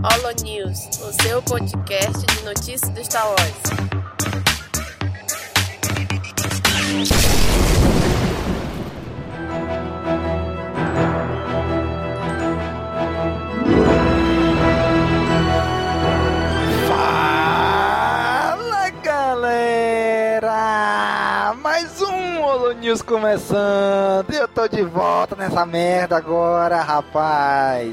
[0.00, 4.68] Holo News, o seu podcast de notícias do Star Wars.
[16.86, 20.46] Fala galera!
[21.60, 24.32] Mais um Holo News começando!
[24.32, 27.92] Eu tô de volta nessa merda agora, rapaz!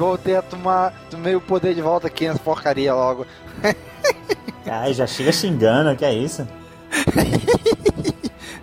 [0.00, 3.26] Voltei a tomar, tomei o poder de volta aqui nessa porcaria logo.
[4.66, 6.48] Ai, já chega xingando, que é isso?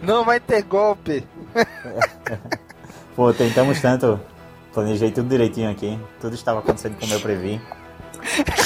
[0.02, 1.24] Não vai ter golpe!
[3.16, 4.20] Pô, tentamos tanto.
[4.74, 6.00] Planejei tudo direitinho aqui.
[6.20, 7.62] Tudo estava acontecendo como eu previ.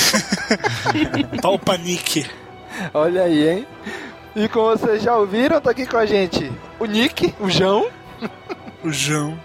[1.42, 2.26] Pau panique.
[2.94, 3.68] Olha aí, hein?
[4.34, 7.90] E como vocês já ouviram, tá aqui com a gente o Nick, o João.
[8.82, 9.38] O João.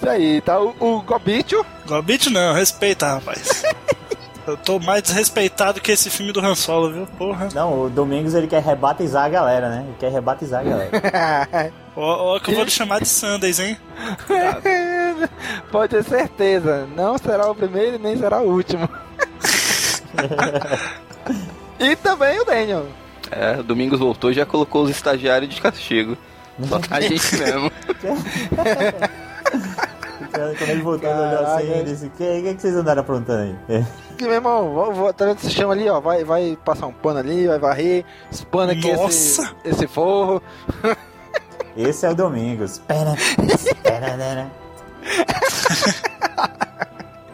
[0.00, 1.62] Isso aí, tá o, o Gobicho.
[1.86, 3.62] Gobit não, respeita, rapaz.
[4.46, 7.06] Eu tô mais desrespeitado que esse filme do Han Solo, viu?
[7.18, 7.50] Porra.
[7.54, 9.84] Não, o Domingos ele quer rebatizar a galera, né?
[9.86, 11.72] Ele quer rebatizar a galera.
[11.94, 13.76] Ó, que eu vou lhe chamar de Sundays, hein?
[15.70, 18.88] Pode ter certeza, não será o primeiro e nem será o último.
[21.78, 22.86] e também o Daniel.
[23.30, 26.16] É, o Domingos voltou e já colocou os estagiários de castigo.
[26.66, 27.70] Só tá a gente mesmo.
[30.30, 33.42] Quando ele voltou, ele olhou assim e disse: O que, que, que vocês andaram aprontando
[33.42, 33.56] aí?
[33.68, 33.84] É.
[34.16, 36.92] Que, meu irmão, vou, vou, tá vendo esse chão ali, ó, vai, vai passar um
[36.92, 40.42] pano ali, vai varrer, espana aqui esse, esse forro.
[41.76, 42.78] Esse é o Domingos.
[42.80, 43.14] Pera,
[43.82, 44.50] pera, pera.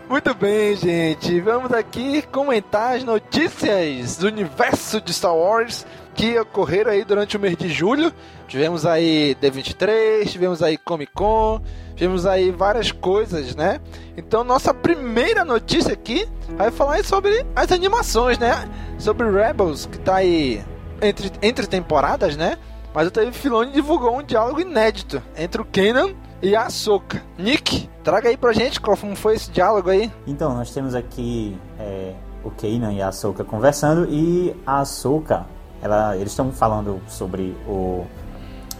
[0.08, 6.92] Muito bem, gente, vamos aqui comentar as notícias do universo de Star Wars que ocorreram
[6.92, 8.12] aí durante o mês de julho.
[8.46, 11.60] Tivemos aí D23, tivemos aí Comic Con,
[11.96, 13.80] tivemos aí várias coisas, né?
[14.16, 18.68] Então, nossa primeira notícia aqui vai falar sobre as animações, né?
[18.98, 20.62] Sobre Rebels, que tá aí
[21.02, 22.58] entre, entre temporadas, né?
[22.94, 27.22] Mas o Teve Filoni divulgou um diálogo inédito entre o Kanan e a Ahsoka.
[27.36, 30.10] Nick, traga aí pra gente qual foi esse diálogo aí.
[30.26, 32.14] Então, nós temos aqui é,
[32.44, 35.46] o Kanan e a Ahsoka conversando e a Ahsoka,
[35.82, 38.06] ela, eles estão falando sobre o,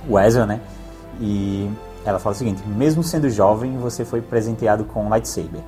[0.08, 0.60] o Ezra, né?
[1.20, 1.70] E
[2.08, 5.60] ela fala o seguinte: mesmo sendo jovem, você foi presenteado com um lightsaber,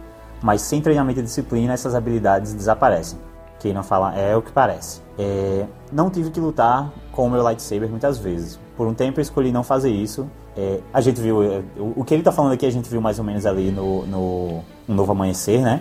[0.43, 3.19] mas sem treinamento e disciplina, essas habilidades desaparecem.
[3.63, 5.01] Kanan fala: é o que parece.
[5.19, 8.59] É, não tive que lutar com o meu lightsaber muitas vezes.
[8.77, 10.29] Por um tempo eu escolhi não fazer isso.
[10.57, 13.19] É, a gente viu, é, o, que ele tá falando aqui, a gente viu mais
[13.19, 15.81] ou menos ali no, no Um Novo Amanhecer, né?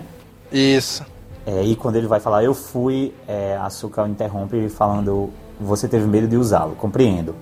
[0.51, 1.06] Isso.
[1.45, 5.29] É, e quando ele vai falar, eu fui, é, a Asuka o interrompe falando,
[5.59, 7.35] você teve medo de usá-lo, compreendo.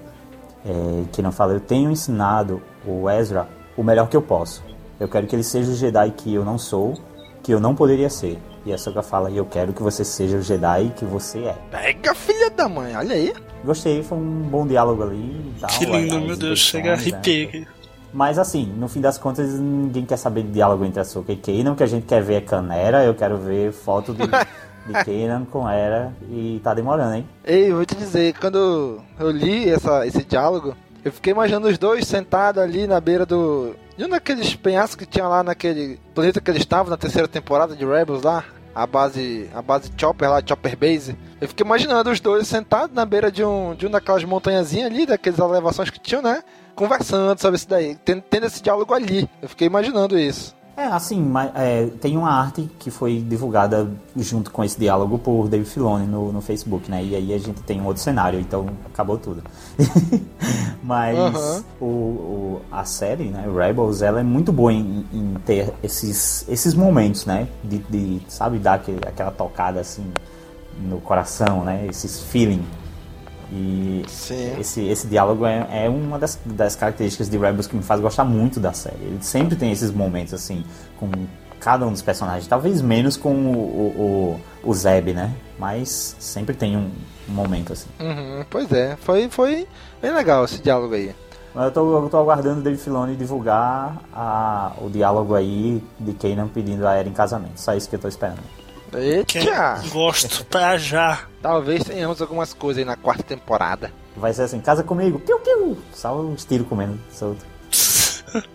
[0.65, 3.47] É, que não fala, eu tenho ensinado o Ezra
[3.77, 4.63] o melhor que eu posso.
[4.99, 6.97] Eu quero que ele seja o Jedi que eu não sou,
[7.43, 8.39] que eu não poderia ser.
[8.65, 11.55] E a Asuka fala, eu quero que você seja o Jedi que você é.
[11.69, 13.33] Pega, filha da mãe, olha aí.
[13.63, 15.69] Gostei, foi um bom diálogo ali tal.
[15.69, 17.01] Que lindo, meu Deus, chega a né?
[17.01, 17.67] arrepiar aqui.
[18.13, 21.35] Mas assim, no fim das contas, ninguém quer saber de diálogo entre a Ahsoka e
[21.35, 21.73] Kanan.
[21.73, 25.43] O que a gente quer ver é Canera, eu quero ver foto de, de Kanan
[25.45, 27.27] com Era e tá demorando, hein?
[27.43, 31.77] Ei, eu vou te dizer, quando eu li essa, esse diálogo, eu fiquei imaginando os
[31.77, 33.75] dois sentados ali na beira do.
[33.95, 37.75] De um daqueles penhascos que tinha lá naquele planeta que eles estavam na terceira temporada
[37.75, 38.43] de Rebels lá.
[38.73, 41.15] A base, a base Chopper lá, Chopper Base.
[41.39, 45.05] Eu fiquei imaginando os dois sentados na beira de um, de uma daquelas montanhazinhas ali,
[45.05, 46.43] daquelas elevações que tinham, né?
[46.75, 49.29] Conversando sobre isso daí, tendo, tendo esse diálogo ali.
[49.41, 50.53] Eu fiquei imaginando isso.
[50.77, 55.47] É, assim, mas, é, tem uma arte que foi divulgada junto com esse diálogo por
[55.47, 57.01] Dave Filoni no, no Facebook, né?
[57.01, 59.41] E aí a gente tem um outro cenário, então acabou tudo.
[60.83, 66.45] mas o, o- a série, né, Rebels, ela é muito boa em, em ter esses,
[66.49, 67.47] esses momentos, né?
[67.63, 70.03] De, de, sabe, dar aquele, aquela tocada assim
[70.81, 71.85] no coração, né?
[71.89, 72.61] Esses feeling.
[73.51, 74.59] E Sim.
[74.59, 78.23] esse, esse diálogo é, é uma das, das características de Rebels que me faz gostar
[78.23, 79.01] muito da série.
[79.01, 80.63] Ele sempre tem esses momentos assim,
[80.99, 81.09] com
[81.59, 82.47] cada um dos personagens.
[82.47, 85.33] Talvez menos com o, o, o, Zeb, né?
[85.57, 86.91] Mas sempre tem um,
[87.29, 87.89] um momento assim.
[87.99, 89.67] Uhum, pois é, foi, foi
[90.01, 91.15] bem legal esse diálogo aí.
[91.55, 96.49] Eu tô, eu tô aguardando o Dave Filoni divulgar a, o diálogo aí de Kanan
[96.49, 97.59] pedindo a Era em casamento.
[97.59, 98.43] Só isso que eu tô esperando.
[99.25, 99.81] Que Eita!
[99.91, 101.23] gosto pra já.
[101.41, 103.91] Talvez tenhamos algumas coisas aí na quarta temporada.
[104.15, 105.77] Vai ser assim, casa comigo, piu, piu.
[105.93, 107.45] Só os tiros comendo solto.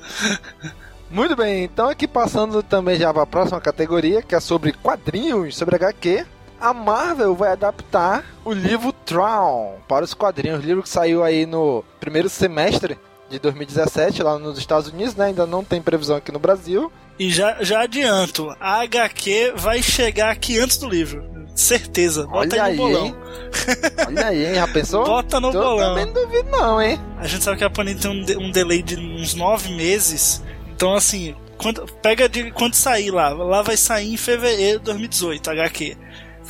[1.11, 5.57] Muito bem, então aqui passando também já para a próxima categoria, que é sobre quadrinhos,
[5.57, 6.25] sobre HQ.
[6.61, 11.83] A Marvel vai adaptar o livro Tron para os quadrinhos, livro que saiu aí no
[11.99, 12.99] primeiro semestre
[13.29, 15.27] de 2017 lá nos Estados Unidos, né?
[15.27, 16.93] Ainda não tem previsão aqui no Brasil.
[17.21, 21.23] E já, já adianto, a HQ vai chegar aqui antes do livro.
[21.55, 22.27] Certeza.
[22.27, 23.17] Bota Olha aí no bolão.
[24.07, 24.55] Olha aí, hein?
[24.55, 25.05] Já pensou?
[25.05, 25.77] Bota no Eu bolão.
[25.95, 26.99] também não duvido não, hein?
[27.19, 30.43] A gente sabe que a Panini tem um, de- um delay de uns nove meses.
[30.75, 33.29] Então, assim, quando, pega de quando sair lá.
[33.29, 35.97] Lá vai sair em fevereiro de 2018, HQ.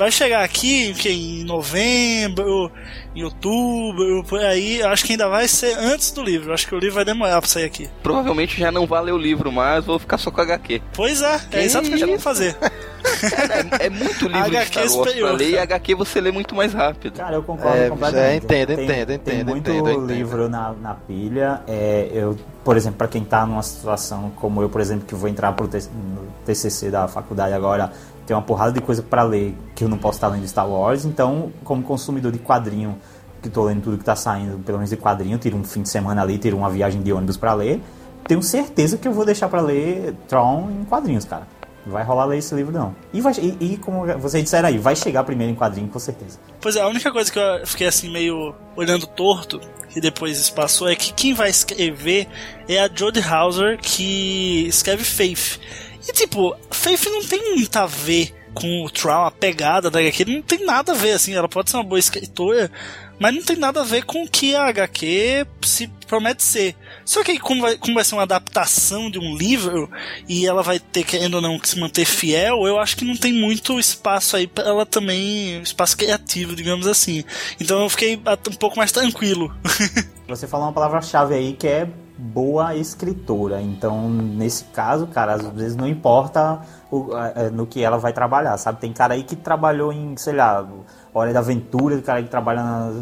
[0.00, 2.72] Vai chegar aqui que em novembro,
[3.14, 4.82] em outubro, por aí.
[4.82, 6.54] Acho que ainda vai ser antes do livro.
[6.54, 7.86] Acho que o livro vai demorar pra sair aqui.
[8.02, 10.80] Provavelmente já não vai ler o livro mais, vou ficar só com HQ.
[10.94, 12.56] Pois é, é exatamente o que eu vou fazer.
[13.80, 15.32] É, é muito livro de HQ Star Wars pra superior.
[15.32, 17.16] ler e HQ você lê muito mais rápido.
[17.16, 18.28] Cara, eu concordo É, completamente.
[18.30, 20.06] já entendo, tem, entendo, Tem entendo, muito entendo, entendo.
[20.12, 21.62] livro Na, na pilha.
[21.66, 25.28] É, eu, por exemplo, para quem tá numa situação como eu, por exemplo, que vou
[25.30, 27.90] entrar pro no TCC da faculdade agora,
[28.30, 31.04] tem uma porrada de coisa para ler que eu não posso estar lendo Star Wars.
[31.04, 32.96] Então, como consumidor de quadrinho,
[33.42, 35.88] que tô lendo tudo que tá saindo, pelo menos de quadrinho, tiro um fim de
[35.88, 37.82] semana ali, tiro uma viagem de ônibus para ler.
[38.28, 41.42] Tenho certeza que eu vou deixar para ler Tron em quadrinhos, cara.
[41.84, 42.94] Vai rolar ler esse livro, não.
[43.12, 46.38] E, vai, e, e como vocês disseram aí, vai chegar primeiro em quadrinho, com certeza.
[46.60, 49.60] Pois é, a única coisa que eu fiquei assim meio olhando torto,
[49.96, 52.28] e depois isso passou, é que quem vai escrever
[52.68, 55.58] é a Jodie Hauser, que escreve Faith.
[56.08, 60.24] E tipo, Faith não tem muito a ver com o Troll, a pegada da HQ,
[60.24, 62.70] não tem nada a ver, assim, ela pode ser uma boa escritora,
[63.18, 66.74] mas não tem nada a ver com o que a HQ se promete ser.
[67.04, 69.90] Só que como vai, como vai ser uma adaptação de um livro,
[70.28, 73.16] e ela vai ter, querendo ou não, que se manter fiel, eu acho que não
[73.16, 77.22] tem muito espaço aí pra ela também, espaço criativo, digamos assim.
[77.60, 79.54] Então eu fiquei um pouco mais tranquilo.
[80.28, 81.88] Você falou uma palavra-chave aí que é
[82.20, 83.60] boa escritora.
[83.62, 88.56] Então, nesse caso, cara, às vezes não importa o- a- no que ela vai trabalhar,
[88.58, 88.80] sabe?
[88.80, 90.66] Tem cara aí que trabalhou em, sei lá,
[91.12, 92.92] Hora da Aventura, tem cara aí que trabalha na-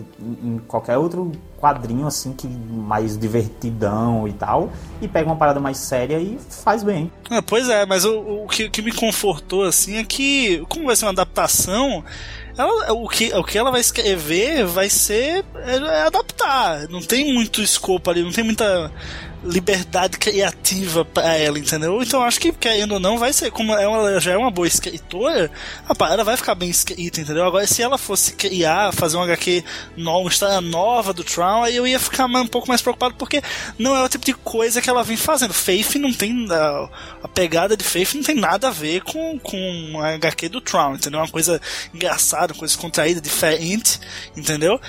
[0.42, 1.30] em qualquer outro
[1.60, 4.70] quadrinho, assim, que mais divertidão e tal,
[5.02, 7.10] e pega uma parada mais séria e faz bem.
[7.30, 10.96] Ah, pois é, mas o, o que, que me confortou assim é que, como vai
[10.96, 12.02] ser uma adaptação,
[12.58, 16.88] ela- o, que, o que ela vai escrever vai ser é, é adaptar.
[16.88, 18.90] Não tem muito escopo ali, não tem muita
[19.44, 22.02] liberdade criativa pra ela, entendeu?
[22.02, 25.50] Então acho que, querendo ou não, vai ser, como ela já é uma boa escritora,
[25.88, 27.44] a parada vai ficar bem escrita, entendeu?
[27.44, 29.64] Agora, se ela fosse criar, fazer um HQ
[29.96, 33.42] nova, uma história nova do Tron, aí eu ia ficar um pouco mais preocupado, porque
[33.78, 35.54] não é o tipo de coisa que ela vem fazendo.
[35.54, 36.46] Faith não tem.
[36.50, 36.88] A,
[37.22, 40.94] a pegada de Faith não tem nada a ver com, com a HQ do Tron,
[40.94, 41.20] entendeu?
[41.20, 41.60] Uma coisa
[41.94, 44.00] engraçada, uma coisa contraída, diferente,
[44.36, 44.80] entendeu?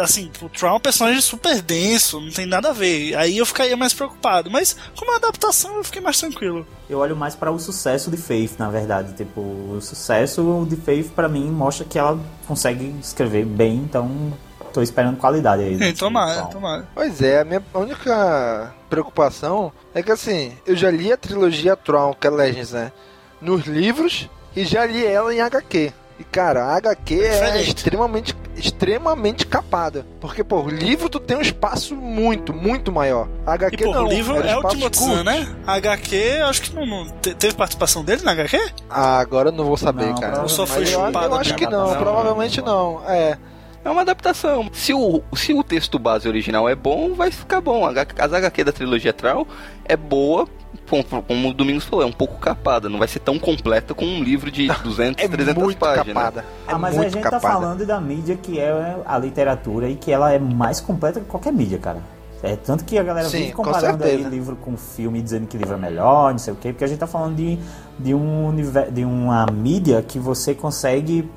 [0.00, 3.14] Assim, o Tron é um personagem super denso, não tem nada a ver.
[3.16, 4.50] Aí eu ficaria mais preocupado.
[4.50, 6.66] Mas, como é adaptação, eu fiquei mais tranquilo.
[6.88, 9.12] Eu olho mais para o sucesso de Faith, na verdade.
[9.14, 14.32] Tipo, o sucesso de Faith, pra mim, mostra que ela consegue escrever bem, então
[14.72, 15.72] tô esperando qualidade aí.
[15.74, 16.88] Sim, desse tomara, tomara.
[16.94, 22.14] Pois é, a minha única preocupação é que assim, eu já li a trilogia Tron,
[22.14, 22.92] que é Legends, né?
[23.40, 25.92] Nos livros e já li ela em HQ.
[26.18, 27.68] E cara, a HQ é Diferente.
[27.76, 30.06] extremamente, extremamente capada.
[30.20, 33.28] Porque, pô, o livro tu tem um espaço muito, muito maior.
[33.46, 34.04] A E, HQ pô, não.
[34.04, 34.98] o livro era é o Timothy.
[35.04, 35.48] Zahn, né?
[35.66, 36.16] HQ,
[36.48, 38.58] acho que não, não- te- teve participação dele na HQ?
[38.90, 40.42] Ah, agora eu não vou saber, Não, cara.
[40.42, 43.02] Ou só foi eu, chupado eu acho que não, Não, provavelmente não.
[43.08, 43.38] É.
[43.84, 44.70] É uma adaptação.
[44.72, 47.84] Se o, se o texto base original é bom, vai ficar bom.
[47.84, 49.44] As HQ da trilogia Troll
[49.84, 50.46] é boa,
[50.92, 52.88] como, como o Domingos falou, é um pouco capada.
[52.88, 56.06] Não vai ser tão completa como um livro de 200, É 300 muito páginas.
[56.14, 56.40] capada.
[56.68, 57.40] É Ah, mas a gente capada.
[57.40, 61.26] tá falando da mídia que é a literatura e que ela é mais completa que
[61.26, 61.98] qualquer mídia, cara.
[62.42, 64.28] É tanto que a galera Sim, vive com comparando aí certeza.
[64.28, 66.98] livro com filme, dizendo que livro é melhor, não sei o quê, porque a gente
[66.98, 67.56] tá falando de,
[67.98, 68.52] de, um,
[68.92, 71.30] de uma mídia que você consegue,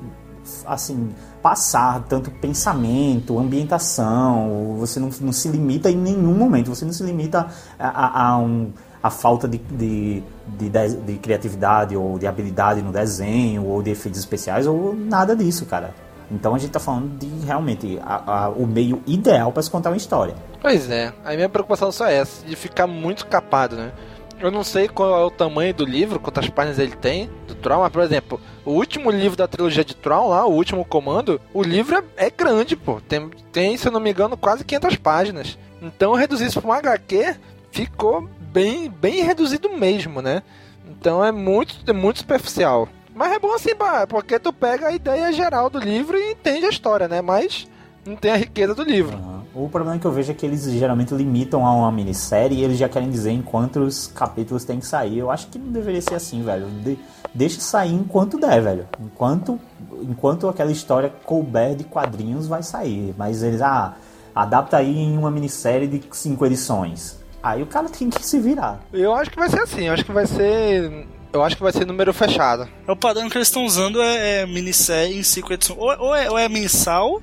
[0.66, 1.10] assim,
[1.40, 7.04] passar tanto pensamento, ambientação, você não, não se limita em nenhum momento, você não se
[7.04, 7.46] limita
[7.78, 8.72] a, a- a um
[9.02, 13.90] a falta de, de, de, de- de criatividade ou de habilidade no desenho ou de
[13.90, 15.94] efeitos especiais ou nada disso, cara.
[16.30, 19.90] Então a gente tá falando de realmente a- a- o meio ideal para se contar
[19.90, 20.34] uma história.
[20.60, 23.92] Pois é, a minha preocupação só é essa, de ficar muito capado, né?
[24.38, 27.78] Eu não sei qual é o tamanho do livro, quantas páginas ele tem, do Tron,
[27.80, 31.62] mas, por exemplo, o último livro da trilogia de Tron lá, o último comando, o
[31.62, 33.00] livro é, é grande, pô.
[33.00, 35.58] Tem, tem, se eu não me engano, quase 500 páginas.
[35.80, 37.34] Então, reduzir isso pra uma HQ
[37.70, 40.42] ficou bem, bem reduzido mesmo, né?
[40.88, 42.88] Então, é muito, é muito superficial.
[43.14, 43.70] Mas é bom assim,
[44.08, 47.22] porque tu pega a ideia geral do livro e entende a história, né?
[47.22, 47.66] Mas
[48.04, 49.16] não tem a riqueza do livro.
[49.16, 49.36] Aham.
[49.54, 52.76] O problema que eu vejo é que eles geralmente limitam a uma minissérie e eles
[52.76, 55.16] já querem dizer em quantos capítulos tem que sair.
[55.16, 56.66] Eu acho que não deveria ser assim, velho.
[56.84, 56.98] De-
[57.34, 58.86] deixa sair enquanto der, velho.
[59.00, 59.58] Enquanto,
[60.02, 63.14] enquanto aquela história couber de quadrinhos vai sair.
[63.16, 63.94] Mas eles, ah,
[64.34, 67.18] adapta aí em uma minissérie de cinco edições.
[67.42, 68.80] Aí o cara tem que se virar.
[68.92, 71.06] Eu acho que vai ser assim, eu acho que vai ser.
[71.32, 72.66] Eu acho que vai ser número fechado.
[72.88, 75.78] É o padrão que eles estão usando é, é minissérie em cinco edições.
[75.78, 77.20] Ou, ou, é, ou é mensal,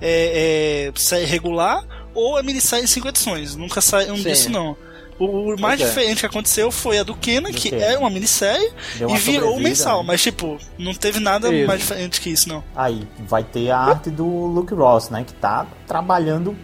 [0.00, 1.82] é, é série regular,
[2.14, 3.56] ou é minissérie em cinco edições.
[3.56, 4.76] Nunca sai um disso, não.
[5.18, 5.84] O, o mais Pois é.
[5.86, 7.84] diferente que aconteceu foi a do Kenan, Do que Kenan.
[7.84, 8.68] é uma minissérie,
[8.98, 10.00] Deu e uma virou mensal.
[10.00, 10.08] né?
[10.08, 11.66] Mas, tipo, não teve nada Isso.
[11.68, 12.64] mais diferente que isso, não.
[12.74, 15.22] Aí vai ter a arte do Luke Ross, né?
[15.24, 16.56] Que tá trabalhando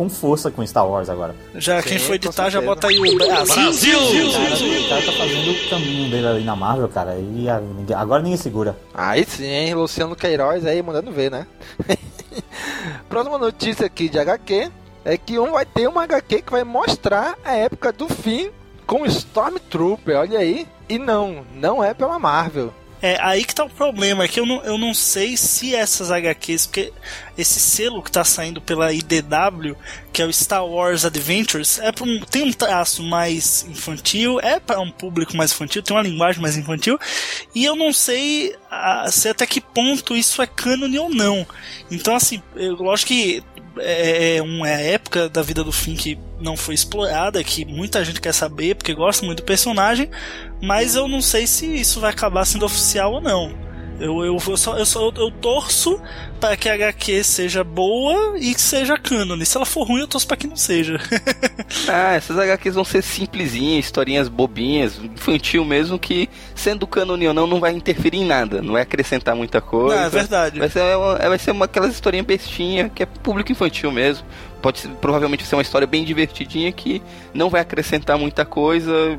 [0.00, 1.34] com força com Star Wars agora.
[1.56, 3.98] Já Sim, quem com editar, já bota aí o Brasil!
[4.32, 7.18] Cara, o cara tá fazendo o caminho dele ali na Marvel, cara.
[7.18, 8.74] E a- ninguém- agora ninguém segura.
[8.94, 9.74] Aí sim, hein?
[9.74, 11.46] Luciano Queiroz aí mandando ver, né?
[13.10, 14.70] Próxima notícia aqui de HQ
[15.04, 18.50] é que um vai ter uma HQ que vai mostrar a época do fim
[18.86, 20.66] com Stormtrooper, olha aí.
[20.88, 22.72] E não, não é pela Marvel.
[23.02, 26.10] É, aí que tá o problema, é que eu não, eu não sei se essas
[26.10, 26.92] HQs, porque
[27.36, 29.74] esse selo que tá saindo pela IDW,
[30.12, 34.80] que é o Star Wars Adventures, é um, tem um traço mais infantil, é para
[34.80, 36.98] um público mais infantil, tem uma linguagem mais infantil,
[37.54, 41.46] e eu não sei ah, se até que ponto isso é cânone ou não.
[41.90, 43.42] Então, assim, eu, lógico que
[43.78, 48.20] é, é uma época da vida do Finn que não foi explorada, que muita gente
[48.20, 50.10] quer saber, porque gosta muito do personagem,
[50.62, 53.69] mas eu não sei se isso vai acabar sendo oficial ou não.
[54.00, 56.00] Eu, eu, eu, só, eu, só, eu, torço
[56.40, 59.44] para que a HQ seja boa e que seja cânone.
[59.44, 60.98] Se ela for ruim, eu torço para que não seja.
[61.88, 67.46] Ah, essas HQs vão ser simplesinhas, historinhas bobinhas, infantil mesmo, que sendo cânone ou não,
[67.46, 69.96] não vai interferir em nada, não vai acrescentar muita coisa.
[69.96, 70.58] Não, é verdade.
[70.58, 74.24] Vai ser uma, vai ser uma aquelas historinhas bestinha, que é público infantil mesmo.
[74.60, 77.02] Pode provavelmente ser uma história bem divertidinha que
[77.32, 79.18] não vai acrescentar muita coisa.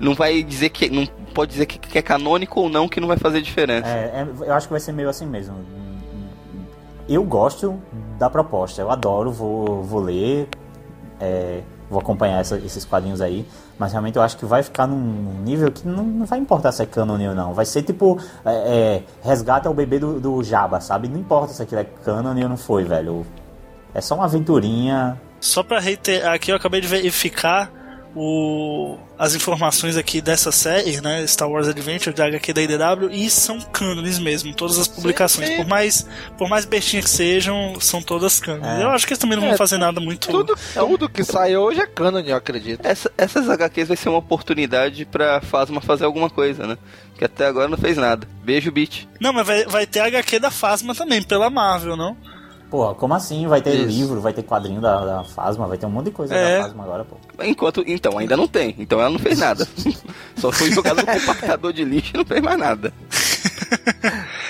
[0.00, 0.90] Não vai dizer que.
[0.90, 3.88] Não pode dizer que, que é canônico ou não, que não vai fazer diferença.
[3.88, 5.56] É, é- eu acho que vai ser meio assim mesmo.
[7.08, 7.78] Eu gosto
[8.18, 10.46] da proposta, eu adoro, vou, vou ler,
[11.20, 13.46] é, vou acompanhar essa- esses quadrinhos aí,
[13.78, 16.82] mas realmente eu acho que vai ficar num nível que não, não vai importar se
[16.82, 17.54] é canon ou não.
[17.54, 21.08] Vai ser tipo é, é, resgata o bebê do, do Jabba, sabe?
[21.08, 23.24] Não importa se aquilo é canon ou não foi, velho.
[23.94, 25.18] É só uma aventurinha.
[25.40, 27.70] Só para reiterar aqui, eu acabei de verificar
[28.14, 33.28] o, as informações aqui dessa série, né, Star Wars Adventure, da HQ da IDW, e
[33.30, 35.48] são cânones mesmo, todas as publicações.
[35.48, 35.56] sim.
[35.56, 38.80] Por mais por mais bestinhas que sejam, são todas cânones.
[38.80, 38.82] É.
[38.84, 40.28] Eu acho que eles também não vão É, fazer nada muito...
[40.28, 42.84] Tudo, tudo que sai hoje é canon, eu acredito.
[42.84, 46.78] Essa- essas HQs vai ser uma oportunidade pra Fasma fazer alguma coisa, né?
[47.16, 48.26] Que até agora não fez nada.
[48.44, 49.06] Beijo, Beat.
[49.20, 52.16] Não, mas vai, vai ter HQ da Phasma também, pela Marvel, não?
[52.70, 53.46] Porra, como assim?
[53.46, 53.86] Vai ter Isso.
[53.86, 56.58] livro, vai ter quadrinho da, da Fasma, vai ter um monte de coisa É.
[56.58, 57.16] da Fasma agora, pô.
[57.42, 57.82] Enquanto.
[57.86, 58.74] Então, ainda não tem.
[58.78, 59.66] Então ela não fez nada.
[60.36, 62.92] Só foi jogado no compactador de lixo e não fez mais nada.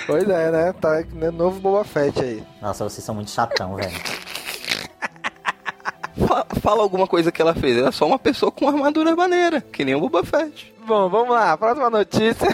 [0.06, 0.72] Pois é, né?
[0.80, 2.42] Tá né, novo Boba Fett aí.
[2.60, 3.92] Nossa, vocês são muito chatão, velho.
[6.26, 7.76] Fa- Fala alguma coisa que ela fez.
[7.76, 10.74] Ela é só uma pessoa com armadura maneira, que nem o Boba Fett.
[10.86, 11.56] Bom, vamos lá.
[11.56, 12.48] Próxima notícia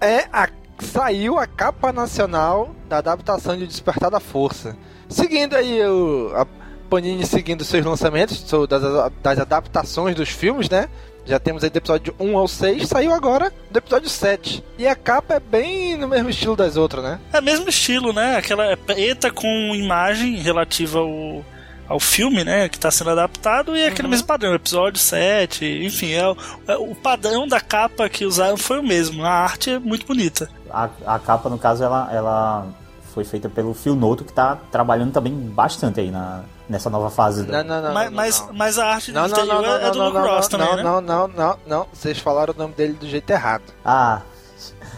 [0.00, 0.48] é a
[0.84, 4.76] saiu a capa nacional da adaptação de Despertar da Força.
[5.08, 6.46] Seguindo aí o a
[6.88, 8.82] Panini seguindo seus lançamentos das,
[9.22, 10.88] das adaptações dos filmes, né?
[11.26, 14.64] Já temos aí do episódio 1 ao 6, saiu agora do episódio 7.
[14.78, 17.20] E a capa é bem no mesmo estilo das outras, né?
[17.30, 18.36] É o mesmo estilo, né?
[18.36, 21.44] Aquela é preta com imagem relativa ao,
[21.86, 22.70] ao filme, né?
[22.70, 26.22] Que tá sendo adaptado e é aquele mesmo padrão, episódio 7, enfim, é,
[26.66, 29.22] é o padrão da capa que usaram foi o mesmo.
[29.22, 30.48] A arte é muito bonita.
[30.70, 32.66] A, a capa, no caso, ela, ela
[33.14, 37.46] foi feita pelo Phil Noto, que tá trabalhando também bastante aí na, nessa nova fase.
[37.46, 37.92] Não, não, não.
[37.94, 38.54] mas, não, mas, não.
[38.54, 40.58] mas a arte Não, do não, não, não, é do não, Luke não, Ross não,
[40.58, 41.06] também, não, né?
[41.06, 41.86] não, não, não, não.
[41.92, 43.64] Vocês falaram o nome dele do jeito errado.
[43.84, 44.20] Ah,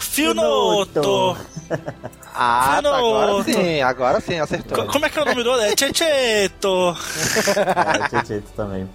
[0.00, 1.36] Fionoto!
[2.42, 4.84] Ah, tá, agora sim, agora sim, acertou.
[4.86, 5.66] Co- Como é que é o nome do outro?
[5.66, 6.96] É Checheto!
[8.04, 8.88] é, Tietê também.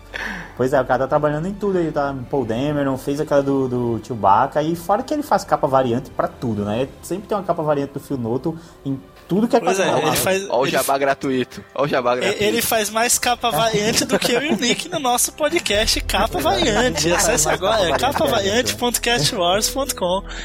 [0.55, 2.15] Pois é, o cara tá trabalhando em tudo aí, tá?
[2.31, 6.27] Paul Dameron, fez aquela do, do Chewbacca, e fora que ele faz capa variante pra
[6.29, 6.88] tudo, né?
[7.03, 10.15] Sempre tem uma capa variante do Phil Noto em tudo que é Pois é, ele
[10.15, 10.48] faz.
[10.50, 11.63] Ó o ele jabá gratuito.
[11.74, 12.44] Ó o jabá gratuito.
[12.44, 16.39] Ele faz mais capa variante do que eu e o Nick no nosso podcast Capa
[16.39, 17.12] Variante.
[17.12, 20.24] Acesse agora, é capavariante.castwars.com.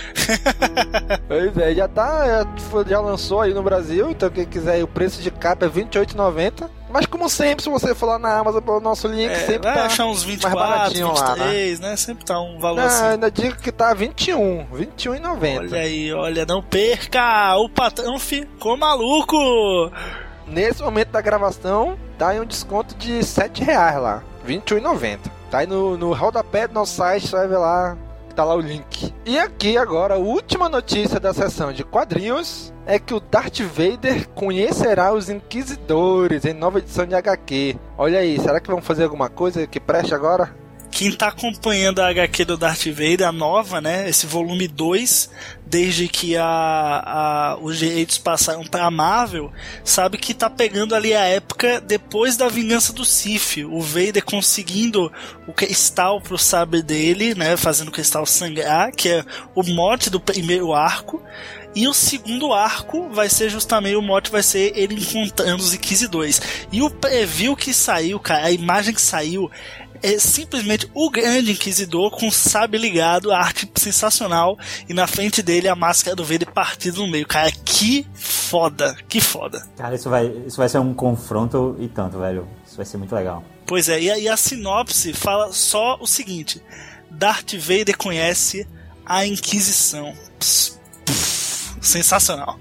[1.28, 2.46] Pois é, já tá,
[2.88, 6.68] já, lançou aí no Brasil, então quem quiser o preço de capa é R$28,90.
[6.92, 9.86] Mas como sempre, se você for lá na Amazon pelo nosso link, É, sempre tá
[9.86, 11.44] achar uns mais 24, baratinho lá, né?
[11.44, 11.96] 23, né?
[11.96, 13.04] Sempre tá um valor Não, assim.
[13.04, 15.58] ainda digo que tá 21, 21,90.
[15.58, 17.56] Olha aí, olha, não perca!
[17.56, 19.36] O patrão ficou maluco!
[20.46, 25.18] Nesse momento da gravação, tá aí um desconto de R$7,00 lá, R$21,90.
[25.48, 27.96] Tá aí no, no rodapé do nosso site, você vai ver lá
[28.34, 29.12] Tá lá o link.
[29.26, 34.28] E aqui agora, a última notícia da sessão de quadrinhos é que o Darth Vader
[34.30, 37.76] conhecerá os Inquisidores em nova edição de HQ.
[37.98, 40.54] Olha aí, será que vão fazer alguma coisa que preste agora?
[41.00, 44.06] Quem tá acompanhando a HQ do Darth Vader, a nova, né?
[44.06, 45.30] Esse volume 2,
[45.64, 49.50] desde que a, a, os direitos passaram pra Marvel,
[49.82, 53.64] sabe que tá pegando ali a época depois da vingança do Sith.
[53.64, 55.10] O Vader conseguindo
[55.46, 57.56] o cristal pro sabre dele, né?
[57.56, 61.22] Fazendo o cristal sangrar, que é o mote do primeiro arco.
[61.74, 66.42] E o segundo arco vai ser justamente o mote vai ser ele encontrando os Inquisidores.
[66.72, 69.48] E o preview que saiu, cara, a imagem que saiu
[70.02, 75.42] é simplesmente o grande inquisidor com o sabre ligado, a arte sensacional e na frente
[75.42, 77.26] dele a máscara do Vader partida no meio.
[77.26, 79.66] Cara, que foda, que foda.
[79.76, 82.48] Cara, isso vai, isso vai ser um confronto e tanto, velho.
[82.66, 83.44] Isso vai ser muito legal.
[83.66, 86.62] Pois é, e a, e a sinopse fala só o seguinte:
[87.10, 88.66] Darth Vader conhece
[89.04, 90.14] a Inquisição.
[90.38, 92.58] Pss, pff, sensacional.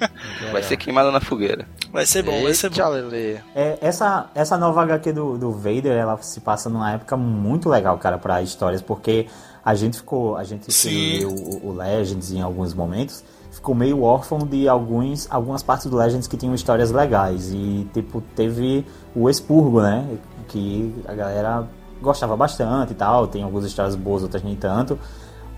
[0.52, 1.66] Vai ser queimada na fogueira.
[1.96, 2.76] Vai ser bom, vai ser bom.
[2.76, 3.40] Tchau, Lele.
[3.54, 7.96] É, essa, essa nova HQ do, do Vader, ela se passa numa época muito legal,
[7.96, 9.28] cara, para histórias, porque
[9.64, 14.40] a gente ficou, a gente leu o, o Legends em alguns momentos, ficou meio órfão
[14.40, 18.84] de alguns, algumas partes do Legends que tinham histórias legais e tipo teve
[19.14, 20.06] o Expurgo, né,
[20.48, 21.66] que a galera
[22.02, 24.98] gostava bastante e tal, tem algumas histórias boas, outras nem tanto,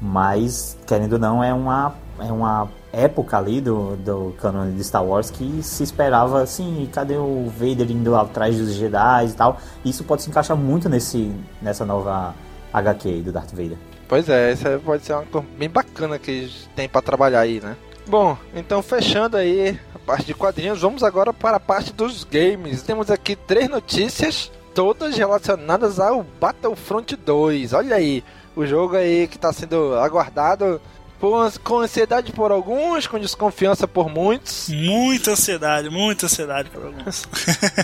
[0.01, 2.69] mas querendo ou não é uma é uma
[2.99, 7.91] época ali do, do canon de Star Wars que se esperava assim, cadê o Vader
[7.91, 9.59] indo atrás dos Jedi e tal.
[9.85, 12.35] Isso pode se encaixar muito nesse nessa nova
[12.73, 13.79] HQ aí do Darth Vader.
[14.09, 17.61] Pois é, essa pode ser uma coisa bem bacana que eles têm pra trabalhar aí,
[17.61, 17.77] né?
[18.07, 22.83] Bom, então fechando aí a parte de quadrinhos, vamos agora para a parte dos games.
[22.83, 27.75] Temos aqui três notícias, todas relacionadas ao Battlefront 2.
[27.75, 28.25] Olha aí,
[28.57, 30.81] o jogo aí que está sendo aguardado
[31.21, 34.69] por, com ansiedade por alguns, com desconfiança por muitos.
[34.69, 37.29] Muita ansiedade, muita ansiedade para alguns.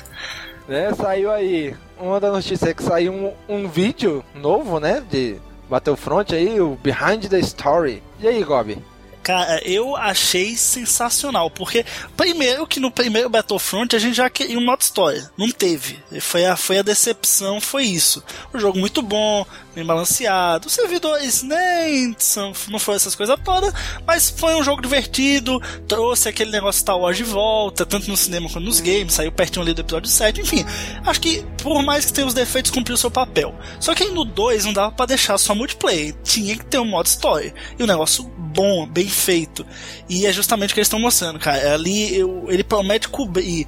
[0.68, 0.92] né?
[0.94, 5.36] Saiu aí, uma das notícias é que saiu um, um vídeo novo, né, de
[5.68, 8.02] Battlefront aí, o Behind the Story.
[8.20, 8.78] E aí, Gobi?
[9.24, 11.82] Cara, eu achei sensacional, porque
[12.14, 15.98] primeiro que no primeiro Battlefront a gente já queria um modo história, não teve.
[16.20, 18.22] Foi a, foi a decepção, foi isso.
[18.52, 23.72] O jogo muito bom, bem balanceado, os servidores nem são, não foi essas coisas todas,
[24.06, 28.50] mas foi um jogo divertido, trouxe aquele negócio Star Wars de volta, tanto no cinema
[28.50, 30.66] quanto nos games, saiu pertinho ali do episódio 7, enfim.
[31.02, 33.54] Acho que por mais que tenha os defeitos, cumpriu o seu papel.
[33.80, 36.84] Só que aí no 2 não dava para deixar só multiplayer, tinha que ter um
[36.84, 37.54] modo história.
[37.78, 39.66] E um negócio bom, bem feito.
[40.08, 41.74] E é justamente o que eles estão mostrando, cara.
[41.74, 43.66] Ali eu, ele promete cobrir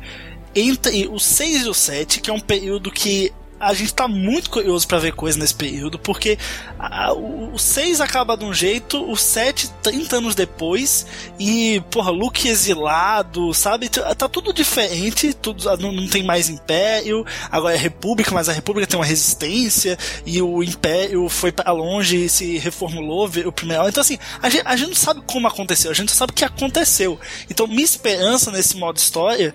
[0.54, 4.50] entre o 6 e o 7, que é um período que a gente tá muito
[4.50, 6.38] curioso para ver coisa nesse período, porque
[6.78, 11.06] a, o, o 6 acaba de um jeito, o 7 30 anos depois,
[11.38, 13.88] e, porra, Luke exilado, sabe?
[13.88, 18.86] Tá tudo diferente, tudo, não, não tem mais Império, agora é República, mas a República
[18.86, 23.88] tem uma resistência, e o Império foi para longe e se reformulou, o primeiro.
[23.88, 27.18] Então, assim, a gente, a gente não sabe como aconteceu, a gente sabe que aconteceu.
[27.50, 29.54] Então, minha esperança nesse modo história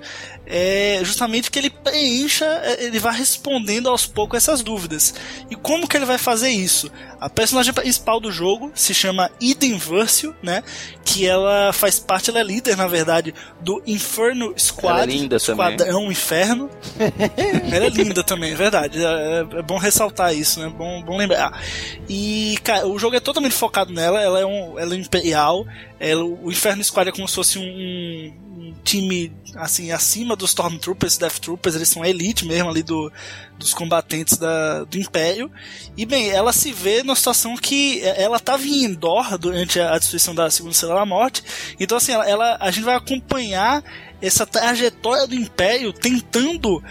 [0.54, 2.46] é justamente que ele preencha,
[2.78, 5.14] ele vai respondendo aos poucos essas dúvidas.
[5.50, 6.92] E como que ele vai fazer isso?
[7.22, 10.62] A personagem principal do jogo se chama Eden Versio, né?
[11.06, 15.04] Que ela faz parte, ela é líder, na verdade, do Inferno Squad.
[15.04, 16.12] Ela é linda Esquadrão também.
[16.12, 16.70] Inferno.
[17.72, 19.00] ela é linda também, é verdade.
[19.02, 20.68] É, é bom ressaltar isso, né?
[20.68, 21.64] Bom, bom lembrar.
[22.10, 24.20] E, cara, o jogo é totalmente focado nela.
[24.20, 25.66] Ela é um, ela é imperial.
[25.98, 28.51] Ela, o Inferno Squad é como se fosse um, um
[28.84, 33.12] time assim acima dos Stormtroopers, Death Troopers, eles são a elite mesmo ali do,
[33.58, 35.52] dos combatentes da, do Império.
[35.98, 40.34] E bem, ela se vê numa situação que ela estava em Endor durante a destruição
[40.34, 41.44] da Segunda Estrela da Morte.
[41.80, 43.84] Então assim, ela, ela, a gente vai acompanhar
[44.22, 46.82] essa trajetória do Império tentando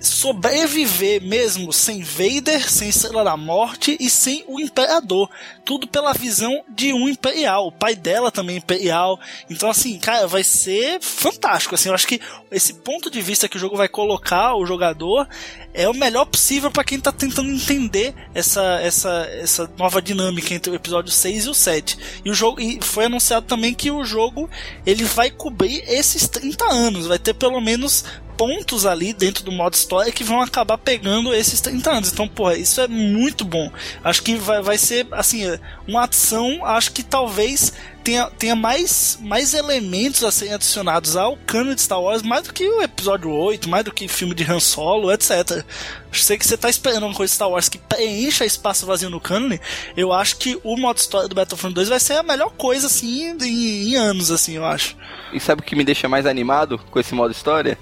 [0.00, 5.28] sobreviver mesmo sem Vader, sem Estrela da Morte e sem o Imperador.
[5.64, 7.66] Tudo pela visão de um Imperial.
[7.66, 9.20] O pai dela também é Imperial.
[9.48, 11.74] Então, assim, cara, vai ser fantástico.
[11.74, 15.28] Assim, eu acho que esse ponto de vista que o jogo vai colocar o jogador
[15.74, 20.72] é o melhor possível para quem tá tentando entender essa, essa, essa nova dinâmica entre
[20.72, 21.98] o episódio 6 e o 7.
[22.24, 24.48] E o jogo e foi anunciado também que o jogo
[24.86, 28.04] ele vai cobrir esses 30 anos, vai ter pelo menos
[28.40, 32.10] pontos ali dentro do modo história que vão acabar pegando esses 30 anos.
[32.10, 33.70] Então, porra, isso é muito bom.
[34.02, 35.42] Acho que vai, vai ser, assim,
[35.86, 37.70] uma ação, acho que talvez
[38.02, 42.54] tenha, tenha mais, mais elementos a serem adicionados ao cano de Star Wars, mais do
[42.54, 45.62] que o episódio 8, mais do que filme de Han Solo, etc.
[46.10, 49.20] Sei que você tá esperando uma coisa de Star Wars que preencha espaço vazio no
[49.20, 49.58] canon.
[49.94, 53.36] Eu acho que o modo história do Battlefront 2 vai ser a melhor coisa, assim,
[53.38, 54.96] em, em anos, assim, eu acho.
[55.30, 57.78] E sabe o que me deixa mais animado com esse modo história?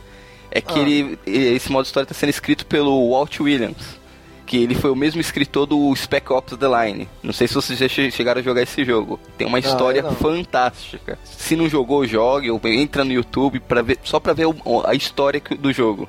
[0.51, 0.83] É que Ah.
[0.83, 3.99] ele, esse modo história está sendo escrito pelo Walt Williams.
[4.47, 7.07] Que ele foi o mesmo escritor do Spec Ops The Line.
[7.23, 9.21] Não sei se vocês já che- chegaram a jogar esse jogo.
[9.37, 10.13] Tem uma história eu não.
[10.15, 11.19] fantástica.
[11.23, 14.47] Se não jogou, jogue, ou entra no YouTube pra ver, só pra ver
[14.87, 16.09] a história do jogo.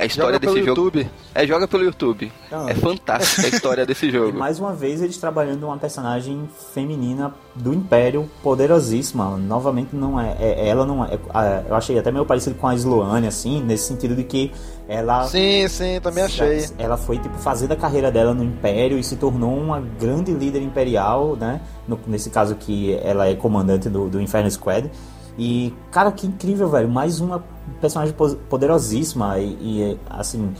[0.00, 0.80] A história Joga pelo desse jogo.
[0.86, 1.10] YouTube.
[1.34, 2.32] É, joga pelo YouTube.
[2.50, 4.38] Não, é fantástica a história desse E jogo.
[4.38, 9.36] mais uma vez eles trabalhando uma personagem feminina do Império, poderosíssima.
[9.36, 12.74] Novamente não é, é- ela não é, é- Eu achei até meio parecido com a
[12.74, 14.50] Sloane, assim, nesse sentido de que
[14.88, 15.24] ela.
[15.26, 16.66] Sim, sim, também achei.
[16.78, 20.62] Ela foi tipo fazendo a carreira dela no Império e se tornou uma grande líder
[20.62, 21.60] imperial, né?
[21.86, 24.90] No- nesse caso que ela é comandante do, do Inferno Squad.
[25.38, 26.88] E, cara, que incrível, velho.
[26.88, 27.42] Mais uma
[27.80, 28.14] personagem
[28.48, 29.38] poderosíssima.
[29.38, 30.52] E, e, assim,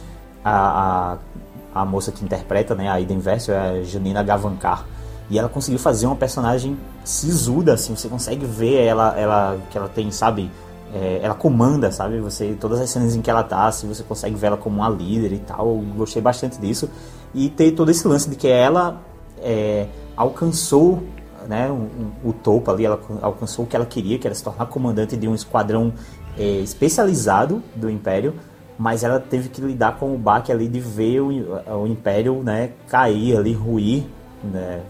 [0.44, 1.18] a,
[1.74, 4.84] a, a moça que interpreta, né, a Eden Versio é a Janina Gavankar.
[5.28, 7.94] E ela conseguiu fazer uma personagem sisuda, assim.
[7.94, 10.50] Você consegue ver ela, ela que ela tem, sabe?
[10.92, 12.18] É, ela comanda, sabe?
[12.18, 14.88] Você todas as cenas em que ela tá, assim, você consegue ver ela como uma
[14.88, 15.68] líder e tal.
[15.68, 16.90] Eu gostei bastante disso.
[17.32, 19.00] E ter todo esse lance de que ela
[19.38, 21.00] é, alcançou
[21.50, 21.74] né, um-
[22.26, 25.16] um- o topo ali, ela alcançou o que ela queria, que era se tornar comandante
[25.16, 25.92] de um esquadrão
[26.38, 28.34] é, especializado do Império,
[28.78, 31.28] mas ela teve que lidar com o baque ali de ver o,
[31.82, 34.04] o Império né, cair ali, ruir,
[34.42, 34.80] né,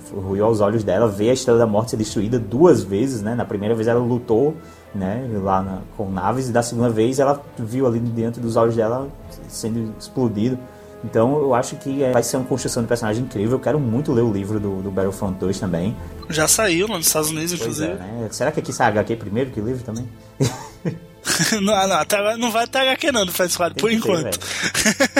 [0.45, 3.75] aos olhos dela, ver a Estrela da Morte ser destruída duas vezes, né, na primeira
[3.75, 4.55] vez ela lutou
[4.95, 8.77] né, lá na- com naves e da segunda vez ela viu ali diante dos olhos
[8.77, 9.09] dela
[9.49, 10.59] sendo explodido.
[11.03, 13.53] Então eu acho que é, vai ser uma construção de personagem incrível.
[13.53, 15.97] Eu quero muito ler o livro do, do Battlefront 2 também.
[16.29, 17.95] Já saiu lá nos Estados Unidos, Pois é, inclusive.
[17.95, 18.29] né?
[18.31, 20.07] Será que aqui sai HQ primeiro que o livro também?
[21.61, 23.99] não, não, até agora não vai ter HQ não do Fred Squad, por que ter,
[23.99, 24.39] enquanto.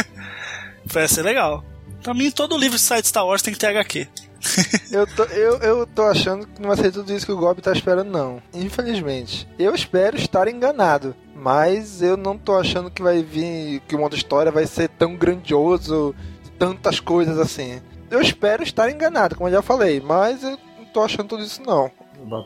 [0.85, 1.65] vai ser legal.
[2.03, 4.07] Pra mim, todo livro que sai de Star Wars tem que ter HQ.
[4.91, 7.61] Eu tô, eu, eu tô achando que não vai ser tudo isso que o Gob
[7.61, 8.43] tá esperando, não.
[8.53, 9.47] Infelizmente.
[9.59, 11.15] Eu espero estar enganado.
[11.35, 13.81] Mas eu não tô achando que vai vir.
[13.87, 16.15] que o modo história vai ser tão grandioso.
[16.59, 17.81] Tantas coisas assim.
[18.11, 20.01] Eu espero estar enganado, como eu já falei.
[20.01, 21.91] Mas eu não tô achando tudo isso, não.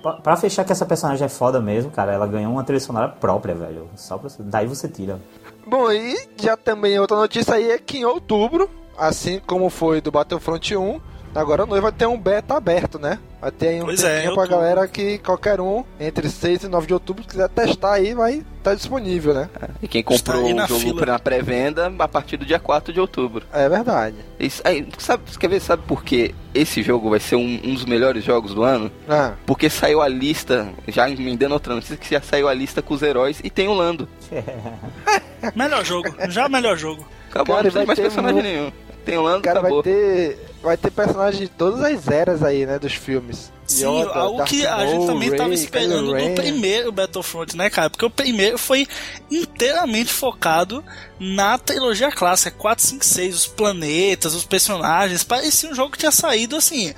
[0.02, 3.08] Pra, pra fechar que essa personagem é foda mesmo, cara, ela ganhou uma trilha sonora
[3.08, 3.88] própria, velho.
[3.96, 5.18] Só pra, daí você tira.
[5.66, 10.12] Bom, e já também outra notícia aí é que em outubro, assim como foi do
[10.12, 11.00] Battlefront 1,
[11.34, 13.18] agora nós vai ter um beta aberto, né?
[13.40, 16.86] Vai ter aí um Pois é, pra galera que qualquer um, entre 6 e 9
[16.86, 19.50] de outubro, quiser testar aí, vai estar disponível, né?
[19.82, 21.06] E quem comprou o jogo fila.
[21.06, 23.44] na pré-venda a partir do dia 4 de outubro.
[23.52, 24.16] É verdade.
[24.40, 27.74] Isso, aí, sabe, você quer ver, sabe por que esse jogo vai ser um, um
[27.74, 28.90] dos melhores jogos do ano?
[29.08, 32.94] Ah, Porque saiu a lista, já emendando outra notícia, que já saiu a lista com
[32.94, 34.08] os heróis e tem o Lando.
[35.54, 37.06] Melhor jogo, já melhor jogo.
[37.30, 38.72] Acabou, Cara, não tem mais personagem um- nenhum.
[39.04, 39.82] Tem o Lando, cara, vai acabou.
[39.82, 40.38] ter.
[40.62, 42.78] Vai ter personagens de todas as eras aí, né?
[42.78, 43.52] Dos filmes.
[43.66, 46.34] Sim, Yoda, algo Darth que a gente também tava Rey, esperando Ren.
[46.34, 47.88] primeiro Battlefront, né, cara?
[47.88, 48.86] Porque o primeiro foi
[49.30, 50.84] inteiramente focado
[51.18, 55.22] na trilogia clássica, 4, 5, 6, os planetas, os personagens.
[55.22, 56.94] Parecia um jogo que tinha saído assim.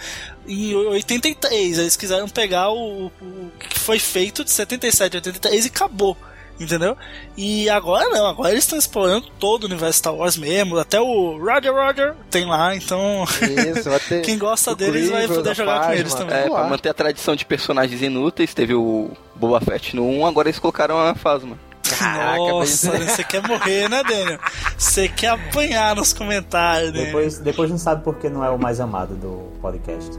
[0.47, 5.69] Em 83, eles quiseram pegar o, o que foi feito de 77 a 83 e
[5.69, 6.16] acabou.
[6.59, 6.97] Entendeu?
[7.37, 11.37] E agora não, agora eles estão explorando todo o universo Star Wars mesmo, até o
[11.38, 13.25] Roger Roger tem lá, então
[13.77, 14.23] Isso, vai ter.
[14.25, 15.95] quem gosta deles vai poder jogar com Phasma.
[15.97, 16.35] eles também.
[16.37, 20.27] É, Vamos pra manter a tradição de personagens inúteis, teve o Boba Fett no 1,
[20.27, 21.59] agora eles colocaram a Phasma.
[21.99, 24.40] Caraca, Nossa, mas- você quer morrer, né, Daniel?
[24.77, 27.05] Você quer apanhar nos comentários, né?
[27.05, 30.11] Depois, depois não sabe por que não é o mais amado do podcast.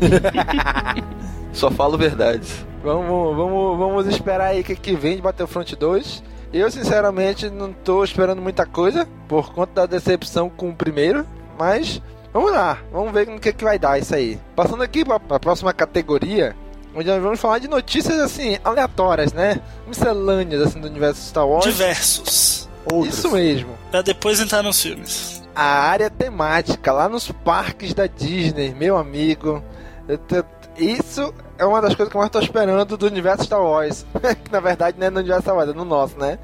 [1.56, 2.64] Só falo verdades.
[2.84, 6.22] Vamos, vamos, vamos esperar aí o que, que vem de Battlefront 2.
[6.52, 11.26] Eu, sinceramente, não tô esperando muita coisa por conta da decepção com o primeiro,
[11.58, 12.00] mas
[12.32, 14.38] vamos lá, vamos ver no que, que vai dar isso aí.
[14.54, 16.54] Passando aqui para a próxima categoria,
[16.94, 19.60] onde nós vamos falar de notícias assim, aleatórias, né?
[19.88, 21.64] Miscelâneas assim, do universo Star Wars.
[21.64, 22.68] Diversos.
[22.92, 23.18] Outros.
[23.18, 23.70] Isso mesmo.
[23.90, 25.42] Pra depois entrar nos filmes.
[25.54, 29.62] A área temática lá nos parques da Disney, meu amigo.
[30.08, 30.44] eu tô-
[30.78, 34.04] Isso é uma das coisas que eu mais tô esperando do universo Star Wars.
[34.44, 36.38] que na verdade não é no universo Star Wars, é no nosso, né?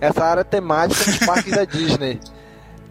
[0.00, 2.20] Essa área temática nos parques da Disney.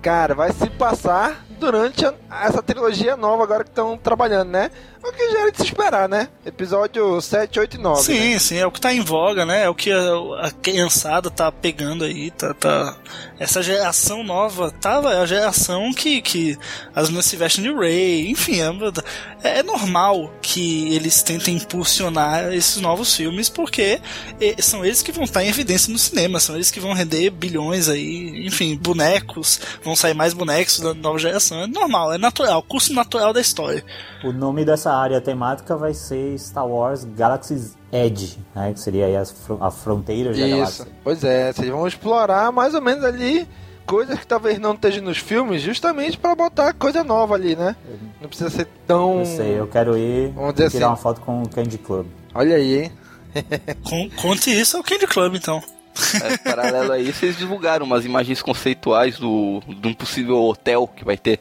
[0.02, 4.70] Cara, vai se passar durante a- essa trilogia nova agora que estão trabalhando, né?
[5.04, 6.30] O que já era de se esperar, né?
[6.46, 8.02] Episódio 7, 8 e 9.
[8.04, 8.40] Sim, né?
[8.40, 9.66] sim, é o que tá em voga, né?
[9.66, 12.96] É o que a, a criançada tá pegando aí, tá, tá...
[13.38, 16.58] Essa geração nova, tá, é a geração que, que
[16.96, 22.78] as meninas se vestem de Ray, enfim, é, é normal que eles tentem impulsionar esses
[22.78, 24.00] novos filmes, porque
[24.60, 27.90] são eles que vão estar em evidência no cinema, são eles que vão render bilhões
[27.90, 32.94] aí, enfim, bonecos, vão sair mais bonecos da nova geração, é normal, é natural, curso
[32.94, 33.84] natural da história.
[34.24, 38.74] O nome dessa área temática vai ser Star Wars Galaxy's Edge, né?
[38.74, 40.50] Que seria aí as fro- a fronteira da Isso.
[40.50, 40.88] galáxia.
[41.04, 43.48] Pois é, vocês vão explorar mais ou menos ali
[43.86, 47.76] coisas que talvez não estejam nos filmes, justamente pra botar coisa nova ali, né?
[48.22, 49.20] Não precisa ser tão.
[49.20, 50.92] Eu sei, eu quero ir Vamos dizer tirar assim.
[50.94, 52.08] uma foto com o Candy Club.
[52.34, 52.92] Olha aí, hein?
[53.84, 55.62] Con- Conte isso ao Candy Club, então.
[56.24, 61.06] É, paralelo a isso, eles divulgaram umas imagens conceituais do, de um possível hotel que
[61.06, 61.40] vai ter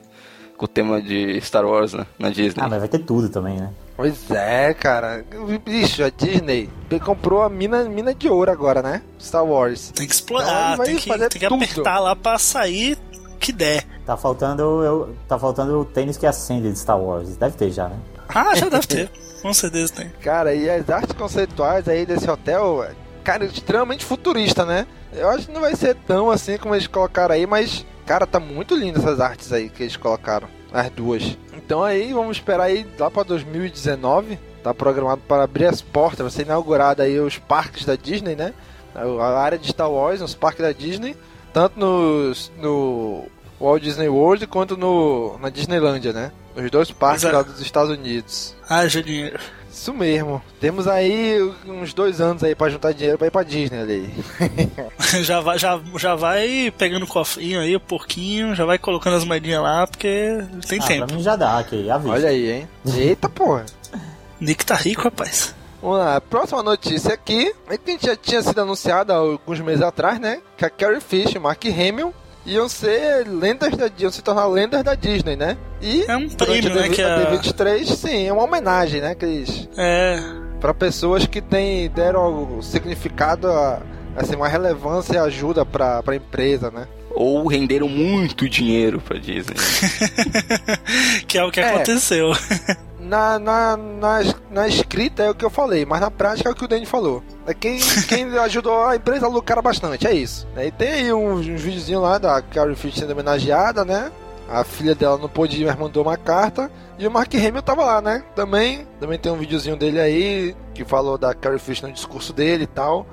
[0.56, 2.62] com o tema de Star Wars né, na Disney.
[2.62, 3.70] Ah, mas vai ter tudo também, né?
[3.96, 5.24] Pois é, cara.
[5.64, 6.68] Bicho, a Disney
[7.04, 9.02] comprou a mina, mina de ouro agora, né?
[9.20, 9.90] Star Wars.
[9.94, 11.62] Tem que Então, explorar, vai tem que, fazer tem que tudo.
[11.62, 12.96] apertar lá pra sair
[13.38, 13.84] que der.
[14.06, 17.36] Tá faltando, eu, tá faltando o tênis que acende de Star Wars.
[17.36, 17.96] Deve ter já, né?
[18.28, 19.10] Ah, já deve ter.
[19.42, 20.08] Com certeza tem.
[20.22, 22.86] Cara, e as artes conceituais aí desse hotel,
[23.22, 24.86] cara, extremamente futurista, né?
[25.12, 28.40] Eu acho que não vai ser tão assim como eles colocaram aí, mas, cara, tá
[28.40, 30.48] muito lindo essas artes aí que eles colocaram.
[30.72, 31.36] As duas.
[31.54, 34.38] Então aí, vamos esperar aí lá pra 2019.
[34.62, 38.54] Tá programado para abrir as portas, vai ser inaugurado aí os parques da Disney, né?
[38.94, 41.16] A área de Star Wars, nos parques da Disney.
[41.52, 43.26] Tanto nos, no
[43.60, 46.32] Walt Disney World quanto no, na Disneylândia, né?
[46.56, 47.32] Os dois parques é.
[47.32, 48.54] lá dos Estados Unidos.
[48.68, 49.38] Ah, já dinheiro.
[49.72, 50.42] Isso mesmo.
[50.60, 54.14] Temos aí uns dois anos aí pra juntar dinheiro pra ir pra Disney ali.
[55.24, 59.24] já, vai, já, já vai pegando o cofrinho aí, o porquinho, já vai colocando as
[59.24, 61.06] moedinhas lá, porque tem ah, tempo.
[61.06, 62.12] pra mim já dá, ok, avisa.
[62.12, 62.68] Olha aí, hein?
[62.94, 63.64] Eita porra.
[64.38, 65.54] Nick tá rico, rapaz.
[65.80, 69.16] Vamos lá, a próxima notícia aqui é que a gente já tinha sido anunciado há
[69.16, 70.40] alguns meses atrás, né?
[70.56, 72.14] Que a Carrie Fisher e o Mark Hamill
[72.46, 75.56] iam ser lendas da iam se tornar lendas da Disney, né?
[75.80, 76.88] E É um prêmio, a, né?
[76.88, 77.32] Que a a...
[77.32, 79.16] D23, sim, é uma homenagem, né?
[79.20, 80.18] Eles É.
[80.60, 83.80] para pessoas que têm, deram significado, a,
[84.16, 86.86] assim, uma relevância e ajuda pra, pra empresa, né?
[87.14, 89.54] Ou renderam muito dinheiro pra Disney.
[91.26, 91.68] que é o que É.
[91.74, 92.32] aconteceu.
[92.98, 94.20] Na, na, na,
[94.50, 96.86] na escrita é o que eu falei, mas na prática é o que o Danny
[96.86, 97.22] falou.
[97.46, 100.46] É quem, quem ajudou a empresa a lucrar bastante, é isso.
[100.56, 104.10] E tem aí uns, uns videozinhos lá da Carrie Fisher sendo homenageada, né?
[104.48, 106.70] A filha dela não pôde ir, mas mandou uma carta.
[106.98, 108.22] E o Mark Hamill tava lá, né?
[108.36, 112.64] Também, também tem um videozinho dele aí, que falou da Carrie Fisher no discurso dele
[112.64, 113.06] e tal.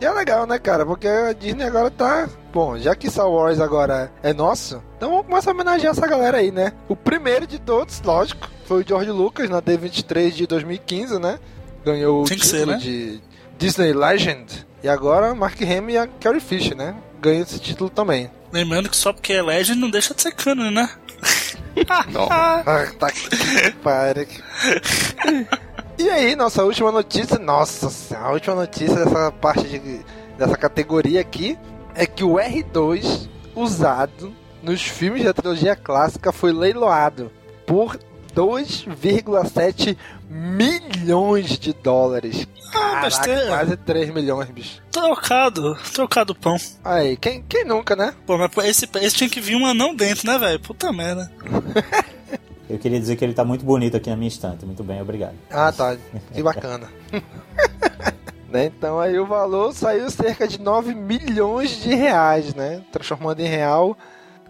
[0.00, 0.84] E é legal, né, cara?
[0.84, 2.28] Porque a Disney agora tá.
[2.54, 6.38] Bom, já que Star Wars agora é nosso, então vamos começar a homenagear essa galera
[6.38, 6.72] aí, né?
[6.88, 11.40] O primeiro de todos, lógico, foi o George Lucas na D23 de 2015, né?
[11.84, 12.76] Ganhou o Tem título ser, né?
[12.76, 13.20] de
[13.58, 14.64] Disney Legend.
[14.84, 16.94] E agora Mark Hamill e a Carrie Fisher, né?
[17.20, 18.30] Ganham esse título também.
[18.52, 20.88] Lembrando que só porque é Legend não deixa de ser canon, né?
[22.12, 22.28] Não.
[22.30, 22.62] Ah,
[23.00, 24.28] tá que pariu.
[25.98, 30.00] E aí, nossa última notícia, nossa senhora, a última notícia dessa parte de,
[30.38, 31.58] dessa categoria aqui
[31.94, 37.30] é que o R2 usado nos filmes da trilogia clássica foi leiloado
[37.66, 37.98] por
[38.34, 39.96] 2,7
[40.28, 42.46] milhões de dólares.
[42.68, 43.46] Ah, Caraca, besteira.
[43.46, 44.82] quase 3 milhões, bicho.
[44.90, 46.56] Trocado, trocado pão.
[46.84, 48.12] Aí, quem, quem nunca, né?
[48.26, 50.58] Pô, mas esse, esse tinha que vir um anão dentro, né, velho?
[50.60, 51.30] Puta merda.
[52.68, 54.64] Eu queria dizer que ele tá muito bonito aqui na minha estante.
[54.64, 55.34] Muito bem, obrigado.
[55.50, 55.96] Ah, tá.
[56.32, 56.88] Que bacana.
[58.54, 62.82] Né, Então aí o valor saiu cerca de 9 milhões de reais, né?
[62.92, 63.98] Transformando em real.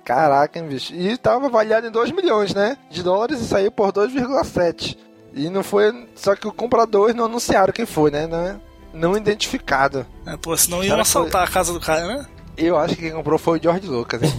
[0.04, 0.94] Caraca, hein, bicho.
[0.94, 2.76] E tava avaliado em 2 milhões, né?
[2.90, 4.98] De dólares e saiu por 2,7.
[5.32, 6.06] E não foi.
[6.14, 8.26] Só que o comprador não anunciaram quem foi, né?
[8.26, 8.56] Não, é-
[8.92, 10.04] não identificado.
[10.26, 12.26] É, pô, senão iam assaltar a casa do cara, né?
[12.58, 14.20] Eu acho que quem comprou foi o George Lucas,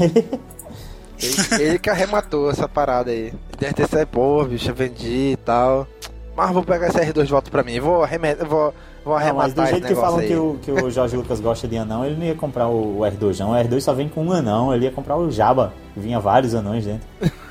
[1.19, 3.33] ele, ele que arrematou essa parada aí.
[3.57, 5.87] Deve ter saído, pô, bicho, eu vendi e tal.
[6.35, 7.79] Mas vou pegar esse R2 de volta pra mim.
[7.79, 8.05] Vou,
[8.47, 8.73] vou,
[9.05, 10.27] vou Não, mas do jeito que falam aí.
[10.27, 13.01] que o, que o Jorge Lucas gosta de anão, ele não ia comprar o, o
[13.01, 13.51] R2 não.
[13.51, 15.71] O R2 só vem com um anão, ele ia comprar o Jabba.
[15.95, 17.07] Vinha vários anões dentro.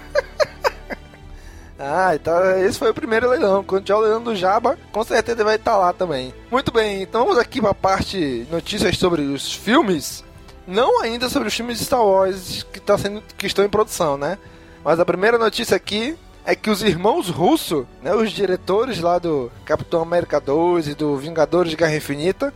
[1.86, 3.62] Ah, então esse foi o primeiro leilão.
[3.62, 6.32] Quando tiver o leilão do Jabba, com certeza ele vai estar lá também.
[6.50, 10.24] Muito bem, então vamos aqui para a parte notícias sobre os filmes.
[10.66, 14.16] Não ainda sobre os filmes de Star Wars que, tá sendo, que estão em produção,
[14.16, 14.38] né?
[14.82, 19.50] Mas a primeira notícia aqui é que os irmãos Russo, né, os diretores lá do
[19.64, 22.52] Capitão América 2 e do Vingadores de Guerra Infinita,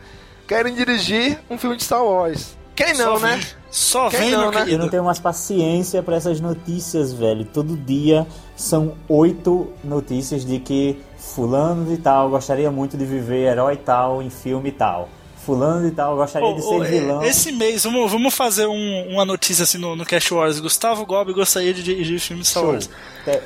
[0.47, 2.57] querem dirigir um filme de Star Wars.
[2.75, 3.41] Quem não, Só né?
[3.71, 4.67] Só Quem vem, não, né?
[4.69, 7.45] Eu não tenho mais paciência pra essas notícias, velho.
[7.45, 13.77] Todo dia são oito notícias de que fulano de tal gostaria muito de viver herói
[13.77, 15.09] tal em filme tal.
[15.49, 17.23] Fulano de tal gostaria de Ô, ser ô, vilão.
[17.23, 20.61] Esse mês, vamos, vamos fazer um- uma notícia assim no, no Cash Wars.
[20.61, 22.65] Gustavo Gobi gostaria de dirigir filme de Star.
[22.65, 22.91] Wars.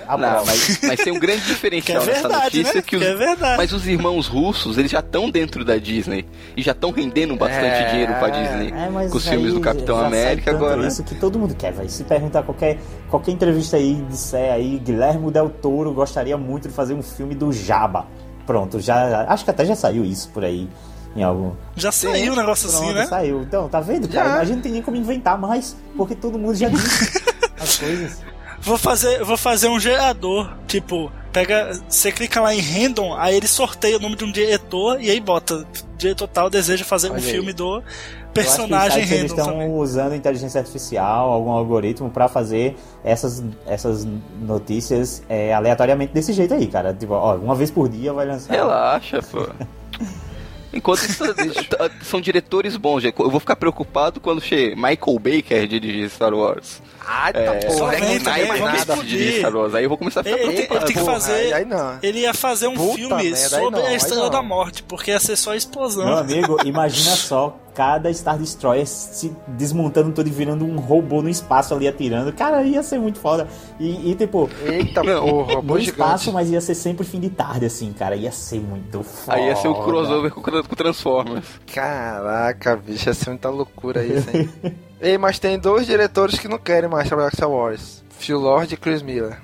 [0.08, 2.82] Não, mas, mas tem um grande Que é diferencial nessa verdade, notícia né?
[2.82, 3.56] que os, Que é verdade.
[3.56, 6.24] Mas os irmãos russos, eles já estão dentro da Disney
[6.56, 7.90] e já estão rendendo bastante É.
[7.90, 10.76] dinheiro pra Disney É, mas com os filmes do Capitão América agora.
[10.82, 10.88] né?
[10.88, 11.88] isso que todo mundo quer, velho.
[11.88, 16.94] Se perguntar qualquer, qualquer entrevista aí, disser aí, Guilherme Del Toro gostaria muito de fazer
[16.94, 18.06] um filme do Jabba.
[18.46, 20.68] Pronto, já acho que até já saiu isso por aí
[21.16, 21.52] em algum.
[21.76, 23.06] Já saiu um negócio assim, Pronto, né?
[23.06, 23.42] saiu.
[23.42, 24.22] Então, tá vendo, Já.
[24.22, 24.40] cara?
[24.40, 27.22] A gente não tem nem como inventar mais, porque todo mundo já disse
[27.60, 28.22] as coisas.
[28.60, 30.52] Vou fazer, vou fazer um gerador.
[30.68, 31.72] Tipo, pega.
[31.88, 35.20] Você clica lá em random, aí ele sorteia o nome de um diretor e aí
[35.20, 35.66] bota.
[35.98, 37.30] Diretor tal deseja fazer um Olha aí.
[37.30, 37.84] filme do Eu acho
[38.26, 39.74] que personagem sites, eles random estão também.
[39.76, 44.04] usando inteligência artificial, algum algoritmo pra fazer essas, essas
[44.40, 46.92] notícias é, aleatoriamente desse jeito aí, cara.
[46.94, 48.52] Tipo, ó, uma vez por dia vai lançar.
[48.52, 49.46] Relaxa, pô.
[50.72, 51.22] Enquanto isso,
[52.02, 56.80] são diretores bons, eu vou ficar preocupado quando che Michael Baker dirigir Star Wars.
[57.06, 59.74] Ai, tá É, porra, só aí vem não também, vamos dirigir Star Wars.
[59.74, 60.90] Aí eu vou começar a ficar Ele, ele tem, preocupado.
[60.90, 61.52] ele tem que fazer.
[61.54, 61.98] aí não.
[62.02, 64.82] Ele ia fazer um Puta filme merda, aí sobre não, a aí Estrela da Morte,
[64.82, 66.04] porque ia ser só explosão.
[66.06, 71.28] Meu amigo, imagina só cada Star Destroyer se desmontando todo e virando um robô no
[71.28, 72.32] espaço ali atirando.
[72.32, 73.48] Cara, ia ser muito foda.
[73.78, 76.34] E, e, tipo, Eita Não, porra, no bom espaço, gigante.
[76.34, 78.14] mas ia ser sempre fim de tarde, assim, cara.
[78.16, 79.38] Ia ser muito foda.
[79.38, 81.46] Aí ia ser um crossover com, com Transformers.
[81.72, 84.48] Caraca, bicho, ia ser muita loucura isso, hein?
[85.00, 88.04] Ei, mas tem dois diretores que não querem mais trabalhar com Star Wars.
[88.22, 89.40] Phil Lord e Chris Miller.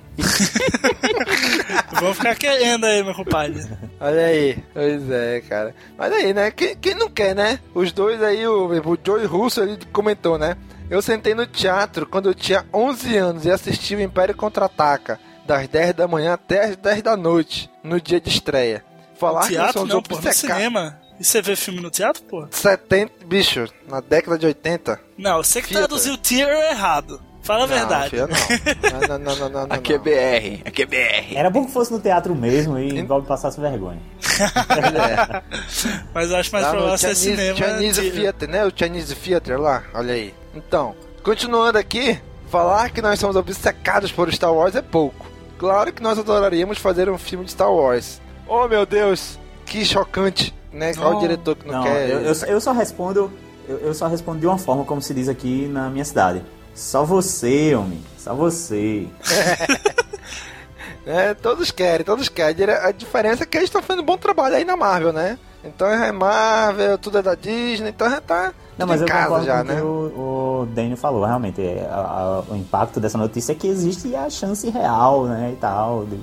[2.01, 3.67] Vamos ficar querendo aí, meu compadre.
[4.01, 4.63] Olha aí.
[4.73, 5.75] Pois é, cara.
[5.97, 6.51] Mas aí, né?
[6.53, 7.59] Quem, quem não quer, né?
[7.75, 10.57] Os dois aí, o, o Joey Russo, ele comentou, né?
[10.89, 15.67] Eu sentei no teatro quando eu tinha 11 anos e assisti o Império Contra-Ataca, das
[15.67, 18.85] 10 da manhã até as 10 da noite, no dia de estreia.
[19.19, 21.01] Falar que teatro somos não, pô, no cinema.
[21.19, 22.47] E você vê filme no teatro, pô?
[22.49, 25.01] 70, bicho, na década de 80.
[25.19, 27.21] Não, você que traduziu o tier errado.
[27.49, 28.15] Fala a verdade.
[28.15, 29.09] Não, não.
[29.09, 29.99] Não, não, não, não, não, não, Aqui é.
[29.99, 31.35] BR, aqui é BR.
[31.35, 34.03] Era bom que fosse no teatro mesmo e igual passasse vergonha.
[36.13, 37.57] Mas eu acho mais Lá provável ser cinema.
[37.57, 38.11] Chinese.
[38.11, 38.67] Theater, né?
[38.67, 40.35] O Chinese Theater lá, olha aí.
[40.55, 45.25] Então, continuando aqui, falar que nós somos obcecados por Star Wars é pouco.
[45.57, 48.21] Claro que nós adoraríamos fazer um filme de Star Wars.
[48.47, 50.93] Oh meu Deus, que chocante, né?
[50.93, 52.11] Qual o diretor que não, Não, quer?
[52.11, 53.33] eu, eu, eu só respondo.
[53.67, 56.43] Eu, eu só respondo de uma forma, como se diz aqui na minha cidade.
[56.79, 58.01] Só você, homem.
[58.17, 59.07] Só você.
[61.07, 62.69] É, todos querem, todos querem.
[62.71, 65.39] A diferença é que eles estão fazendo um bom trabalho aí na Marvel, né?
[65.65, 69.43] Então é Marvel, tudo é da Disney, então já tá Não, mas em eu casa
[69.43, 69.77] já, né?
[69.77, 71.63] que o, o Daniel falou, realmente.
[71.63, 75.53] é, a- a- o impacto dessa notícia é que existe a chance real, né?
[75.55, 76.05] E tal.
[76.05, 76.21] De,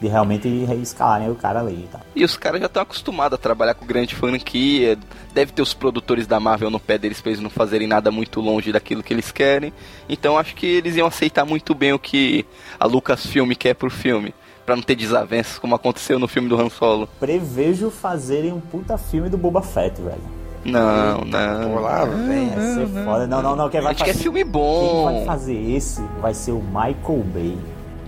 [0.00, 0.48] de realmente
[0.82, 2.00] escalarem o cara ali e tal.
[2.14, 4.98] E os caras já estão acostumados a trabalhar com grande franquia.
[5.32, 8.40] Deve ter os produtores da Marvel no pé deles pra eles não fazerem nada muito
[8.40, 9.72] longe daquilo que eles querem.
[10.08, 12.44] Então acho que eles iam aceitar muito bem o que
[12.78, 14.34] a Lucasfilm quer pro filme.
[14.66, 17.06] Pra não ter desavenças como aconteceu no filme do Han Solo.
[17.20, 20.22] Prevejo fazerem um puta filme do Boba Fett, velho.
[20.64, 21.74] Não, Pô, não.
[21.82, 22.48] lá, vem.
[22.48, 23.26] Vai ser foda.
[23.26, 23.68] Não, não, não.
[23.68, 25.24] Quem A vai gente quer fazer, filme quem vai bom.
[25.26, 27.58] fazer esse vai ser o Michael Bay.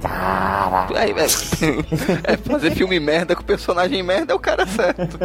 [0.08, 0.86] Cara.
[0.94, 5.18] É, é- é fazer filme merda com personagem merda é o cara certo.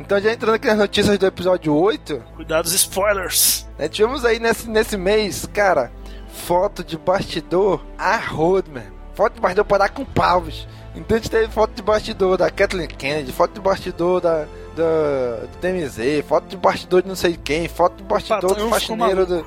[0.00, 3.66] Então já entrando aqui nas notícias do episódio 8, Cuidado spoilers.
[3.78, 5.92] né, tivemos aí nesse, nesse mês, cara,
[6.28, 8.98] foto de bastidor a rodo, mano.
[9.14, 10.04] Foto de bastidor pra dar com
[10.42, 10.66] bicho.
[10.94, 15.40] Então a gente teve foto de bastidor da Kathleen Kennedy, foto de bastidor da, da,
[15.42, 19.26] do TMZ, foto de bastidor de não sei quem, foto de bastidor Patrão do faxineiro
[19.26, 19.46] do...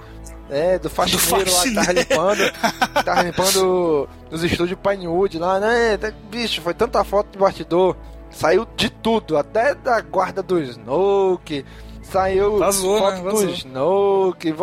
[0.51, 2.09] É, do faxineiro, lá que tava faxineiro.
[2.09, 5.97] limpando, tava limpando nos estúdios Pinewood lá, né?
[6.29, 7.95] Bicho, foi tanta foto de bastidor.
[8.29, 11.65] Saiu de tudo, até da guarda do Snoke.
[12.03, 13.31] Saiu Vazou, foto né?
[13.31, 13.49] do.
[13.51, 14.53] Snoke,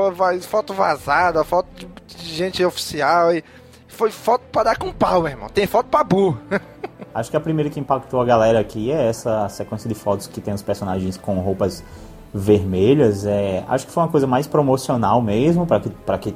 [0.43, 3.35] foto vazada, foto de, de gente oficial.
[3.35, 3.43] E
[3.89, 5.49] foi foto pra dar com pau, meu irmão.
[5.49, 6.39] Tem foto pra burro.
[7.15, 10.41] Acho que a primeira que impactou a galera aqui é essa sequência de fotos que
[10.41, 11.83] tem os personagens com roupas
[12.33, 13.25] vermelhas.
[13.27, 16.35] É, acho que foi uma coisa mais promocional mesmo, para que, pra que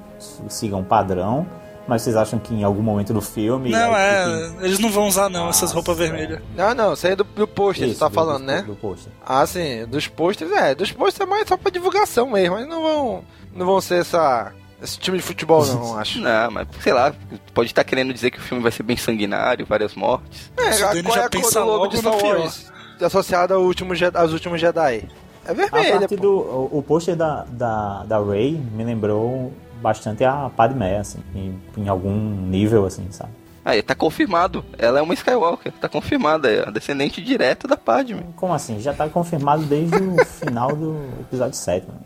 [0.48, 1.46] siga um padrão.
[1.86, 3.70] Mas vocês acham que em algum momento do filme.
[3.70, 4.52] Não, é.
[4.60, 6.40] Eles não vão usar, não, essas Nossa, roupas vermelhas.
[6.56, 8.62] Não, não, isso aí é do, do pôster você tá do- falando, do- né?
[8.62, 9.12] Do pôster.
[9.26, 10.76] Ah, sim, dos posters, é.
[10.76, 12.54] Dos posters é mais só pra divulgação mesmo.
[12.54, 16.20] Mas não vão, não vão ser essa, esse time de futebol, não, acho.
[16.22, 17.12] Não, mas sei lá,
[17.52, 20.52] pode estar querendo dizer que o filme vai ser bem sanguinário, várias mortes.
[20.56, 22.14] É, Isso qual já é a cor do logo logo de Star.
[22.14, 22.72] Wars?
[23.02, 25.08] Associada ao último, aos últimos Jedi.
[25.46, 26.22] É A vermelha, parte pô.
[26.22, 26.32] do.
[26.32, 31.88] O, o pôster da, da, da Ray me lembrou bastante a Padmé, assim, em, em
[31.88, 33.30] algum nível, assim, sabe?
[33.64, 34.64] Aí, tá confirmado.
[34.76, 35.72] Ela é uma Skywalker.
[35.80, 36.50] Tá confirmada.
[36.50, 38.24] É a descendente direta da Padme.
[38.36, 38.80] Como assim?
[38.80, 42.00] Já tá confirmado desde o final do episódio 7, mano.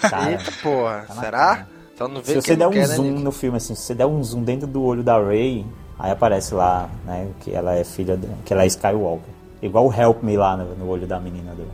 [0.00, 1.38] Cara, Eita porra, tá será?
[1.56, 1.68] cara.
[1.96, 3.22] Só não vê se você der não um quer, né, zoom Nick?
[3.22, 5.66] no filme, assim, se você der um zoom dentro do olho da Ray,
[5.98, 9.32] aí aparece lá, né, que ela é filha, de, que ela é Skywalker.
[9.62, 11.66] Igual o Help Me lá no, no olho da menina do...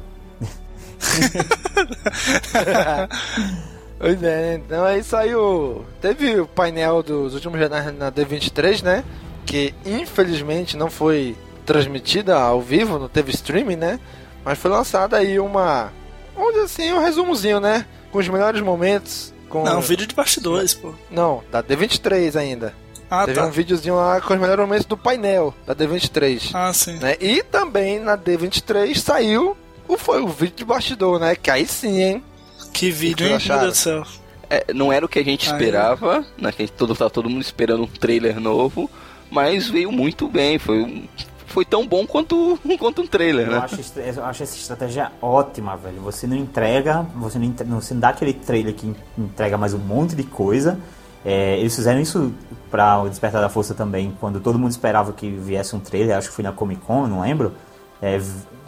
[3.98, 5.84] Pois é, então aí saiu.
[6.00, 9.04] Teve o painel dos últimos Jedi na D23, né?
[9.46, 13.98] Que infelizmente não foi transmitida ao vivo, não teve streaming, né?
[14.44, 15.90] Mas foi lançada aí uma.
[16.34, 17.86] Vamos dizer assim, um resumozinho, né?
[18.12, 19.32] Com os melhores momentos.
[19.48, 19.64] Com...
[19.64, 20.92] Não, vídeo de bastidores, pô.
[21.10, 22.74] Não, da D23 ainda.
[23.08, 23.46] Ah, teve tá.
[23.46, 26.50] um videozinho lá com os melhores momentos do painel da D23.
[26.52, 26.98] Ah, sim.
[26.98, 27.16] né?
[27.20, 29.56] E também na D23 saiu
[29.98, 31.34] foi o vídeo de bastidor, né?
[31.36, 32.24] Que aí sim, hein?
[32.72, 33.38] Que vídeo, hein?
[33.46, 33.58] Meu?
[33.60, 34.02] Deus do céu.
[34.48, 36.52] É, não era o que a gente esperava, né?
[36.52, 38.88] Que a gente todo, tava todo mundo esperando um trailer novo,
[39.30, 40.58] mas veio muito bem.
[40.58, 41.08] Foi, um-
[41.46, 43.58] foi tão bom quanto, quanto um trailer, Eu né?
[43.58, 46.00] acho, eu acho essa estratégia ótima, velho.
[46.02, 49.74] Você não entrega, você não, entre- não- você não dá aquele trailer que entrega mais
[49.74, 50.78] um monte de coisa.
[51.24, 52.32] É, eles fizeram isso
[52.70, 56.28] pra o Despertar da Força também, quando todo mundo esperava que viesse um trailer, acho
[56.28, 57.52] que foi na Comic Con, não lembro.
[58.00, 58.20] É,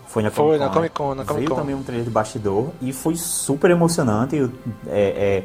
[0.08, 0.58] foi na Foi Comic Con.
[0.58, 0.74] na né?
[0.74, 1.56] Comic Con, na Comic Veio Con.
[1.56, 4.50] também um trailer de bastidor e foi super emocionante.
[4.88, 5.44] É,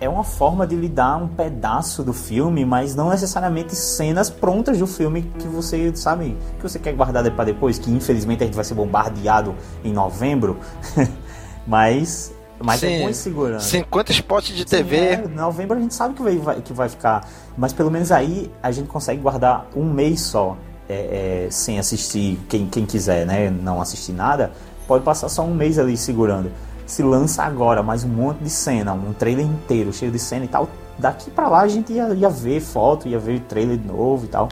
[0.00, 4.30] é, é uma forma de lhe dar um pedaço do filme, mas não necessariamente cenas
[4.30, 8.46] prontas do filme que você, sabe, que você quer guardar para depois, que infelizmente a
[8.46, 10.58] gente vai ser bombardeado em novembro.
[11.66, 13.02] mas mas é Sim.
[13.02, 13.60] bom ir segurando.
[13.60, 14.96] 50 spots de Sim, TV.
[14.96, 17.28] é, em novembro a gente sabe que vai- que vai ficar.
[17.56, 20.56] Mas pelo menos aí a gente consegue guardar um mês só
[20.88, 22.38] é, é, sem assistir.
[22.48, 23.50] Quem, quem quiser, né?
[23.50, 24.52] Não assistir nada,
[24.86, 26.50] pode passar só um mês ali segurando.
[26.86, 30.48] Se lança agora mais um monte de cena, um trailer inteiro cheio de cena e
[30.48, 30.68] tal.
[30.98, 34.28] Daqui pra lá a gente ia, ia ver foto, ia ver trailer de novo e
[34.28, 34.48] tal.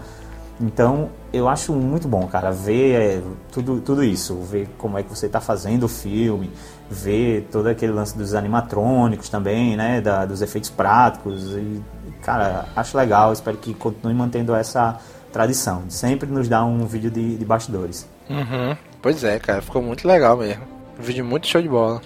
[0.60, 5.10] Então eu acho muito bom, cara, ver é, tudo, tudo isso, ver como é que
[5.10, 6.48] você está fazendo o filme,
[6.88, 11.82] ver todo aquele lance dos animatrônicos também, né, da, dos efeitos práticos e,
[12.22, 15.00] cara, acho legal, espero que continue mantendo essa
[15.34, 18.06] tradição, de sempre nos dar um vídeo de, de bastidores.
[18.30, 18.76] Uhum.
[19.02, 20.62] Pois é, cara, ficou muito legal mesmo.
[20.96, 22.00] Um vídeo muito show de bola.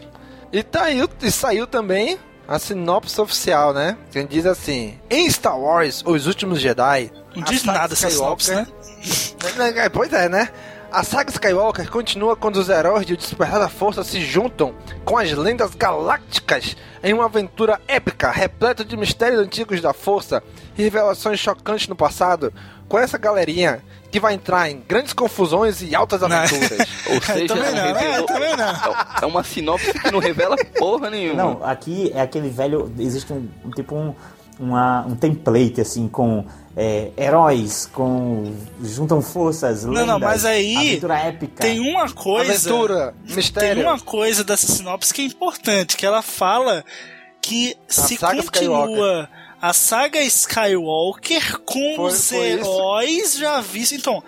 [0.51, 2.19] E, tá aí, e saiu também
[2.49, 3.99] a sinopse oficial, né?
[4.11, 7.13] Que diz assim: Em Star Wars, Os Últimos Jedi.
[7.37, 8.67] Não diz nada essa sinopse, né?
[9.77, 10.49] É, Pois é, né?
[10.91, 14.73] A saga Skywalker continua quando os heróis de O Despertar da Força se juntam
[15.05, 20.43] com as lendas galácticas em uma aventura épica, repleta de mistérios antigos da Força
[20.79, 22.53] e revelações chocantes no passado,
[22.89, 26.29] com essa galerinha que vai entrar em grandes confusões e altas Não.
[26.35, 26.89] aventuras.
[27.13, 28.95] Ou seja, também não, é, revelou- também não.
[29.23, 31.43] é uma sinopse que não revela porra nenhuma.
[31.43, 34.15] Não, aqui é aquele velho, existe um, um tipo um,
[34.59, 36.47] uma, um template assim com
[36.81, 41.61] é, heróis, com juntam forças, Não, lendas, não, mas aí aventura épica.
[41.61, 42.53] Tem uma coisa.
[42.53, 43.83] Aventura, mistério.
[43.83, 46.85] Tem uma coisa dessa sinopse que é importante, que ela fala
[47.43, 49.29] que se saga continua
[49.61, 52.59] a saga Skywalker com Foi- os foi isso.
[52.61, 53.99] heróis já vistos.
[53.99, 54.23] Então,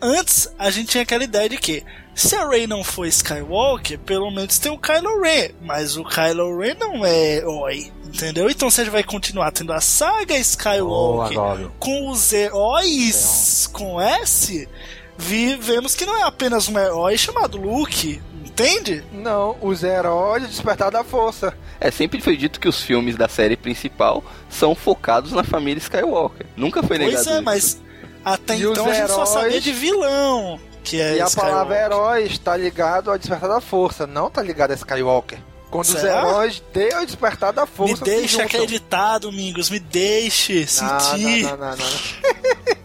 [0.00, 1.82] antes a gente tinha aquela ideia de que
[2.16, 6.58] se a Rey não for Skywalker, pelo menos tem o Kylo Ren, mas o Kylo
[6.58, 8.48] Ren não é herói, entendeu?
[8.50, 11.70] Então você vai continuar tendo a saga Skywalker Gob.
[11.78, 14.68] com os heróis com S,
[15.16, 19.04] vi, vemos que não é apenas um herói chamado Luke, entende?
[19.12, 21.56] Não, os heróis de Despertar da Força.
[21.78, 26.46] É, sempre foi dito que os filmes da série principal são focados na família Skywalker.
[26.56, 27.42] Nunca foi negado Pois é, isso.
[27.42, 27.82] mas
[28.24, 31.36] até E então a gente só heróis- sabia de vilão, que é e a Skywalker.
[31.52, 35.38] palavra herói está ligado ao Despertar da Força, não tá ligado a Skywalker.
[35.70, 36.20] Quando os Será?
[36.20, 38.46] heróis de O Despertar da Me Força deixa juntam.
[38.46, 41.42] acreditar, Domingos, me deixe Não, sentir.
[41.42, 41.76] Não, não, não, não.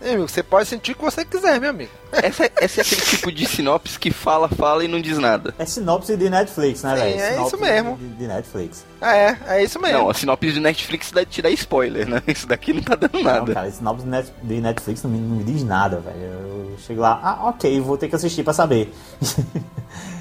[0.00, 1.90] Ei, amigo, você pode sentir o que você quiser, meu amigo.
[2.12, 5.54] Essa, essa é aquele tipo de sinopse que fala, fala e não diz nada.
[5.58, 7.20] É sinopse de Netflix, né, velho?
[7.20, 7.96] é isso mesmo.
[7.96, 8.84] De, de Netflix.
[9.00, 9.98] É, é isso mesmo.
[9.98, 12.22] Não, a sinopse de Netflix dá, te dá spoiler, né?
[12.28, 13.52] Isso daqui não tá dando Não, nada.
[13.54, 16.16] cara, sinopse de, Net- de Netflix não me, não me diz nada, velho.
[16.22, 18.92] Eu chego lá, ah, ok, vou ter que assistir pra saber.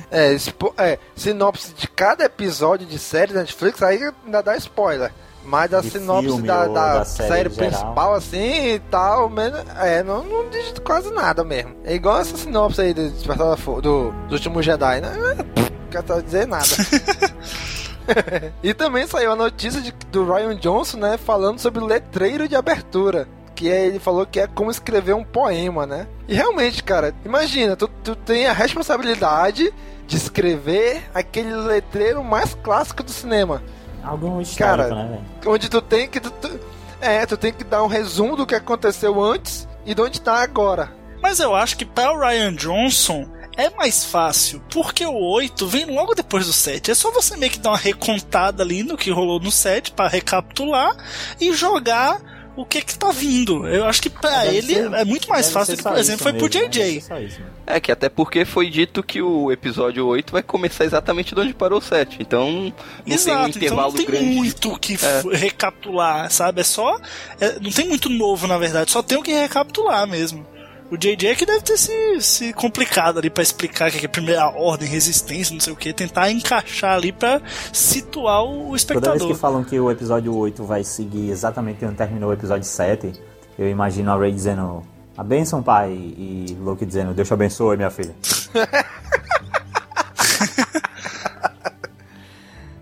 [0.10, 0.38] É,
[0.78, 5.12] é, sinopse de cada episódio de série da Netflix, aí ainda dá spoiler.
[5.44, 10.22] Mas De sinopse da, da da série série, principal, assim e tal, menos, é, não,
[10.24, 11.74] não diz quase nada mesmo.
[11.86, 13.10] É igual essa sinopse aí do
[13.58, 15.14] Fo- do, do último Jedi, né?
[15.16, 16.66] É, Não quero dizer nada.
[18.64, 22.56] e também saiu a notícia de- do Ryan Johnson, né, falando sobre o letreiro de
[22.56, 23.28] abertura.
[23.56, 26.06] que é, ele falou que é como escrever um poema, né?
[26.28, 29.74] E realmente, cara, imagina, tu, tu tem a responsabilidade
[30.06, 33.64] de escrever aquele letreiro mais clássico do cinema.
[34.08, 35.54] Algo histórico, Cara, né, velho?
[35.54, 36.20] Onde tu tem que.
[36.20, 36.60] Tu, tu-
[37.02, 40.42] é, tu tem que dar um resumo do que aconteceu antes e de onde tá
[40.42, 40.92] agora.
[41.22, 45.86] Mas eu acho que para o Ryan Johnson é mais fácil, porque o 8 vem
[45.86, 46.92] logo depois do 7.
[46.92, 50.08] É só você meio que dar uma recontada ali no que rolou no 7 para
[50.10, 50.96] recapitular
[51.42, 52.20] e jogar
[52.58, 53.66] o que que tá vindo.
[53.68, 56.24] Eu acho que pra Deve ele ser- é muito mais fácil do que, por exemplo,
[56.24, 56.68] foi pro mesmo, né?
[56.70, 57.42] JJ.
[57.66, 61.54] É que até porque foi dito que o episódio 8 vai começar exatamente de onde
[61.54, 62.18] parou o 7.
[62.20, 62.74] Então não tem
[63.08, 64.26] um Exato, então não intervalo tem grande.
[64.26, 65.36] muito o que É.
[65.38, 66.62] recapitular, sabe?
[66.62, 67.00] É só.
[67.40, 70.46] é, não tem muito novo, na verdade, só tem o que recapitular mesmo.
[70.90, 74.08] O JJ é que deve ter se, se complicado ali pra explicar o que é
[74.08, 77.42] primeira ordem, resistência, não sei o que, tentar encaixar ali pra
[77.74, 79.28] situar o Toda vez espectador.
[79.28, 83.14] que falam que o episódio 8 vai seguir exatamente onde terminou o episódio 7,
[83.60, 84.82] eu imagino a Ray dizendo
[85.18, 88.16] a benção, pai, e Loki dizendo Deus te abençoe, minha filha.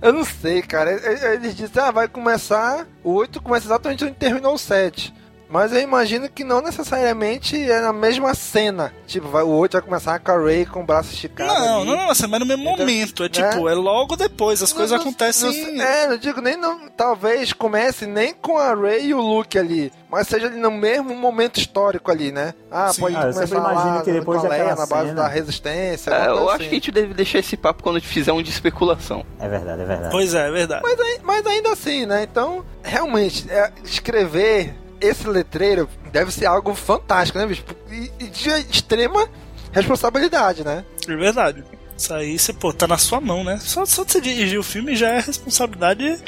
[0.01, 0.91] Eu não sei, cara.
[1.33, 2.85] Eles dizem, ah, vai começar.
[3.03, 5.11] O 8 começa exatamente onde terminou o 7.
[5.49, 8.91] Mas eu imagino que não necessariamente é na mesma cena.
[9.05, 11.53] Tipo, vai, o 8 vai começar com a Ray com o braço esticado.
[11.53, 11.85] Não, ali.
[11.89, 13.23] não, não, assim, mas no mesmo Então, momento.
[13.23, 15.73] É tipo, é, logo depois, as coisas Não, não- acontecem.
[15.75, 19.57] não- é, não digo nem não, talvez comece nem com a Ray e o Luke
[19.57, 22.53] ali, mas seja ali no mesmo momento histórico ali, né?
[22.71, 23.01] Ah, Sim.
[23.01, 25.09] pode Ah, eu sempre começar imagino lá que depois com a Leia, daquela na base
[25.09, 26.11] cena- da resistência.
[26.11, 26.63] É, eu acho assim.
[26.63, 29.23] que a gente deve deixar esse papo quando a gente fizer um de especulação.
[29.39, 30.11] É verdade, é verdade.
[30.11, 30.81] Pois é, é verdade.
[30.83, 32.23] Mas, mas ainda assim, né?
[32.23, 37.63] Então, realmente, é, escrever esse letreiro deve ser algo fantástico, né, bicho?
[37.91, 39.27] E, e de extrema
[39.71, 40.85] responsabilidade, né?
[41.07, 41.63] É verdade.
[41.97, 43.57] Isso aí, você, pô, tá na sua mão, né?
[43.57, 46.19] Só, só de você dirigir o filme já é responsabilidade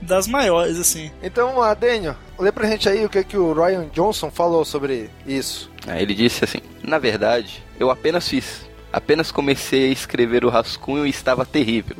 [0.00, 1.10] das maiores, assim.
[1.22, 4.64] Então, vamos lá, Daniel, lê pra gente aí o que, que o Ryan Johnson falou
[4.64, 5.70] sobre isso.
[5.86, 8.68] Aí ele disse assim: Na verdade, eu apenas fiz.
[8.92, 11.96] Apenas comecei a escrever o rascunho e estava terrível.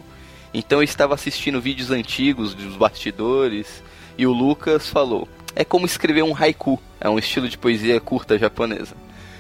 [0.53, 3.83] Então eu estava assistindo vídeos antigos dos bastidores
[4.17, 5.27] e o Lucas falou:
[5.57, 8.97] É como escrever um haiku, é um estilo de poesia curta japonesa.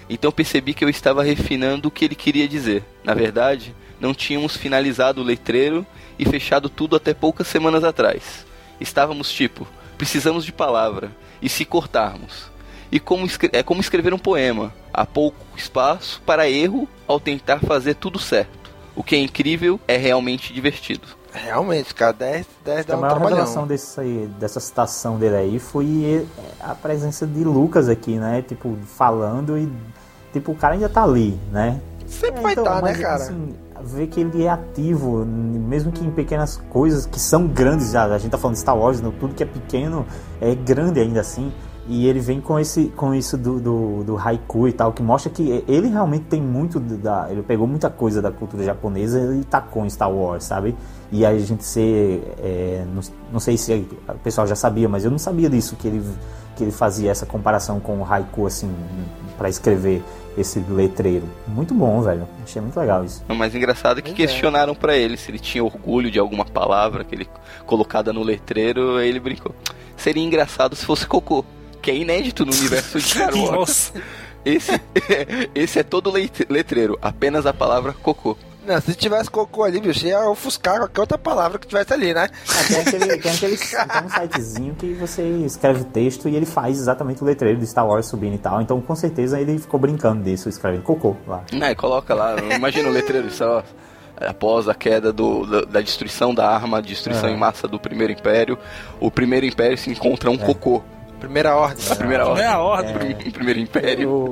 [0.09, 2.85] Então percebi que eu estava refinando o que ele queria dizer.
[3.03, 5.87] Na verdade, não tínhamos finalizado o letreiro
[6.19, 8.47] e fechado tudo até poucas semanas atrás.
[8.81, 11.11] Estávamos tipo, precisamos de palavra,
[11.41, 12.51] e se cortarmos?
[12.93, 14.73] E como é como escrever um poema.
[14.93, 18.71] Há pouco espaço para erro ao tentar fazer tudo certo.
[18.95, 21.09] O que é incrível é realmente divertido.
[21.35, 23.67] Realmente, cara, 10, 10 dá a um maior revelação trabalhão.
[23.67, 28.41] desse aí, dessa citação dele aí foi é, a presença de Lucas aqui, né?
[28.43, 29.71] Tipo, falando e.
[30.33, 31.81] Tipo, o cara ainda tá ali, né?
[32.07, 33.15] Sempre É, vai então, estar, né, mas, cara?
[33.17, 38.05] Assim, ver que ele é ativo, mesmo que em pequenas coisas que são grandes já.
[38.05, 40.07] A gente tá falando de Star Wars, não, tudo que é pequeno
[40.41, 41.53] é grande ainda assim.
[41.87, 45.31] E ele vem com esse com isso do, do, do haiku e tal, que mostra
[45.31, 47.27] que ele realmente tem muito da.
[47.31, 50.75] Ele pegou muita coisa da cultura japonesa e tacou em Star Wars, sabe?
[51.13, 52.23] E aí a gente ser.
[52.43, 53.03] é, não,
[53.33, 53.73] não sei se
[54.09, 56.03] o pessoal já sabia, mas eu não sabia disso, que ele,
[56.57, 58.75] que ele fazia essa comparação com o haiku, assim,
[59.39, 60.03] para escrever
[60.37, 61.29] esse letreiro.
[61.47, 62.27] Muito bom, velho.
[62.43, 63.23] Achei muito legal isso.
[63.29, 64.27] O mais engraçado é que Pois é.
[64.27, 67.29] questionaram pra ele se ele tinha orgulho de alguma palavra que ele
[67.67, 69.55] colocada no letreiro, aí ele brincou.
[69.97, 71.45] Seria engraçado se fosse cocô,
[71.81, 73.51] que é inédito no universo de Star Wars.
[73.53, 73.93] Nossa.
[74.45, 74.81] Esse,
[75.55, 78.37] esse é todo leit- letreiro, apenas a palavra cocô.
[78.67, 82.29] Não, se tivesse cocô ali, bicho, ia ofuscar qualquer outra palavra que tivesse ali, né?
[82.49, 86.47] Ah, tem aquele, tem aquele tem um sitezinho que você escreve o texto e ele
[86.47, 88.63] faz exatamente o letreiro de Star Wars subindo e tal.
[88.63, 91.45] Então com certeza ele ficou brincando disso, escrevendo cocô lá.
[91.61, 93.63] Aí coloca lá, imagina o letreiro, só
[94.17, 97.33] após a queda do, da, da destruição da arma, destruição É.
[97.33, 98.57] em massa do primeiro império,
[99.01, 100.83] o primeiro império se encontra um cocô.
[101.25, 101.85] Primeira ordem.
[101.91, 102.35] A primeira ordem.
[102.45, 102.95] Primeira ordem.
[103.17, 104.11] Prim- Primeiro império.
[104.11, 104.25] O,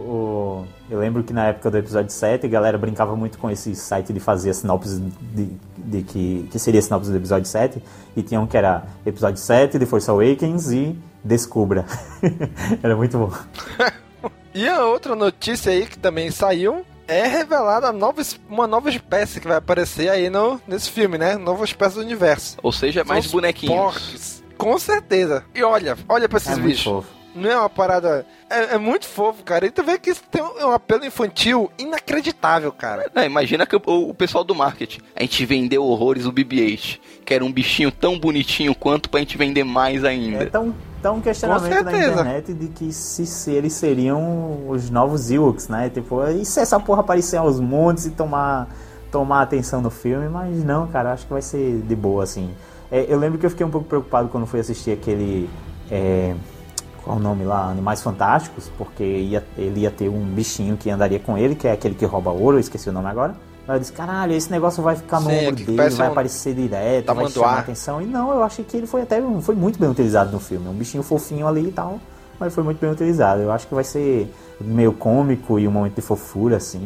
[0.62, 3.74] o- eu lembro que na época do episódio 7 a galera brincava muito com esse
[3.74, 7.82] site de fazer a sinopse de, de que, que seria a sinopse do episódio 7
[8.16, 11.84] e tinha um que era episódio 7 de Force Awakens e Descubra.
[12.82, 13.32] era muito bom.
[14.54, 18.20] E a outra notícia aí que também saiu é revelada nova,
[18.50, 21.36] uma nova espécie que vai aparecer aí no, nesse filme, né?
[21.36, 22.58] Nova espécie do universo.
[22.62, 23.74] Ou seja, mais bonequinhos.
[23.74, 24.41] porcs.
[24.62, 25.44] Com certeza.
[25.54, 26.84] E olha, olha pra esses É muito bichos.
[26.84, 27.08] fofo.
[27.34, 28.26] Não é uma parada.
[28.50, 29.64] É, é muito fofo, cara.
[29.66, 33.10] E tu vê que isso tem um, um apelo infantil inacreditável, cara.
[33.14, 35.00] Não, imagina que o, o pessoal do marketing.
[35.16, 39.38] A gente vendeu horrores o BB-8, que era um bichinho tão bonitinho quanto pra gente
[39.38, 40.44] vender mais É ainda.
[40.50, 45.88] tão, tão questionamento na internet de que se, se eles seriam os novos Ewoks, né?
[45.88, 48.68] Tipo, e se essa porra aparecer aos montes e tomar,
[49.10, 50.28] tomar atenção no filme?
[50.28, 52.50] Mas não, cara, acho que vai ser de boa, assim.
[52.92, 55.48] É, eu lembro que eu fiquei um pouco preocupado quando fui assistir aquele.
[55.90, 56.34] é,
[57.02, 57.70] qual o nome lá?
[57.70, 61.72] Animais Fantásticos, porque ia, ele ia ter um bichinho que andaria com ele, que é
[61.72, 63.34] aquele que rouba ouro, eu esqueci o nome agora.
[63.66, 66.54] Aí eu disse, caralho, esse negócio vai ficar no Sim, ombro dele, vai um aparecer
[66.54, 67.48] direto, vai tamanduá.
[67.48, 68.02] chamar atenção.
[68.02, 70.68] E não, eu achei que ele foi até foi muito bem utilizado no filme.
[70.68, 71.98] Um bichinho fofinho ali e tal,
[72.38, 73.40] mas foi muito bem utilizado.
[73.40, 76.78] Eu acho que vai ser meio cômico e um momento de fofura, assim,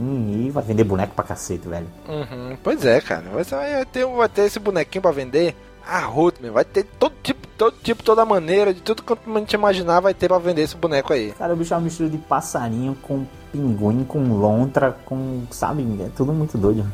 [0.46, 1.86] e vai vender boneco pra cacete, velho.
[2.08, 3.24] Uhum, Pois é, cara.
[3.32, 3.44] Vai
[3.86, 5.54] ter, vai ter esse bonequinho pra vender.
[5.86, 9.38] A Ruth, meu, vai ter todo tipo, todo tipo, toda maneira, de tudo quanto a
[9.38, 11.32] gente imaginar, vai ter pra vender esse boneco aí.
[11.38, 15.42] Cara, o bicho é uma mistura de passarinho com pinguim, com lontra, com.
[15.50, 15.82] sabe?
[16.02, 16.84] É tudo muito doido.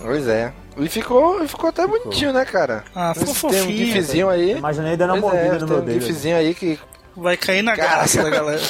[0.00, 0.52] Pois é.
[0.78, 2.84] E ficou, e ficou até bonitinho, né, cara?
[2.94, 3.86] Ah, ficou Esse Tem um fofinho.
[3.86, 4.52] gifzinho aí.
[4.58, 6.00] Imaginei dando uma é, mordida no tem meu um dedo.
[6.02, 6.78] gifzinho aí que.
[7.16, 7.88] Vai cair na Cara.
[7.88, 8.60] graça da galera.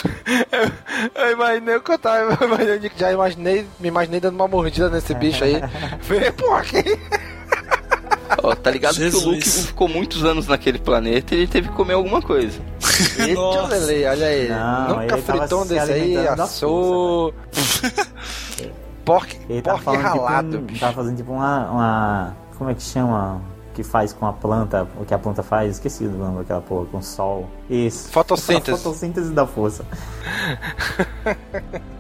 [1.16, 2.39] eu imaginei o que eu tava.
[2.41, 5.61] eu imaginei- Já imaginei, me imaginei dando uma mordida nesse bicho aí.
[6.03, 6.83] Falei, pô, que.
[8.43, 9.24] Ó, tá ligado que o Jesus.
[9.24, 12.59] Luke ficou muitos anos naquele planeta e ele teve que comer alguma coisa.
[13.18, 13.77] Eita, Nossa.
[13.77, 14.49] Lele, olha aí.
[14.49, 17.35] Não, Nunca fritou um se desse aí, assou.
[19.05, 20.81] Porco, Ele tá ralado, tipo, um, bicho.
[20.81, 22.37] tá fazendo tipo uma, uma.
[22.59, 23.41] Como é que chama?
[23.72, 26.87] Que faz com a planta, o que a planta faz, esqueci do nome daquela porra,
[26.87, 27.49] com o sol.
[27.68, 28.09] Isso.
[28.09, 28.79] Fotossíntese.
[28.83, 29.85] Fotossíntese da força.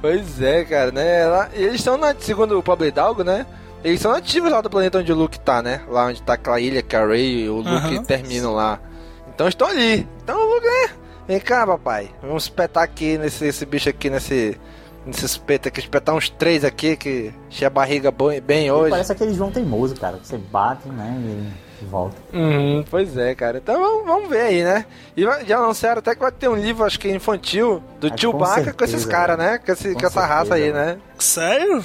[0.00, 1.26] Pois é, cara, né?
[1.26, 3.46] Lá- e eles estão, na, segundo o Pablo Hidalgo, né?
[3.84, 5.82] Eles são nativos lá do planeta onde o Luke tá, né?
[5.88, 8.02] Lá onde tá aquela ilha que a Rey e o Luke Aham.
[8.04, 8.80] terminam lá.
[9.32, 10.08] Então estão ali.
[10.22, 10.90] Então o Luke, né?
[11.28, 12.10] Vem cá, papai.
[12.22, 14.58] Vamos espetar aqui nesse esse bicho aqui, nesse.
[15.04, 18.10] Nesse espeto aqui, espetar uns três aqui que enche a barriga
[18.44, 18.90] bem E hoje.
[18.90, 20.16] Parece aquele João Teimoso, cara.
[20.18, 21.52] que Você bate, né?
[21.80, 22.16] E volta.
[22.32, 23.58] Uhum, pois é, cara.
[23.58, 24.84] Então vamos, vamos ver aí, né?
[25.16, 28.16] E já anunciaram até que vai ter um livro, acho que infantil, do Ah, com
[28.16, 29.50] Chewbacca com, esses certeza, caras, velho.
[29.52, 29.58] né?
[29.58, 30.98] Com, esse, Com com essa raça aí, certeza, né?
[31.20, 31.84] Sério?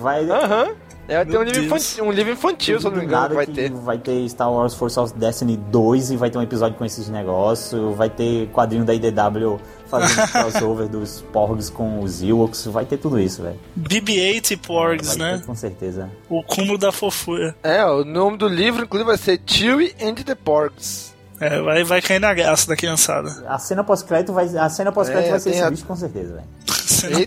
[0.00, 0.24] Vai.
[0.30, 0.68] Aham.
[1.08, 3.46] É, vai ter um livro, infantil, um livro infantil, se eu não me engano, vai
[3.46, 3.70] ter.
[3.70, 7.08] Vai ter Star Wars Force of Destiny 2 e vai ter um episódio com esses
[7.08, 7.94] negócios.
[7.96, 12.66] Vai ter quadrinho da IDW fazendo crossover dos Porgs com os Ewoks.
[12.66, 13.58] Vai ter tudo isso, velho.
[13.78, 15.38] BB-8 e Porgs, Vai né?
[15.38, 16.10] ter, Com certeza.
[16.28, 17.54] O cúmulo da fofura.
[17.62, 21.14] É, o nome do livro, inclusive, vai ser Chewie and the Porgs.
[21.38, 23.44] É, vai, vai cair na graça da criançada.
[23.46, 26.34] A cena pós-crédito vai, a cena pós-crédito É, vai ser esse a- bicho com certeza,
[26.34, 26.46] velho.
[26.66, 27.20] Você não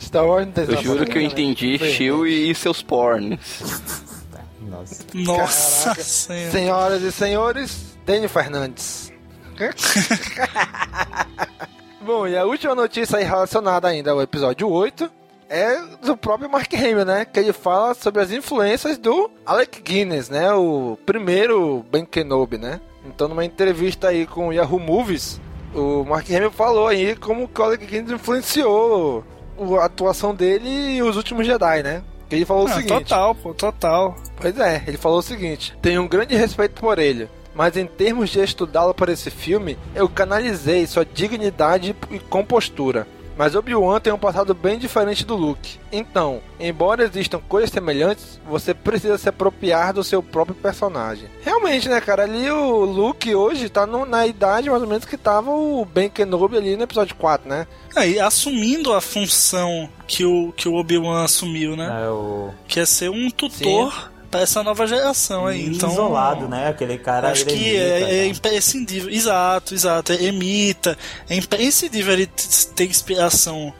[0.00, 1.78] Star Wars não tem Eu juro que eu entendi.
[1.78, 3.80] Chewie e seus porns.
[4.60, 5.04] Nossa.
[5.14, 6.50] Nossa senhora.
[6.50, 9.12] Senhoras e senhores, Daniel Fernandes.
[12.00, 15.10] Bom, e a última notícia aí relacionada ainda ao episódio 8
[15.50, 17.26] é do próprio Mark Hamill, né?
[17.26, 20.50] Que ele fala sobre as influências do Alec Guinness, né?
[20.52, 22.80] O primeiro Ben Kenobi, né?
[23.04, 25.40] Então, numa entrevista aí com o Yahoo Movies,
[25.74, 29.24] o Mark Hamill falou aí como que o Alec Guinness influenciou
[29.78, 32.02] a atuação dele e os últimos Jedi, né?
[32.30, 32.88] Ele falou o Ah, seguinte...
[33.04, 34.16] total, pô, total.
[34.40, 38.30] Pois é, ele falou o seguinte: tenho um grande respeito por ele, mas em termos
[38.30, 43.06] de estudá-lo para esse filme, eu canalizei sua dignidade e compostura.
[43.40, 45.78] Mas Obi-Wan tem um passado bem diferente do Luke.
[45.90, 51.26] Então, embora existam coisas semelhantes, você precisa se apropriar do seu próprio personagem.
[51.42, 52.24] Realmente, né, cara?
[52.24, 56.10] Ali o Luke hoje tá no- na idade mais ou menos que tava o Ben
[56.10, 57.66] Kenobi ali no episódio 4, né?
[57.96, 62.02] Aí, assumindo a função que o, que o Obi-Wan assumiu, né?
[62.04, 65.66] É o Que é ser um tutor pra essa nova geração aí.
[65.66, 66.68] Então, isolado, né?
[66.68, 68.26] Aquele cara Acho ele que imita, é, é tá?
[68.28, 69.10] imprescindível.
[69.10, 70.12] Exato, exato.
[70.12, 70.96] É, imita.
[71.28, 73.72] É imprescindível ele ter inspiração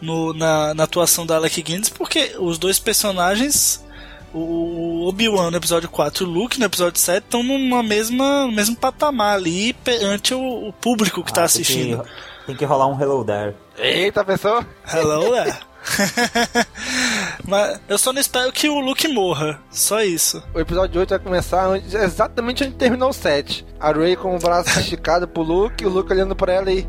[0.00, 3.84] no, na, na atuação da Alec Guinness, porque os dois personagens,
[4.32, 8.52] o Obi-Wan no episódio 4 e o Luke no episódio 7, estão numa mesma, no
[8.52, 11.96] mesmo patamar ali perante o, o público que tá Ah, assistindo.
[11.96, 13.54] Tem que, tem que rolar um Hello There.
[13.78, 14.66] Eita, pessoa!
[14.92, 15.58] Hello, é.
[17.46, 19.60] Mas eu só não espero que o Luke morra.
[19.70, 20.42] Só isso.
[20.54, 23.64] O episódio 8 vai começar onde- exatamente onde terminou o 7.
[23.78, 26.86] A Ray com o braço esticado pro Luke, o Luke olhando pra ela e.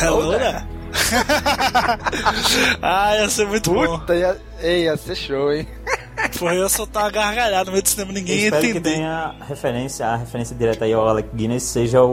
[0.00, 0.44] Hello, there.
[0.44, 0.78] é.
[2.82, 3.98] ah, ia ser muito bom.
[3.98, 5.66] Puta, ia, ei, ia ser show, hein?
[6.38, 8.90] Porra, eu ia soltar uma gargalhada no meio do cinema, ninguém ia espero que entender.
[8.94, 12.08] tenha referência, a referência direta aí ao Alec Guinness seja o,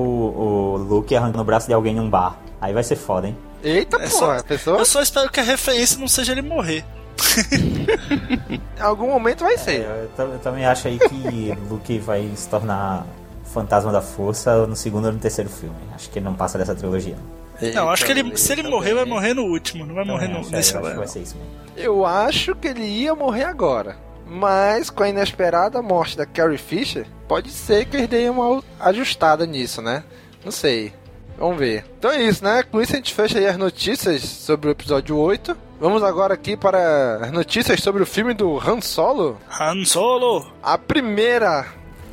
[0.74, 2.38] o Luke arrancando o braço de alguém num bar.
[2.62, 3.38] Aí vai ser foda, hein?
[3.66, 4.80] Eita, É porra, só- pessoa.
[4.80, 6.86] Eu só espero que a referência não seja ele morrer.
[8.78, 9.82] Em algum momento vai É, ser.
[9.82, 13.06] eu, tam- eu também acho aí que Luke vai se tornar
[13.46, 15.76] fantasma da força no segundo ou no terceiro filme.
[15.94, 17.16] Acho que ele não passa dessa trilogia.
[17.62, 17.72] não.
[17.74, 20.28] não, acho que ele, Eita, se ele morrer, vai morrer no último, não vai morrer
[20.28, 20.96] no, acho, nesse eu acho que agora.
[20.98, 21.52] vai ser isso mesmo.
[21.78, 23.98] Eu acho que ele ia morrer agora.
[24.28, 29.46] Mas com a inesperada morte da Carrie Fisher, pode ser que eles deem uma ajustada
[29.46, 30.04] nisso, né?
[30.44, 30.92] Não sei.
[31.38, 31.86] Vamos ver.
[31.98, 32.64] Então é isso, né?
[32.64, 35.56] Com isso a gente fecha aí as notícias sobre o episódio 8.
[35.80, 39.38] Vamos agora aqui para as notícias sobre o filme do Han Solo.
[39.60, 40.48] Han Solo!
[40.64, 41.66] A primeira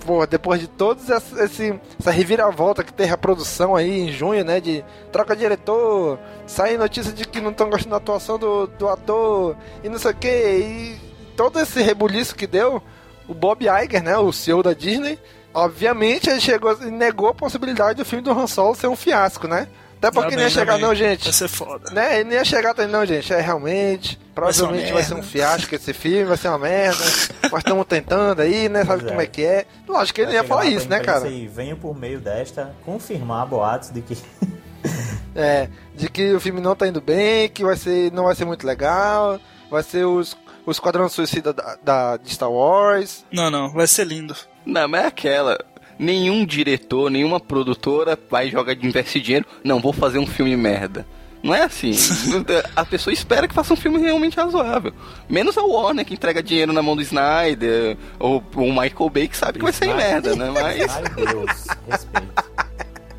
[0.04, 4.44] pô, depois de todos essa, esse, essa reviravolta que teve a produção aí em junho,
[4.44, 4.60] né?
[4.60, 8.88] De troca de diretor, sai notícia de que não estão gostando da atuação do, do
[8.88, 11.00] ator e não sei o que, e
[11.36, 12.82] todo esse rebuliço que deu,
[13.28, 14.16] o Bob Iger, né?
[14.18, 15.18] O CEO da Disney,
[15.54, 19.46] obviamente ele chegou e negou a possibilidade do filme do Han Solo ser um fiasco,
[19.46, 19.68] né?
[19.98, 21.22] Até porque não ia chegar, não, gente.
[21.24, 21.88] Vai ser foda.
[21.92, 22.16] Né?
[22.16, 23.32] Ele não ia chegar até não, gente.
[23.32, 24.18] É realmente.
[24.34, 27.04] Provavelmente vai Vai ser, ser uma um fiasco esse filme, vai ser uma merda.
[27.52, 28.84] Nós estamos tentando aí, né?
[28.84, 29.24] Sabe como é.
[29.24, 29.64] é que é.
[29.86, 31.28] Lógico que ele ia Vai falar isso, né, cara?
[31.28, 34.18] E venho por meio desta confirmar boatos de que
[35.36, 38.44] É, de que o filme não tá indo bem, que vai ser, não vai ser
[38.44, 39.38] muito legal,
[39.70, 40.36] vai ser os,
[40.66, 43.24] o Esquadrão Suicida da, da- de Star Wars.
[43.32, 44.34] Não, não, vai ser lindo.
[44.64, 45.58] Não, mas é aquela.
[45.98, 49.46] Nenhum diretor, nenhuma produtora vai jogar de investir dinheiro.
[49.62, 51.06] Não, vou fazer um filme merda.
[51.42, 51.92] Não é assim.
[52.76, 54.92] a pessoa espera que faça um filme realmente razoável.
[55.28, 59.36] Menos a Warner que entrega dinheiro na mão do Snyder, ou o Michael Bay que
[59.36, 60.50] sabe que vai sair Snyder- merda, né?
[60.50, 60.96] Mas.
[60.96, 62.44] Ai Deus, respeito.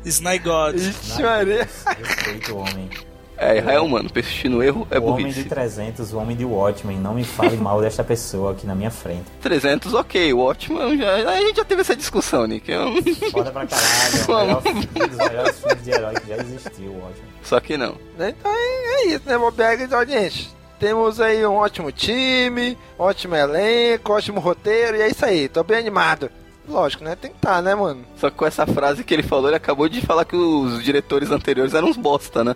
[0.04, 0.74] Sny God.
[0.76, 1.68] Ixi, Maria.
[1.98, 2.90] Respeito o homem.
[3.36, 5.48] É, Israel, mano, persistir no erro é o homem de burrice.
[5.48, 9.24] 300, o homem de Watchmen, não me fale mal desta pessoa aqui na minha frente.
[9.42, 10.32] 300, ok.
[10.32, 12.70] O Watchmen, já, a gente já teve essa discussão, Nick.
[12.70, 12.92] Eu-
[13.32, 16.98] Foda pra caralho, é o um dos melhores filmes de herói que já existiu, o
[17.02, 17.28] Watchmen.
[17.42, 17.96] Só que não.
[18.18, 20.06] Então é, é isso, né, Bob Iger?
[20.08, 25.48] Gente, temos aí um ótimo time, ótimo elenco, ótimo roteiro, e é isso aí.
[25.48, 26.30] Tô bem animado.
[26.68, 27.14] Lógico, né?
[27.14, 28.04] Tem que estar, né, mano?
[28.16, 31.30] Só que com essa frase que ele falou, ele acabou de falar que os diretores
[31.30, 32.54] anteriores eram uns bosta, né?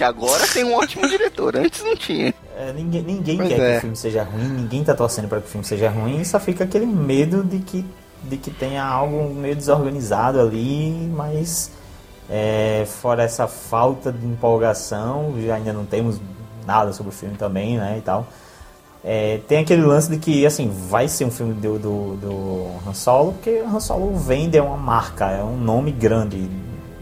[0.00, 2.32] Que agora tem um ótimo diretor, antes não tinha.
[2.56, 3.76] É, ninguém ninguém Pois quer que é.
[3.76, 6.64] o filme seja ruim, ninguém tá torcendo para que o filme seja ruim, só fica
[6.64, 7.84] aquele medo de que,
[8.22, 11.70] de que tenha algo meio desorganizado ali, mas
[12.30, 16.18] é, fora essa falta de empolgação, já ainda não temos
[16.66, 18.26] nada sobre o filme também, né, e tal.
[19.04, 22.94] É, tem aquele lance de que, assim, vai ser um filme do, do, do Han
[22.94, 26.48] Solo, porque Han Solo vende, é uma marca, é um nome grande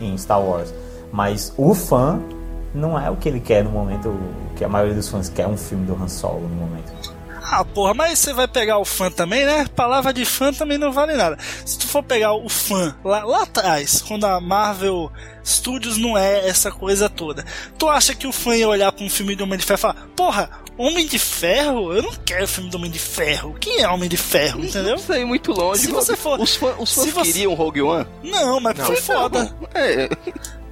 [0.00, 0.74] em Star Wars.
[1.12, 2.20] Mas o fã
[2.74, 5.46] não é o que ele quer no momento, o que a maioria dos fãs quer
[5.46, 6.92] um filme do Han Solo no momento.
[7.50, 9.64] Ah, porra, mas você vai pegar o fã também, né?
[9.74, 11.38] Palavra de fã também não vale nada.
[11.64, 15.10] Se tu for pegar o fã lá, lá atrás, quando a Marvel
[15.42, 17.46] Studios não é essa coisa toda,
[17.78, 19.80] tu acha que o fã ia olhar pra um filme do Homem de Ferro e
[19.80, 21.90] falar: Porra, Homem de Ferro?
[21.94, 23.56] Eu não quero filme do Homem de Ferro.
[23.58, 24.62] Quem é Homem de Ferro?
[24.62, 24.96] Entendeu?
[24.96, 25.80] Não sei muito longe.
[25.80, 28.06] Se você for- Os, fã- os fãs se você- queriam Rogue One?
[28.24, 29.50] Não, mas foi foda.
[29.74, 30.06] É,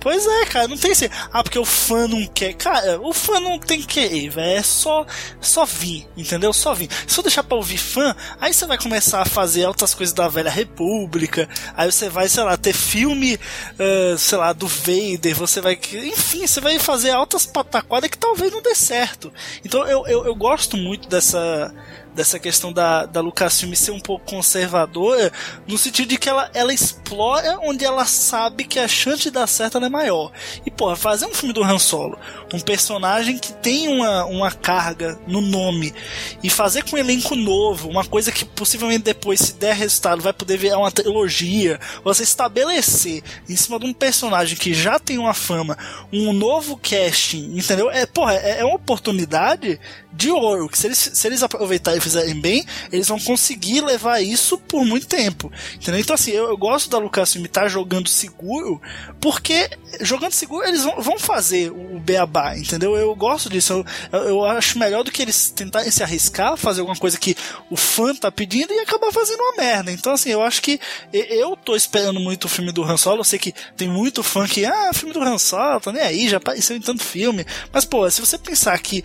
[0.01, 1.09] Pois é, cara, não tem assim.
[1.33, 2.55] Ah, porque o fã não quer.
[2.55, 4.59] Cara, o fã não tem que querer, velho.
[4.59, 5.05] É só,
[5.41, 6.53] só vir, entendeu?
[6.53, 6.89] Só vir.
[7.07, 10.29] Se eu deixar pra ouvir fã, aí você vai começar a fazer outras coisas da
[10.29, 11.49] velha república.
[11.77, 13.39] Aí você vai, sei lá, ter filme,
[13.79, 15.35] ah, sei lá, do Vader.
[15.35, 15.79] Você vai.
[15.93, 19.33] Enfim, você vai fazer altas pataquadas que talvez não dê certo.
[19.65, 21.75] Então eu, eu, eu gosto muito dessa
[22.17, 25.31] dessa questão da, da Lucasfilm ser um pouco conservadora,
[25.69, 29.47] no sentido de que ela, ela explora onde ela sabe que a chance de dar
[29.47, 30.33] certo é maior.
[30.65, 32.19] E, porra, fazer um filme do Han Solo,
[32.53, 35.95] um personagem que tem uma, uma carga no nome,
[36.43, 40.33] e fazer com um elenco novo, uma coisa que possivelmente depois, se der resultado, vai
[40.33, 45.35] poder virar uma trilogia, você estabelecer em cima de um personagem que já tem uma
[45.35, 45.77] fama,
[46.11, 47.91] um novo casting, entendeu?
[47.91, 49.79] É, porra, é, é uma oportunidade
[50.17, 54.57] de ouro, que se eles, se eles aproveitarem fizerem bem, eles vão conseguir levar isso
[54.59, 55.51] por muito tempo.
[55.75, 56.01] Entendeu?
[56.01, 58.81] Então, assim, eu, eu gosto da Lucasfilm estar jogando seguro,
[59.21, 59.69] porque
[60.01, 62.97] jogando seguro eles vão, vão fazer o beabá, entendeu?
[62.97, 63.85] Eu gosto disso.
[64.13, 67.37] Eu, eu, acho melhor do que eles tentarem se arriscar, fazer alguma coisa que
[67.71, 69.91] o fã tá pedindo e acabar fazendo uma merda.
[69.91, 70.79] Então, assim, eu acho que
[71.13, 73.21] eu tô esperando muito o filme do Han Solo.
[73.21, 76.29] Eu sei que tem muito fã que, ah, filme do Han Solo, tá nem aí,
[76.29, 77.45] já apareceu em tanto filme.
[77.73, 79.03] Mas, pô, se você pensar que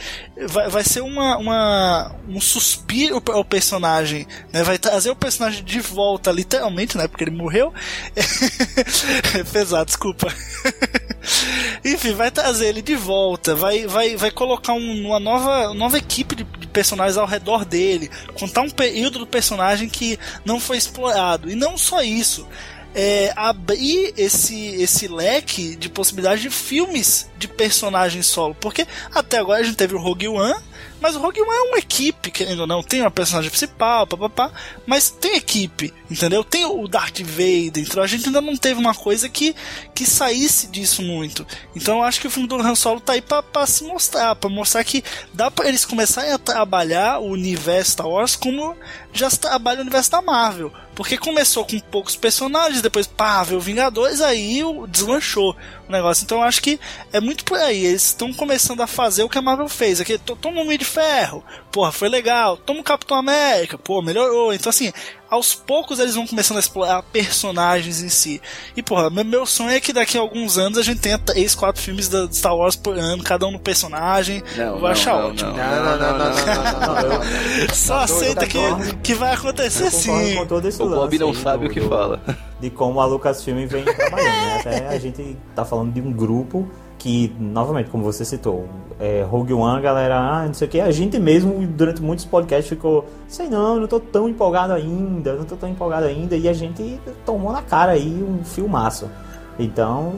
[0.47, 2.90] vai, vai ser uma, uma, um suspiro
[3.33, 4.63] ao personagem, né?
[4.63, 7.07] Vai trazer o personagem de volta, literalmente, né?
[7.07, 7.73] Porque ele morreu.
[8.15, 10.27] é pesado, desculpa.
[11.85, 16.35] Enfim, vai trazer ele de volta, vai, vai, vai colocar um- uma nova, nova equipe
[16.35, 21.49] de, de personagens ao redor dele, contar um período do personagem que não foi explorado.
[21.49, 22.47] E não só isso.
[22.93, 28.53] É, abrir esse, esse leque de possibilidade de filmes de personagens solo.
[28.59, 28.85] Porque
[29.15, 30.59] até agora a gente teve o Rogue One,
[31.01, 34.51] mas o Rogue One é uma equipe, querendo ou não, tem uma personagem principal, papapá,
[34.85, 36.43] mas tem equipe, entendeu?
[36.43, 39.55] Tem o Darth Vader, então a gente ainda não teve uma coisa que,
[39.95, 41.45] que saísse disso muito.
[41.75, 44.35] Então eu acho que o filme do Han Solo tá aí pra, pra se mostrar,
[44.35, 45.03] pra mostrar que
[45.33, 48.75] dá pra eles começarem a trabalhar o universo Star Wars como
[49.13, 50.71] já se trabalha o universo da Marvel.
[50.93, 55.55] Porque começou com poucos personagens, depois, pá, veio Vingadores, aí deslanchou
[55.87, 56.23] o negócio.
[56.23, 56.79] Então eu acho que
[57.13, 57.85] é muito por aí.
[57.85, 60.01] Eles estão começando a fazer o que a Marvel fez.
[60.01, 62.57] Aqui, to- todo mundo Homem de Ferro, porra, foi legal.
[62.57, 64.53] Toma o Capitão América, pô, melhorou.
[64.53, 64.91] Então, assim,
[65.31, 68.41] aos poucos eles vão começando a explorar personagens em si.
[68.75, 71.81] E, porra, meu sonho é que daqui a alguns anos a gente tenha três, quatro
[71.81, 74.43] filmes da Star Wars por ano, cada um no personagem.
[74.57, 75.51] Não, eu vou não, achar não, ótimo.
[75.51, 77.23] não, Não, não, não, não, não, não, não.
[77.73, 78.59] Só aceita que,
[79.01, 80.35] que vai acontecer sim.
[80.35, 82.21] com todo esse O Bob não sabe do- o que fala.
[82.59, 84.57] De como a Lucasfilm vem trabalhando, né?
[84.59, 86.69] Até a gente tá falando de um grupo
[87.01, 88.67] que, novamente, como você citou,
[88.99, 92.69] é, Rogue One, galera, ah, não sei o que, a gente mesmo, durante muitos podcasts,
[92.69, 96.53] ficou, sei não, não tô tão empolgado ainda, não tô tão empolgado ainda, e a
[96.53, 99.09] gente tomou na cara aí um filmaço.
[99.57, 100.13] Então,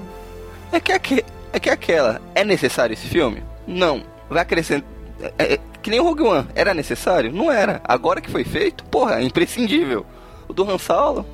[0.73, 1.23] É que, aque-
[1.53, 2.19] é que aquela.
[2.35, 3.41] É necessário esse filme?
[3.65, 4.01] Não.
[4.29, 4.89] Vai acrescentar.
[5.37, 6.47] É, é, que nem o Rogue One.
[6.55, 7.31] Era necessário?
[7.31, 7.79] Não era.
[7.83, 10.05] Agora que foi feito, porra, é imprescindível.
[10.47, 11.25] O do Han Solo,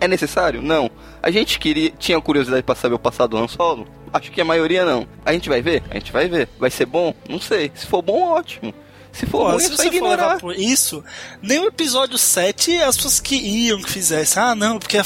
[0.00, 0.62] é necessário?
[0.62, 0.90] Não.
[1.22, 3.86] A gente queria, tinha curiosidade pra saber o passado do Han Solo?
[4.12, 5.06] Acho que a maioria não.
[5.24, 5.82] A gente vai ver?
[5.90, 6.48] A gente vai ver.
[6.58, 7.14] Vai ser bom?
[7.28, 7.70] Não sei.
[7.74, 8.72] Se for bom, ótimo.
[9.12, 10.26] Se for Pô, ruim, se é só você for ignorar.
[10.26, 11.04] levar por isso,
[11.42, 14.38] nem o episódio 7 as pessoas queriam que fizesse.
[14.38, 15.04] Ah, não, porque é, é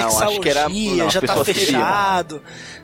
[0.00, 2.42] Não, acho que era- não, já tá fechado.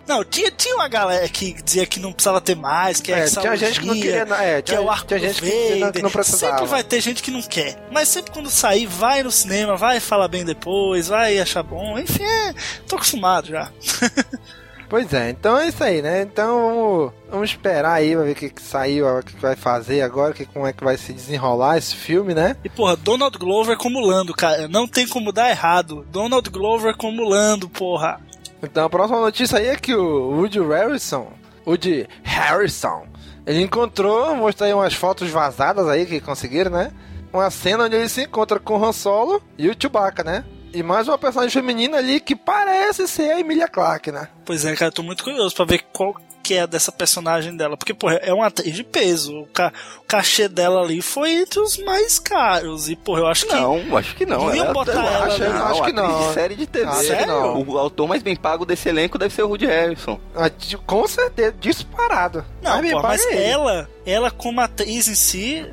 [0.08, 3.26] Não, tinha, tinha uma galera que dizia que não precisava ter mais, que é, É,
[3.28, 4.24] tinha gente que não queria.
[4.24, 6.52] na- É, que é tinha, o arco tinha gente que não, que não precisava.
[6.56, 7.76] Sempre vai ter gente que não quer.
[7.92, 11.96] Mas sempre quando sair, vai no cinema, vai falar bem depois, vai achar bom.
[11.96, 12.54] Enfim, é,
[12.88, 13.70] tô acostumado já.
[14.90, 16.22] Pois é, então é isso aí, né?
[16.22, 19.54] Então vamos, vamos esperar aí pra ver o que, que saiu, o que, que vai
[19.54, 22.56] fazer agora, que, como é que vai se desenrolar esse filme, né?
[22.64, 24.66] E porra, Donald Glover como Lando, cara.
[24.66, 26.04] Não tem como dar errado.
[26.10, 28.20] Donald Glover como Lando, porra.
[28.60, 31.28] Então a próxima notícia aí é que o Woody Harrison,
[31.64, 33.06] Woody Harrison,
[33.46, 36.90] ele encontrou, mostrou aí umas fotos vazadas aí que conseguiram, né?
[37.32, 40.44] Uma cena onde ele se encontra com o Han Solo e o Chewbacca, né?
[40.72, 44.28] E mais uma personagem feminina ali que parece ser a Emilia Clarke, né?
[44.44, 47.76] Pois é, cara, tô muito curioso pra ver qual que é dessa personagem dela.
[47.76, 49.40] Porque, porra, é uma atriz de peso.
[49.40, 52.88] O, ca o cachê dela ali foi entre os mais caros.
[52.88, 53.52] E, porra, eu acho que.
[53.52, 54.44] Não, acho que não.
[54.46, 56.28] Não iam Ela- botar eu ela acho, não, Acho que não.
[56.28, 56.86] de série de TV.
[56.86, 57.26] Acho que Sério?
[57.26, 57.62] não.
[57.62, 60.20] O autor mais bem pago desse elenco deve ser o Woody Harrison.
[60.36, 60.48] Ah,
[60.86, 62.44] Com certeza, disparado.
[62.62, 65.66] Não, Mas me porra, mas ela, ela como atriz em si.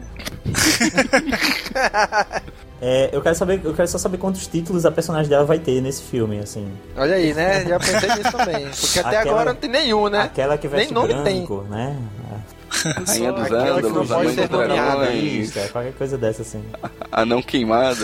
[2.82, 5.82] é, eu quero saber, eu quero só saber quantos títulos a personagem dela vai ter
[5.82, 6.72] nesse filme, assim.
[6.96, 7.66] Olha aí, né?
[7.66, 8.68] Já pensei nisso também.
[8.70, 10.22] Porque até Aquela- agora não tem nenhum, né?
[10.22, 11.98] Aquela que veste Nem nome branco, né?
[13.08, 15.94] Rainha dos aquela que não Ândalos, a pode mãe ser dos dragões, Isso, é qualquer
[15.94, 16.64] coisa dessa, assim.
[17.12, 17.98] a não queimada.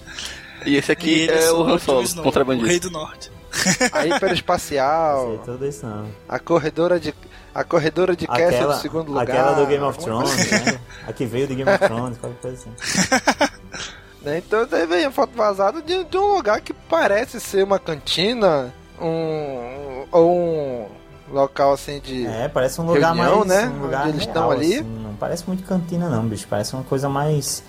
[0.66, 2.68] e esse E aqui ele é o Han Solo, Snow, o contrabandista.
[2.68, 3.30] Rei do Norte.
[3.92, 6.06] A Não sei hiperespacial, tudo isso não.
[6.28, 7.12] a corredora de.
[7.52, 9.22] A corredora de Castle Aquela, do segundo lugar.
[9.24, 10.80] aquela do Game of Thrones, coisa né?
[11.08, 12.70] A que veio do Game of Thrones, qualquer coisa assim.
[14.22, 14.38] Né?
[14.38, 18.72] Então teve aí uma foto vazada de, de um lugar que parece ser uma cantina,
[19.00, 20.04] um.
[20.12, 20.86] ou um
[21.32, 22.26] local assim de.
[22.26, 23.48] É, parece um lugar Reunião, mais.
[23.48, 23.68] né?
[23.68, 24.74] Um lugar Onde eles real, estão ali.
[24.74, 26.46] assim, não parece muito cantina, não, bicho.
[26.48, 27.62] Parece uma coisa mais.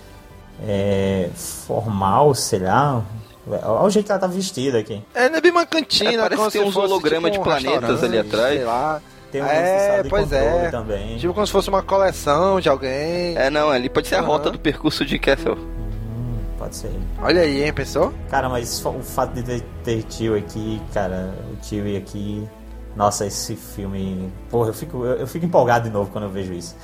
[0.67, 3.03] é, formal, sei lá.
[3.47, 5.03] Olha o jeito que ela tá vestida aqui.
[5.15, 7.31] É, não é bem uma cantina, É, parece como que tem se uns fosse, hologramas
[7.31, 8.55] tipo, de um planetas ali atrás.
[8.55, 9.01] Sei lá.
[9.31, 10.69] Tem um É, de de pois é.
[10.69, 11.17] também.
[11.17, 13.35] Tipo como se fosse uma coleção de alguém.
[13.37, 14.27] É, não, ali pode ser a Aham.
[14.27, 15.57] rota do percurso de Castle.
[16.71, 16.91] Pode ser.
[17.21, 18.13] Olha aí, hein, pensou?
[18.29, 22.47] Cara, mas o fato de ter, ter tio aqui, cara, o tio aqui.
[22.95, 24.31] Nossa, esse filme.
[24.49, 26.75] Porra, eu fico, eu, eu fico empolgado de novo quando eu vejo isso.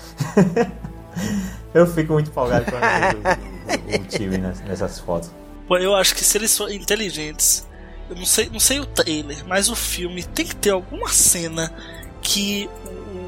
[1.73, 5.31] eu fico muito empolgado quando eu vejo o, o, o tio ness- nessas fotos.
[5.67, 7.65] Pô, eu acho que se eles forem inteligentes,
[8.09, 11.73] eu não sei, não sei o trailer, mas o filme tem que ter alguma cena
[12.21, 12.69] que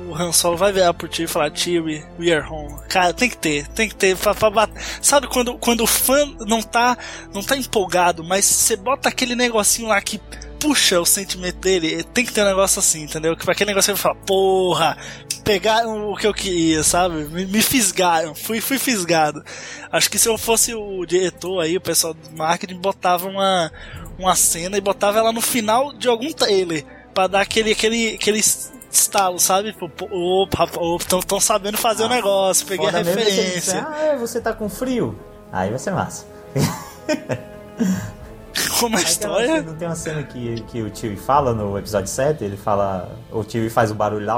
[0.10, 2.76] o Han Solo vai virar pro tio e falar Chewie, we are home.
[2.89, 4.18] Cara, tem que ter, tem que ter.
[4.18, 4.70] Pra, pra
[5.01, 6.97] Sabe quando, quando o fã não tá,
[7.34, 10.20] não tá empolgado, mas você bota aquele negocinho lá que
[10.60, 13.36] puxa o sentimento dele, tem que ter um negócio assim, entendeu?
[13.36, 14.97] Que pra aquele negócio ele fala, porra,
[15.43, 17.24] pegaram o que eu queria, sabe?
[17.26, 19.43] Me, me fisgaram, fui, fui fisgado.
[19.91, 23.72] Acho que se eu fosse o diretor aí, o pessoal do marketing, botava uma,
[24.18, 26.86] uma cena e botava ela no final de algum trailer.
[27.14, 28.39] Pra dar aquele, aquele, aquele
[28.91, 29.73] estalo, sabe?
[29.73, 33.29] Pô, Opa, opa, tão sabendo fazer o Ah, negócio, peguei a Foda mesmo é se
[33.39, 33.87] ele disser, referência.
[33.89, 35.17] ah, é, você tá com frio.
[35.51, 36.25] Aí vai ser massa.
[38.79, 39.61] Como a Aquela história.
[39.61, 42.43] Não tem uma cena que, que o tio fala no episódio 7?
[42.43, 43.09] Ele fala.
[43.31, 44.37] O tio faz o barulho lá.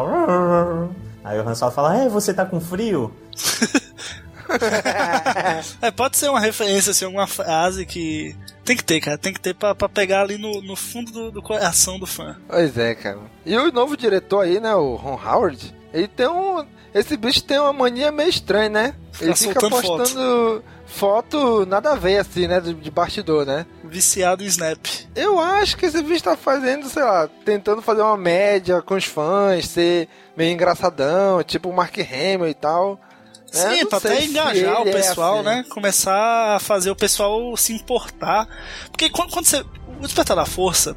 [1.23, 3.11] Aí o Han Solo fala: É, você tá com frio?
[5.81, 8.35] É, pode ser uma referência, assim, alguma frase que.
[8.63, 9.17] Tem que ter, cara.
[9.17, 12.37] Tem que ter pra, pra pegar ali no, no fundo do, do coração do fã.
[12.47, 13.19] Pois é, cara.
[13.45, 16.65] E o novo diretor aí, né, o Ron Howard, ele tem um.
[16.93, 18.95] Esse bicho tem uma mania meio estranha, né?
[19.19, 21.65] Ele Fica fica postando foto.
[21.65, 22.59] nada a ver, assim, né?
[22.59, 23.65] De, de bastidor, né?
[23.83, 24.85] Viciado em Snap.
[25.15, 29.05] Eu acho que esse bicho tá fazendo, sei lá, tentando fazer uma média com os
[29.05, 32.99] fãs, ser meio engraçadão, tipo o Mark Hamill e tal.
[33.53, 35.43] É, Sim, pra sei até engajar o é pessoal, assim.
[35.43, 35.65] né?
[35.69, 38.47] Começar a fazer o pessoal se importar.
[38.89, 39.63] Porque quando, quando você.
[39.99, 40.95] O Despertar da Força,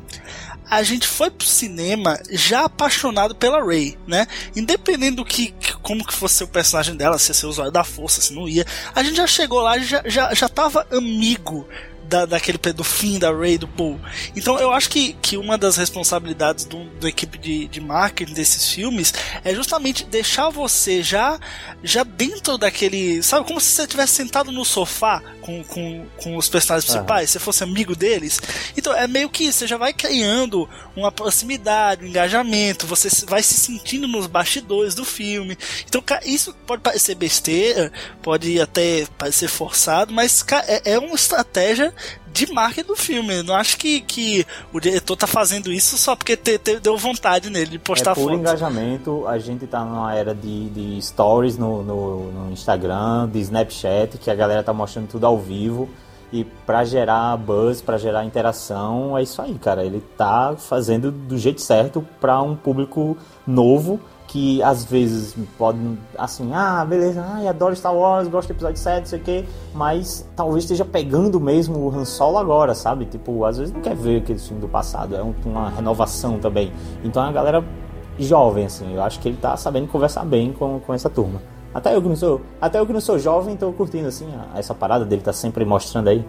[0.71, 4.27] a gente foi pro cinema já apaixonado pela Rey, né?
[4.57, 8.23] Independente do que, como que fosse o personagem dela, se ia ser usuário da força,
[8.23, 11.69] se não ia, a gente já chegou lá e já, já, já tava amigo
[12.09, 13.99] da, daquele do fim da Rey do Paul.
[14.37, 18.69] Então eu acho que, que uma das responsabilidades do, da equipe de, de marketing desses
[18.71, 19.13] filmes
[19.45, 21.39] é justamente deixar você já
[21.83, 23.23] já dentro daquele.
[23.23, 27.39] Sabe, como se você estivesse sentado no sofá com, com, com os personagens principais, se
[27.39, 28.41] fosse amigo deles.
[28.77, 30.67] Então é meio que isso, você já vai criando
[30.97, 35.57] uma proximidade, um engajamento, você vai se sentindo nos bastidores do filme.
[35.87, 37.93] Então, isso pode parecer besteira,
[38.23, 41.93] pode até parecer forçado, mas é, é uma estratégia
[42.35, 43.43] de marketing do filme.
[43.45, 47.49] Não acho que, que o diretor tá fazendo isso só porque te- te- deu vontade
[47.49, 48.33] nele de postar é foto.
[48.35, 49.27] engajamento.
[49.29, 54.31] A gente tá numa era de, de stories no, no, no Instagram, de Snapchat, que
[54.31, 55.89] a galera tá mostrando tudo ao vivo.
[56.33, 59.85] E pra gerar buzz, pra gerar interação, é isso aí, cara.
[59.85, 63.17] Ele tá fazendo do jeito certo pra um público
[63.47, 64.01] novo
[64.35, 65.79] que às vezes pode,
[66.19, 69.45] assim, ah, beleza, ai, adoro Star Wars, gosto do episódio 7, não sei o quê,
[69.73, 73.05] mas talvez esteja pegando mesmo o Han Solo agora, sabe?
[73.05, 76.73] Tipo, às vezes não quer ver aquele filme do passado, é um- uma renovação também.
[77.05, 77.65] Então a galera
[78.19, 81.41] jovem, assim, eu acho que ele tá sabendo conversar bem com, com essa turma.
[81.73, 84.27] Até eu que não sou, até eu que não sou jovem, tô curtindo, assim,
[84.57, 86.27] essa parada dele tá sempre mostrando aí.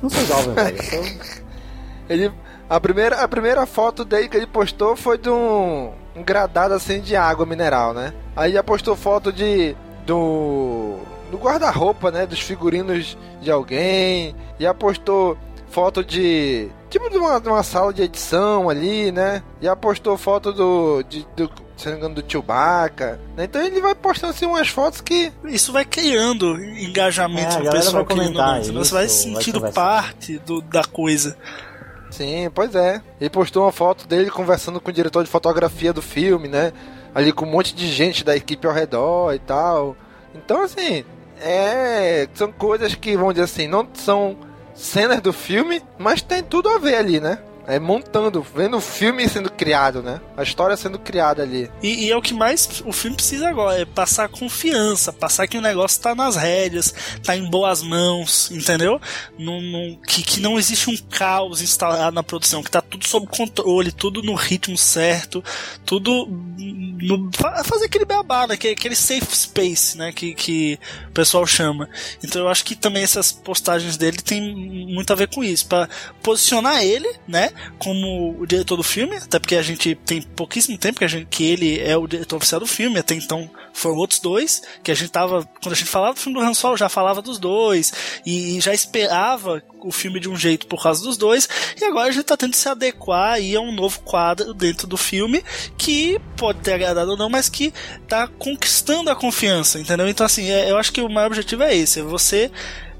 [0.00, 1.02] Não sou jovem, velho, sou...
[2.08, 2.32] Ele,
[2.70, 7.00] a, primeira, a primeira foto dele que ele postou foi de um, um gradado assim
[7.00, 8.12] de água mineral, né?
[8.36, 10.98] Aí já postou foto de do,
[11.30, 12.26] do guarda-roupa, né?
[12.26, 14.34] Dos figurinos de alguém.
[14.58, 15.36] Já postou
[15.70, 19.42] foto de tipo de uma, de uma sala de edição ali, né?
[19.60, 23.20] Já postou foto do, de, do se não me engano, do Chewbacca.
[23.36, 23.44] né?
[23.44, 27.70] Então ele vai postando assim umas fotos que Isso vai criando engajamento É, a no
[27.70, 28.84] pessoal vai comentar não, entendeu?
[28.84, 29.80] Você vai se isso, vai sentindo conversar.
[29.80, 31.36] parte do, da coisa.
[32.10, 33.02] Sim, pois é.
[33.20, 36.72] Ele postou uma foto dele conversando com o diretor de fotografia do filme, né?
[37.14, 39.96] Ali com um monte de gente da equipe ao redor e tal.
[40.34, 41.04] Então, assim,
[41.40, 42.28] é.
[42.34, 44.36] São coisas que, vamos dizer assim, não são
[44.74, 47.38] cenas do filme, mas tem tudo a ver ali, né?
[47.68, 50.20] É montando, vendo o filme sendo criado, né?
[50.36, 51.70] A história sendo criada ali.
[51.82, 55.58] E, e é o que mais o filme precisa agora, é passar confiança, passar que
[55.58, 58.98] o negócio tá nas rédeas, tá em boas mãos, entendeu?
[60.06, 64.22] Que, que não existe um caos instalado na produção, que tá tudo sob controle, tudo
[64.22, 65.44] no ritmo certo,
[65.84, 68.56] tudo no, fa- fazer aquele beabá, né?
[68.56, 70.10] Que- Aquele safe space, né?
[70.12, 71.88] Que, que o pessoal chama.
[72.24, 74.40] Então eu acho que também essas postagens dele tem
[74.86, 75.86] muito a ver com isso, para
[76.22, 77.50] posicionar ele, né?
[77.78, 81.44] Como o diretor do filme, até porque a gente tem pouquíssimo tempo que, gente, que
[81.44, 85.10] ele é o diretor oficial do filme, até então foram outros dois, que a gente
[85.10, 87.92] tava, quando a gente falava do filme do Han Solo, já falava dos dois,
[88.26, 91.48] e, já esperava o filme de um jeito por causa dos dois,
[91.80, 94.86] e agora a gente tá tendo que se adequar aí a um novo quadro dentro
[94.86, 95.44] do filme,
[95.76, 97.72] que pode ter agradado ou não, mas que
[98.08, 100.08] tá conquistando a confiança, entendeu?
[100.08, 102.50] Então assim, é- eu acho que o maior objetivo é esse, é você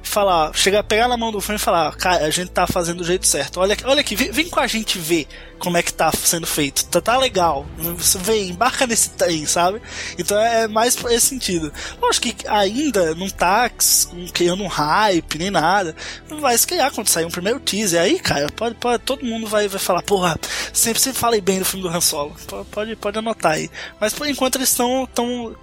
[0.03, 3.05] falar, chegar, pegar na mão do fã e falar, cara, a gente tá fazendo do
[3.05, 3.61] jeito certo.
[3.61, 5.27] Olha, olha aqui, vem, vem com a gente ver
[5.59, 6.85] como é que tá sendo feito.
[6.87, 7.67] Tá, tá legal.
[7.77, 9.83] Você vem, embarca nesse trem, sabe?
[10.19, 11.73] Então é mais pra esse sentido.
[12.01, 13.71] Lógico que ainda não tá
[14.33, 15.95] criando um hype nem nada.
[16.41, 18.01] Vai se criar quando sair um primeiro teaser.
[18.01, 20.39] Aí, cara, pode, pode, todo mundo vai, vai falar, porra,
[20.73, 22.37] sempre, sempre falei bem do filme do Han Solo.
[22.71, 23.71] Pode, pode, anotar aí.
[24.01, 25.09] Mas por enquanto eles estão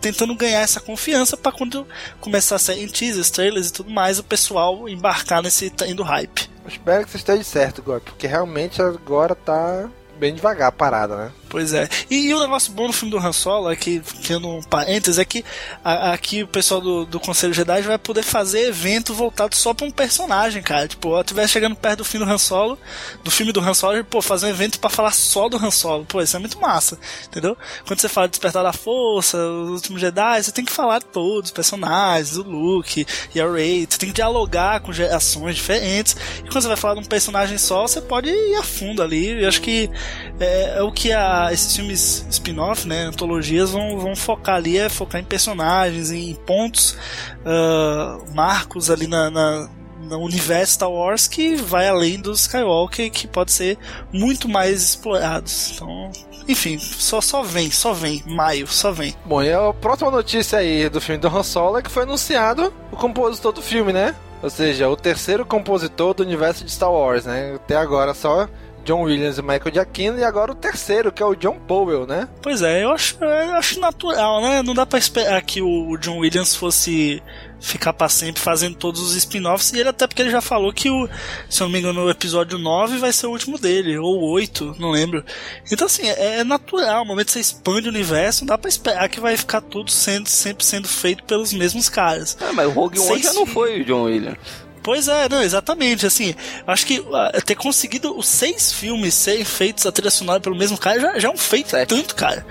[0.01, 1.87] tentando ganhar essa confiança pra quando
[2.19, 6.49] começar a sair em teasers, trailers e tudo mais, pessoal embarcar nesse trem do hype.
[6.67, 11.31] Espero que você esteja certo, agora, porque realmente agora tá bem devagar a parada, né?
[11.55, 11.87] Pois é.
[12.09, 15.23] E, e o negócio bom do filme do Han Solo, aqui, tendo um parênteses, é
[15.23, 15.41] que
[15.81, 19.85] a- aqui o pessoal do, do Conselho Jedi vai poder fazer evento voltado só pra
[19.87, 20.85] um personagem, cara.
[20.85, 22.77] Tipo, ó, tiver chegando perto do fim do Han Solo,
[23.23, 26.03] do filme do Han Solo, pô, fazer um evento pra falar só do Han Solo.
[26.03, 27.57] Pô, isso é muito massa, entendeu?
[27.87, 31.05] Quando você fala de Despertar da Força, os últimos Jedi, você tem que falar de
[31.05, 36.17] todos os personagens, o Luke e a Rey, você tem que dialogar com gerações diferentes.
[36.39, 39.41] E quando você vai falar de um personagem só, você pode ir a fundo ali.
[39.41, 39.89] Eu acho que
[40.37, 44.89] é, é o que a esses filmes spin-off, né, antologias vão, vão focar ali, é
[44.89, 46.97] focar em personagens, em pontos,
[47.45, 49.69] ah, marcos ali na, na-
[50.01, 53.77] no universo Star Wars que vai além do Skywalker, que pode ser
[54.13, 55.71] muito mais explorados.
[55.75, 56.11] Então,
[56.47, 59.15] enfim, só, só vem, só vem, maio, só vem.
[59.25, 62.71] Bom, e a próxima notícia aí do filme do Han Solo é que foi anunciado
[62.91, 64.13] o compositor do filme, né?
[64.43, 67.53] Ou seja, o terceiro compositor do universo de Star Wars, né?
[67.55, 68.47] Até agora só
[68.85, 72.29] John Williams e Michael Giacchino, e agora o terceiro, que é o John Powell, né?
[72.41, 74.61] Pois é, eu acho, eu acho natural, né?
[74.61, 77.21] Não dá pra esperar que o John Williams fosse
[77.59, 80.89] ficar pra sempre fazendo todos os spin-offs, e ele até porque ele já falou que
[80.89, 81.09] o,
[81.49, 84.75] se eu não me engano, o episódio 9 vai ser o último dele, ou 8,
[84.77, 85.25] não lembro.
[85.71, 88.69] Então assim, é, é natural, no momento que você expande o universo, não dá pra
[88.69, 92.37] esperar que vai ficar tudo sendo, sempre sendo feito pelos mesmos caras.
[92.39, 94.37] Ah, mas o Rogue One já não foi o John Williams.
[94.85, 96.05] Pois é, não, exatamente.
[96.05, 96.35] Assim,
[96.67, 100.77] acho que ah, ter conseguido os seis filmes serem feitos a trilha sonora pelo mesmo
[100.77, 101.89] cara já, já é um feito Sete.
[101.89, 102.45] tanto, cara.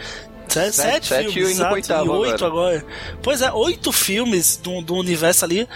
[0.49, 2.85] Se- Sete, sete filmes, e exato, oitavo e oito agora.
[3.23, 5.69] Pois é, oito filmes do, do universo ali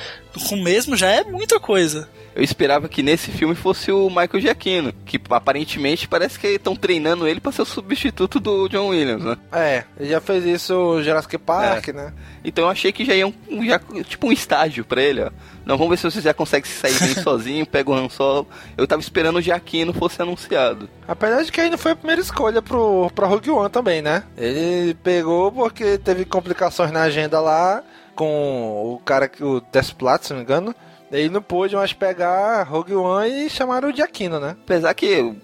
[0.49, 2.09] com o mesmo já é muita coisa.
[2.35, 7.27] Eu esperava que nesse filme fosse o Michael Giacchino, que aparentemente parece que estão treinando
[7.27, 9.37] ele pra ser o substituto do John Williams, né?
[9.51, 12.13] É, ele já fez isso no Jurassic Park, né?
[12.45, 13.35] Então eu achei que já ia um,
[13.67, 15.31] já, tipo um estágio pra ele, ó.
[15.69, 18.49] Não, vamos ver se você já consegue se sair bem sozinho, pega o Han Solo.
[18.75, 20.89] Eu tava esperando o Giacchino fosse anunciado.
[21.07, 24.25] Apesar de que aí não foi a primeira escolha pro, pra Rogue One também, né?
[24.35, 30.31] Ele pegou porque teve complicações na agenda lá com o cara que o Desplat, se
[30.31, 30.75] não me engano.
[31.13, 34.57] Ele não pôde mais pegar Rogue One e chamaram o Giacchino, né?
[34.65, 35.35] Apesar que,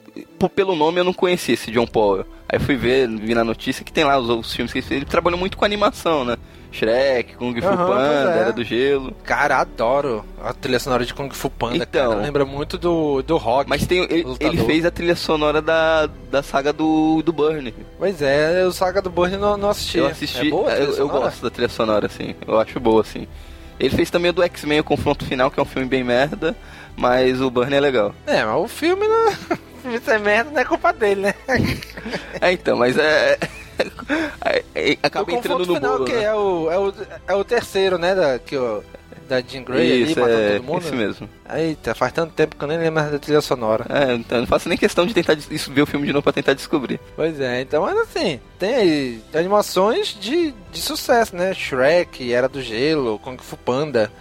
[0.55, 2.25] pelo nome, eu não conhecia esse John Paul.
[2.49, 5.01] Aí fui ver, vi na notícia que tem lá os outros filmes que ele fez.
[5.03, 6.37] Ele trabalhou muito com animação, né?
[6.75, 8.39] Shrek, Kung Fu pois Panda, é.
[8.41, 9.12] Era do Gelo.
[9.25, 12.11] Cara, adoro a trilha sonora de Kung Fu Panda, Então.
[12.11, 12.22] cara.
[12.22, 13.68] Lembra muito do, do rock.
[13.70, 17.72] Mas tem, ele, ele fez a trilha sonora da, da saga do, do Burn.
[17.99, 19.99] Pois é, o Saga do Burn não, não assisti.
[19.99, 22.35] Eu assisti, É boa eu, eu gosto da trilha sonora, assim.
[22.47, 23.27] Eu acho boa, assim.
[23.79, 26.57] Ele fez também o do X-Men, o Confronto Final, que é um filme bem merda,
[26.97, 28.14] mas o Burn é legal.
[28.27, 29.29] É, mas o filme não...
[29.55, 31.35] o filme ser merda não é culpa dele, né?
[32.41, 33.39] É, então, mas é...
[35.03, 36.25] acaba o entrando no final bolo, que né?
[36.25, 36.95] é o, é o
[37.29, 38.83] é o terceiro, né, da que o
[39.29, 40.83] da Jean Grey Isso, ali é, todo mundo.
[40.83, 41.29] isso mesmo.
[41.55, 43.87] Eita, faz tanto tempo que eu nem lembro da trilha sonora.
[43.89, 46.33] É, então não faço nem questão de tentar des- ver o filme de novo pra
[46.33, 47.01] tentar descobrir.
[47.16, 51.55] Pois é, então, mas assim, tem aí animações de, de sucesso, né?
[51.55, 54.12] Shrek, Era do Gelo, Kung Fu Panda.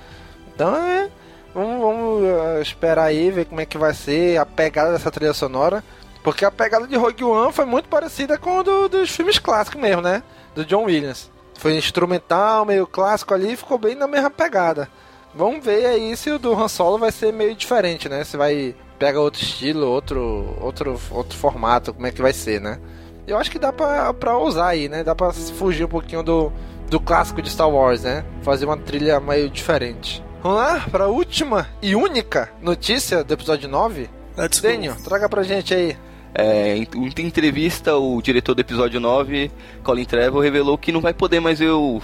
[0.55, 1.09] Então é.
[1.53, 5.33] Vamos, vamos eh, esperar aí, ver como é que vai ser a pegada dessa trilha
[5.33, 5.83] sonora.
[6.23, 9.81] Porque a pegada de Rogue One foi muito parecida com a do, dos filmes clássicos
[9.81, 10.23] mesmo, né?
[10.55, 11.29] Do John Williams.
[11.59, 14.89] Foi instrumental, meio clássico ali, ficou bem na mesma pegada.
[15.35, 18.23] Vamos ver aí se o do Han Solo vai ser meio diferente, né?
[18.23, 22.79] Se vai pega outro estilo, outro, outro, outro formato, como é que vai ser, né?
[23.27, 25.03] Eu acho que dá pra, pra usar aí, né?
[25.03, 26.53] Dá pra fugir um pouquinho do,
[26.89, 28.23] do clássico de Star Wars, né?
[28.43, 30.23] Fazer uma trilha meio diferente.
[30.41, 34.09] Vamos lá, pra última e única notícia do episódio 9.
[34.37, 34.67] Let's go.
[34.67, 35.97] Daniel, traga pra gente aí.
[36.35, 39.51] É, em em entrevista, o diretor do episódio 9,
[39.83, 42.01] Colin Trevorrow, revelou que não vai poder mais ver o,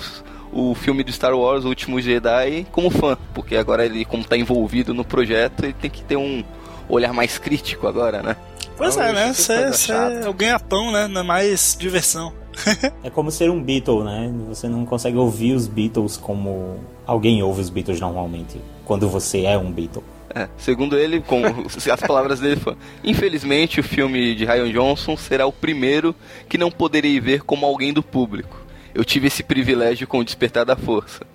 [0.51, 3.17] o filme do Star Wars, O Último Jedi, como fã.
[3.33, 6.43] Porque agora ele, como tá envolvido no projeto, ele tem que ter um
[6.87, 8.35] olhar mais crítico agora, né?
[8.77, 9.33] Pois é, Poxa, né?
[9.33, 11.07] Você é o ganha-pão, né?
[11.07, 12.33] Não é mais diversão.
[13.03, 14.31] É como ser um Beatle, né?
[14.49, 19.57] Você não consegue ouvir os Beatles como alguém ouve os Beatles normalmente, quando você é
[19.57, 20.03] um Beatle.
[20.33, 21.41] É, segundo ele, com
[21.91, 26.15] as palavras dele foi: Infelizmente, o filme de Ryan Johnson será o primeiro
[26.47, 28.57] que não poderei ver como alguém do público.
[28.93, 31.25] Eu tive esse privilégio com o Despertar da Força.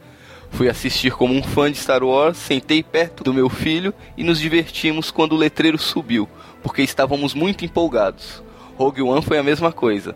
[0.51, 4.38] Fui assistir como um fã de Star Wars, sentei perto do meu filho e nos
[4.38, 6.28] divertimos quando o letreiro subiu,
[6.62, 8.42] porque estávamos muito empolgados.
[8.76, 10.14] Rogue One foi a mesma coisa.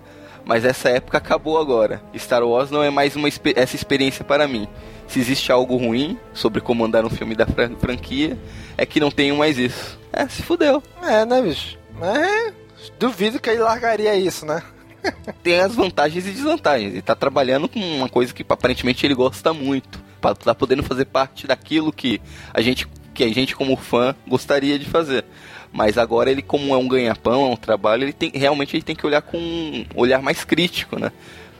[0.48, 2.02] Mas essa época acabou agora.
[2.16, 4.66] Star Wars não é mais uma essa experiência para mim.
[5.06, 8.38] Se existe algo ruim sobre comandar um filme da fran- franquia,
[8.76, 9.98] é que não tenho mais isso.
[10.10, 10.82] É, se fudeu.
[11.02, 11.76] É, né, bicho?
[12.00, 12.52] É,
[12.98, 14.62] duvido que ele largaria isso, né?
[15.44, 16.92] Tem as vantagens e desvantagens.
[16.92, 20.00] Ele tá trabalhando com uma coisa que aparentemente ele gosta muito.
[20.42, 22.22] Tá podendo fazer parte daquilo que
[22.54, 25.26] a gente, que a gente como fã gostaria de fazer.
[25.72, 28.96] Mas agora ele, como é um ganha-pão, é um trabalho, ele tem, realmente ele tem
[28.96, 31.12] que olhar com um olhar mais crítico, né?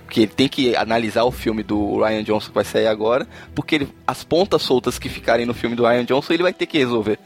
[0.05, 3.75] Porque ele tem que analisar o filme do Ryan Johnson que vai sair agora, porque
[3.75, 6.79] ele- as pontas soltas que ficarem no filme do Ryan Johnson ele vai ter que
[6.79, 7.19] resolver.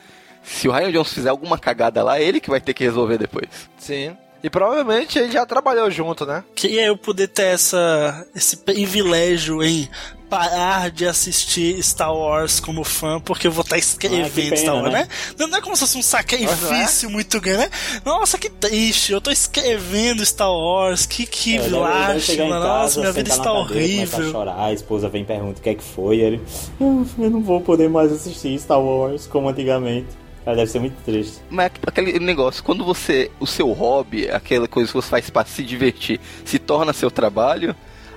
[0.43, 3.17] Se o Ryan Johnson fizer alguma cagada lá, é ele que vai ter que resolver
[3.19, 3.71] depois.
[3.79, 4.17] Sim.
[4.43, 6.43] E provavelmente ele já trabalhou junto, né?
[6.55, 9.89] Queria eu poder ter essa, esse privilégio em
[10.29, 14.75] parar de assistir Star Wars como fã, porque eu vou estar escrevendo Ah, pena, Star
[14.77, 15.01] Wars, né?
[15.03, 15.09] né?
[15.39, 17.71] Não, é como se fosse um sacrifício muito grande, né?
[18.05, 23.45] Nossa, que triste, eu tô escrevendo Star Wars, que, que É, nossa, minha vida está
[23.45, 24.29] cadeira, horrível.
[24.29, 26.41] A chorar, a esposa vem e pergunta o que é que foi, ele,
[26.81, 30.09] "Eu- eu não vou poder mais assistir Star Wars como antigamente.
[30.45, 31.41] Cara, deve ser muito triste.
[31.49, 33.31] Mas aquele negócio, quando você.
[33.39, 37.77] O seu hobby, aquela coisa que você faz para se divertir, se torna seu trabalho,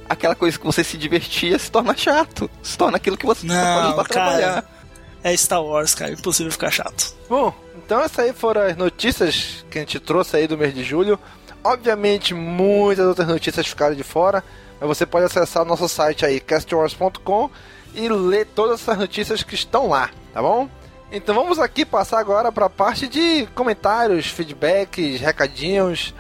[0.10, 2.50] aquela coisa que você se divertia se torna chato.
[2.64, 4.26] Se torna aquilo que você tá Não, fazendo pra cara.
[4.32, 4.72] trabalhar.
[5.24, 6.14] é Star Wars, cara.
[6.14, 7.14] Impossível ficar chato.
[7.30, 10.84] Bom, então essas aí foram as notícias que a gente trouxe aí do mês de
[10.84, 11.20] julho.
[11.64, 14.44] Obviamente, muitas outras notícias ficaram de fora,
[14.80, 17.50] mas você pode acessar o nosso site aí, castwars.com,
[17.96, 20.70] e ler todas essas notícias que estão lá, tá bom?
[21.16, 26.14] Então vamos aqui passar agora para a parte de comentários, feedbacks, recadinhos.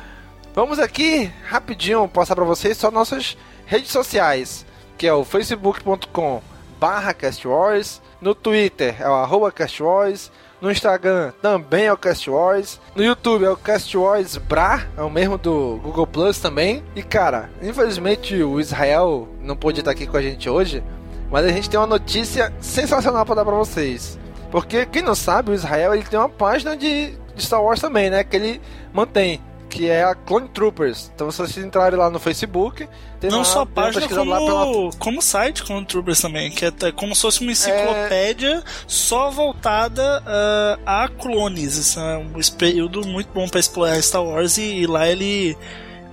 [0.53, 4.65] Vamos aqui rapidinho passar para vocês só nossas redes sociais,
[4.97, 6.41] que é o facebook.com
[6.79, 10.31] barra castwars, no Twitter é o arroba castwars,
[10.61, 12.79] no Instagram também é o Cast Wars.
[12.95, 16.81] No YouTube é o Cast Wars Bra, é o mesmo do Google Plus também.
[16.95, 20.81] E cara, infelizmente o Israel não pôde estar aqui com a gente hoje,
[21.29, 24.17] mas a gente tem uma notícia sensacional para dar para vocês.
[24.55, 28.09] Porque quem não sabe, o Israel ele tem uma página de, de Star Wars também,
[28.09, 28.23] né?
[28.23, 28.61] Que ele
[28.93, 31.11] mantém que é a Clone Troopers.
[31.13, 32.87] Então, se vocês entrarem lá no Facebook,
[33.19, 34.89] tem não lá, só a página, como, pela...
[34.97, 38.63] como site Clone Troopers também, que é, é como se fosse uma enciclopédia é...
[38.87, 41.75] só voltada uh, a clones.
[41.75, 45.57] Isso é um período muito bom para explorar Star Wars e, e, lá ele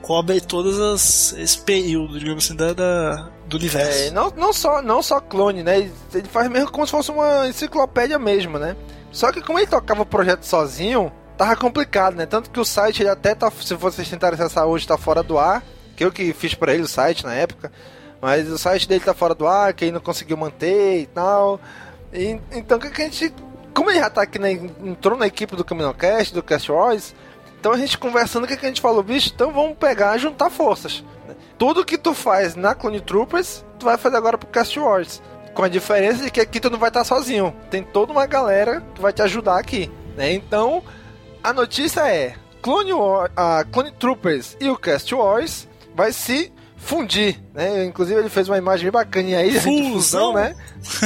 [0.02, 4.08] cobre todas as esse período, digamos assim, da, da do universo.
[4.08, 5.90] É, não, não, só, não só clone, né?
[6.14, 8.76] Ele faz mesmo como se fosse uma enciclopédia mesmo, né?
[9.10, 12.24] Só que como ele tocava o projeto sozinho, tava complicado, né?
[12.24, 15.38] Tanto que o site ele até tá, se vocês tentarem acessar hoje, tá fora do
[15.38, 15.62] ar.
[15.94, 17.70] Que eu que fiz para ele o site na época.
[18.20, 21.60] Mas o site dele tá fora do ar, que ele não conseguiu manter e tal.
[22.12, 23.32] E, então que a gente.
[23.74, 27.14] Como ele já tá aqui, né, entrou na equipe do Caminocast, do Cast Wars,
[27.58, 30.50] então a gente conversando, o que, que a gente falou, bicho, então vamos pegar juntar
[30.50, 31.02] forças.
[31.62, 35.22] Tudo que tu faz na Clone Troopers, tu vai fazer agora pro Cast Wars.
[35.54, 37.54] Com a diferença de que aqui tu não vai estar sozinho.
[37.70, 39.88] Tem toda uma galera que vai te ajudar aqui.
[40.16, 40.32] Né?
[40.32, 40.82] Então,
[41.40, 47.40] a notícia é: Clone, War, a Clone Troopers e o Cast Wars vai se fundir,
[47.54, 47.84] né?
[47.84, 49.70] Inclusive ele fez uma imagem bem bacaninha aí Fusão.
[49.70, 50.56] de fusão, né?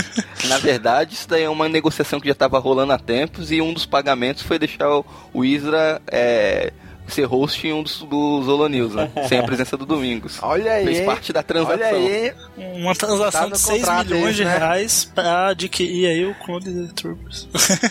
[0.48, 3.74] Na verdade, isso daí é uma negociação que já estava rolando há tempos e um
[3.74, 5.04] dos pagamentos foi deixar o,
[5.34, 6.72] o Isra é,
[7.08, 9.10] ser host em um dos, Holo News, né?
[9.28, 10.38] Sem a presença do Domingos.
[10.42, 10.84] Olha aí.
[10.84, 11.76] Fez parte da transação.
[11.76, 12.34] Olha aí.
[12.56, 14.58] Uma transação tá de 6 milhões de né?
[14.58, 17.48] reais para adquirir aí o Clone Troopers.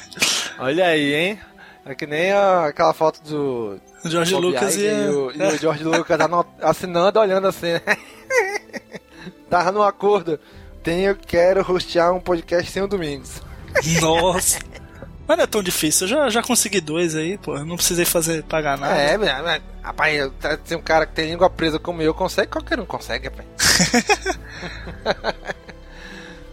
[0.60, 1.40] Olha aí, hein?
[1.86, 3.80] É que nem a, aquela foto do.
[4.06, 6.20] George Lucas e, e, o, e o George Lucas
[6.62, 7.82] assinando, olhando assim, né?
[9.50, 10.40] Tava no acordo.
[10.84, 13.42] Tenho, quero hostear um podcast sem o Domingos.
[14.02, 14.60] Nossa!
[15.28, 17.58] Mas não é tão difícil, eu já, já consegui dois aí, pô.
[17.66, 18.96] Não precisei fazer pagar nada.
[18.96, 20.32] É, mas, rapaz,
[20.68, 23.48] tem um cara que tem língua presa como eu, consegue, qualquer um consegue, rapaz.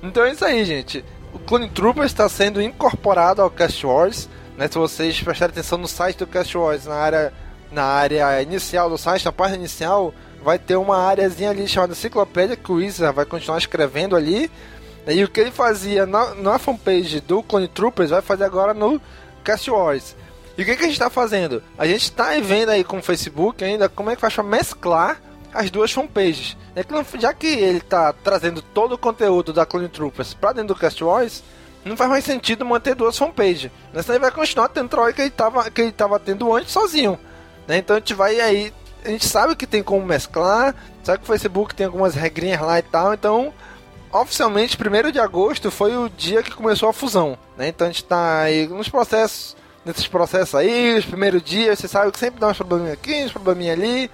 [0.03, 1.05] então é isso aí, gente.
[1.35, 4.28] O Clone Trooper está sendo incorporado ao Cast Wars.
[4.57, 4.69] Né?
[4.69, 7.32] Se vocês prestarem atenção no site do Cast Wars, na área,
[7.70, 12.57] na área inicial do site, na página inicial, vai ter uma áreazinha ali chamada enciclopédia
[12.57, 14.51] que o Wizard vai continuar escrevendo ali.
[15.07, 19.01] E o que ele fazia na, na fanpage do Clone Troopers vai fazer agora no
[19.43, 20.16] Cast Wars.
[20.57, 21.62] E o que, que a gente está fazendo?
[21.77, 25.20] A gente está vendo aí com o Facebook ainda como é que faz para mesclar
[25.53, 26.57] as duas fanpages.
[26.74, 30.74] É que já que ele está trazendo todo o conteúdo da Clone Troopers para dentro
[30.74, 31.43] do Cast Wars,
[31.85, 33.70] não faz mais sentido manter duas fanpages.
[33.93, 34.03] Né?
[34.03, 37.19] Senão ele vai continuar tendo troll que ele tava, que ele tendo antes sozinho.
[37.66, 37.79] Né?
[37.79, 38.73] Então a gente vai aí.
[39.05, 42.79] A gente sabe que tem como mesclar, sabe que o Facebook tem algumas regrinhas lá
[42.79, 43.53] e tal, então
[44.12, 47.39] oficialmente 1 de agosto foi o dia que começou a fusão.
[47.56, 47.68] Né?
[47.68, 52.12] Então a gente tá aí nos processos, nesses processos aí, os primeiros dias, você sabe
[52.12, 54.10] que sempre dá uns probleminha aqui, uns probleminha ali.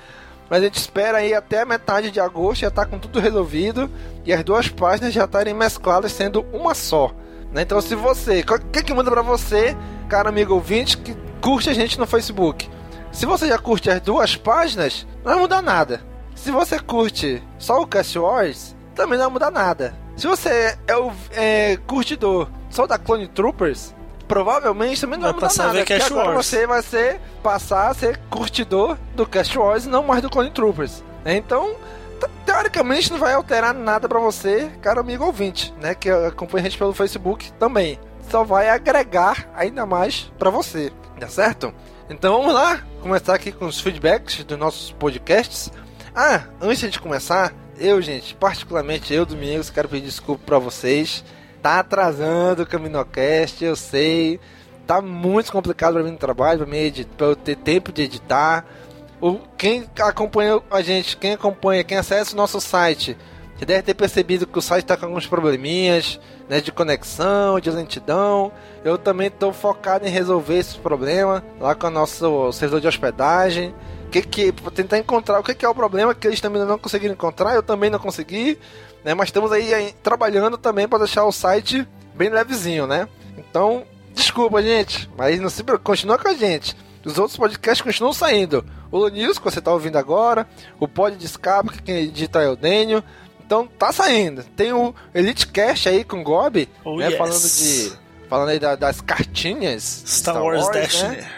[0.48, 3.90] Mas a gente espera aí até metade de agosto já tá com tudo resolvido
[4.24, 7.12] e as duas páginas já estarem mescladas sendo uma só.
[7.52, 7.62] Né?
[7.62, 8.40] Então, se você.
[8.40, 9.76] O que, que manda pra você,
[10.08, 12.68] cara amigo ouvinte, que curte a gente no Facebook?
[13.12, 16.00] Se você já curte as duas páginas, não vai mudar nada.
[16.34, 19.94] Se você curte só o Cast Wars, também não vai mudar nada.
[20.16, 23.94] Se você é o é, curtidor só da Clone Troopers,
[24.26, 25.78] provavelmente também não vai, vai mudar nada.
[25.78, 26.46] Porque agora Wars.
[26.46, 30.50] você vai ser, passar a ser curtidor do Cast Wars e não mais do Clone
[30.50, 31.04] Troopers.
[31.24, 31.76] Então,
[32.44, 35.94] teoricamente não vai alterar nada para você, caro amigo ouvinte, né?
[35.94, 38.00] Que acompanha a gente pelo Facebook também.
[38.28, 41.72] Só vai agregar ainda mais para você, tá certo?
[42.10, 45.70] Então vamos lá, começar aqui com os feedbacks dos nossos podcasts.
[46.14, 51.24] Ah, antes de começar, eu, gente, particularmente eu, Domingos, quero pedir desculpa para vocês.
[51.62, 54.38] Tá atrasando o Caminocast, eu sei.
[54.86, 58.64] Tá muito complicado para mim no trabalho, para pra eu ter tempo de editar.
[59.20, 63.16] O, quem acompanha a gente, quem acompanha, quem acessa o nosso site,
[63.58, 67.70] já deve ter percebido que o site está com alguns probleminhas né, de conexão, de
[67.70, 68.52] lentidão.
[68.84, 73.74] Eu também estou focado em resolver esse problema lá com o nosso servidor de hospedagem.
[74.10, 77.12] Que, que, tentar encontrar o que, que, é o problema que eles também não conseguiram
[77.14, 78.58] encontrar, eu também não consegui,
[79.04, 79.12] né?
[79.14, 83.06] Mas estamos aí, aí trabalhando também para deixar o site bem levezinho, né?
[83.36, 86.74] Então, desculpa, gente, mas não se preocupe, continua com a gente.
[87.04, 88.64] Os outros podcasts continuam saindo.
[88.90, 90.48] O News, que você tá ouvindo agora,
[90.80, 93.04] o Pod de Escape, que quem edita é o Dênio.
[93.44, 94.42] Então tá saindo.
[94.56, 97.16] Tem o Elite Cast aí com o Gob, Oh, né, yes.
[97.18, 97.92] falando de
[98.28, 101.16] falando aí da- das cartinhas Star, Wars, Destiny.
[101.16, 101.30] né?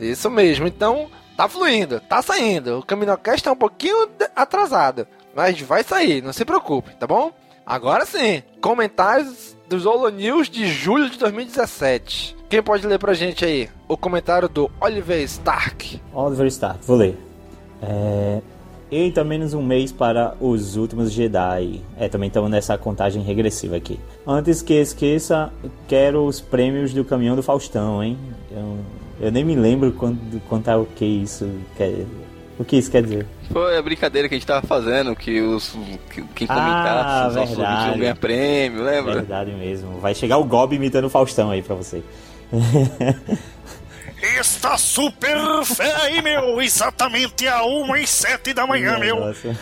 [0.00, 0.66] Isso mesmo.
[0.66, 2.78] Então, tá fluindo, tá saindo.
[2.78, 7.32] O Caminocast tá um pouquinho atrasado, mas vai sair, não se preocupe, tá bom?
[7.64, 12.36] Agora sim, comentários dos Holo News de julho de 2017.
[12.48, 13.68] Quem pode ler pra gente aí?
[13.88, 16.00] O comentário do Oliver Stark.
[16.14, 17.18] Oliver Stark, vou ler.
[17.82, 18.40] É...
[18.88, 21.82] Eita, menos um mês para os últimos Jedi.
[21.98, 23.98] É, também estamos nessa contagem regressiva aqui.
[24.24, 25.52] Antes que esqueça,
[25.88, 28.16] quero os prêmios do caminhão do Faustão, hein?
[28.48, 28.78] Eu,
[29.20, 32.04] eu nem me lembro quando, quanto é o que isso quer.
[32.58, 33.26] O que isso quer dizer?
[33.52, 35.76] Foi a brincadeira que a gente tava fazendo, que os
[36.10, 39.14] que, quem Ah, comentasse, os nossos iam ganhar prêmio, lembra?
[39.16, 40.00] Verdade mesmo.
[40.00, 42.02] Vai chegar o Gob imitando o Faustão aí pra você.
[44.40, 46.60] Está super fé aí, meu!
[46.60, 49.20] Exatamente a 1 e 7 da manhã, meu!
[49.20, 49.56] Nossa.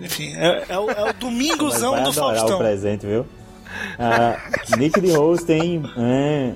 [0.00, 2.56] Enfim, é, é o, é o domingozão vai do Faustão.
[2.56, 3.26] o presente, viu?
[3.98, 4.36] Ah,
[4.78, 5.82] Nick de Rose tem.
[5.98, 6.52] é,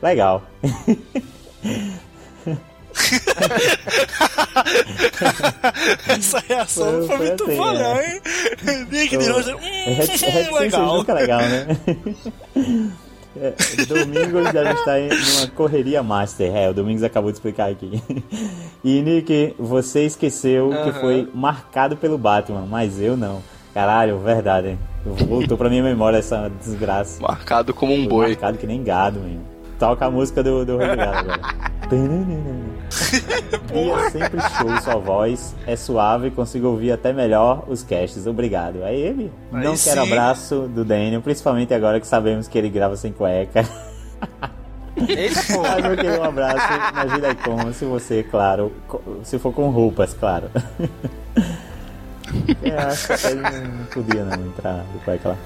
[0.00, 0.44] legal.
[6.08, 8.14] Essa reação Foi- foi, muito assim, boa, né?
[8.14, 8.20] hein?
[8.90, 9.58] Nick de Rose, hum,
[9.96, 10.96] Reticência legal.
[10.96, 11.66] nunca é legal, né?
[13.38, 13.52] É,
[13.84, 16.56] Domingos deve estar em uma correria master.
[16.56, 18.02] É, o Domingos acabou de explicar aqui.
[18.82, 21.00] E Nick, você esqueceu que Aham.
[21.02, 23.42] foi marcado pelo Batman, mas eu não.
[23.74, 24.68] Caralho, verdade.
[24.68, 24.78] hein?
[25.28, 27.20] Voltou pra minha memória essa desgraça.
[27.20, 28.26] Marcado como um Foi boi.
[28.28, 29.38] marcado que nem gado, meu.
[29.78, 31.40] Toca a música do, do Rei do Gado agora.
[33.72, 35.54] e é sempre show sua voz.
[35.66, 38.26] É suave, consigo ouvir até melhor os casts.
[38.26, 38.82] Obrigado.
[38.82, 39.32] Aí ele.
[39.52, 40.12] Aí Não quero sim.
[40.12, 43.64] abraço do Daniel, principalmente agora que sabemos que ele grava sem cueca.
[44.96, 48.72] Eita Mas eu queria um abraço na Giraicon, se você, claro,
[49.22, 50.50] se for com roupas, claro.
[52.62, 55.36] Eu acho que ele não podia não entrar de cueca lá.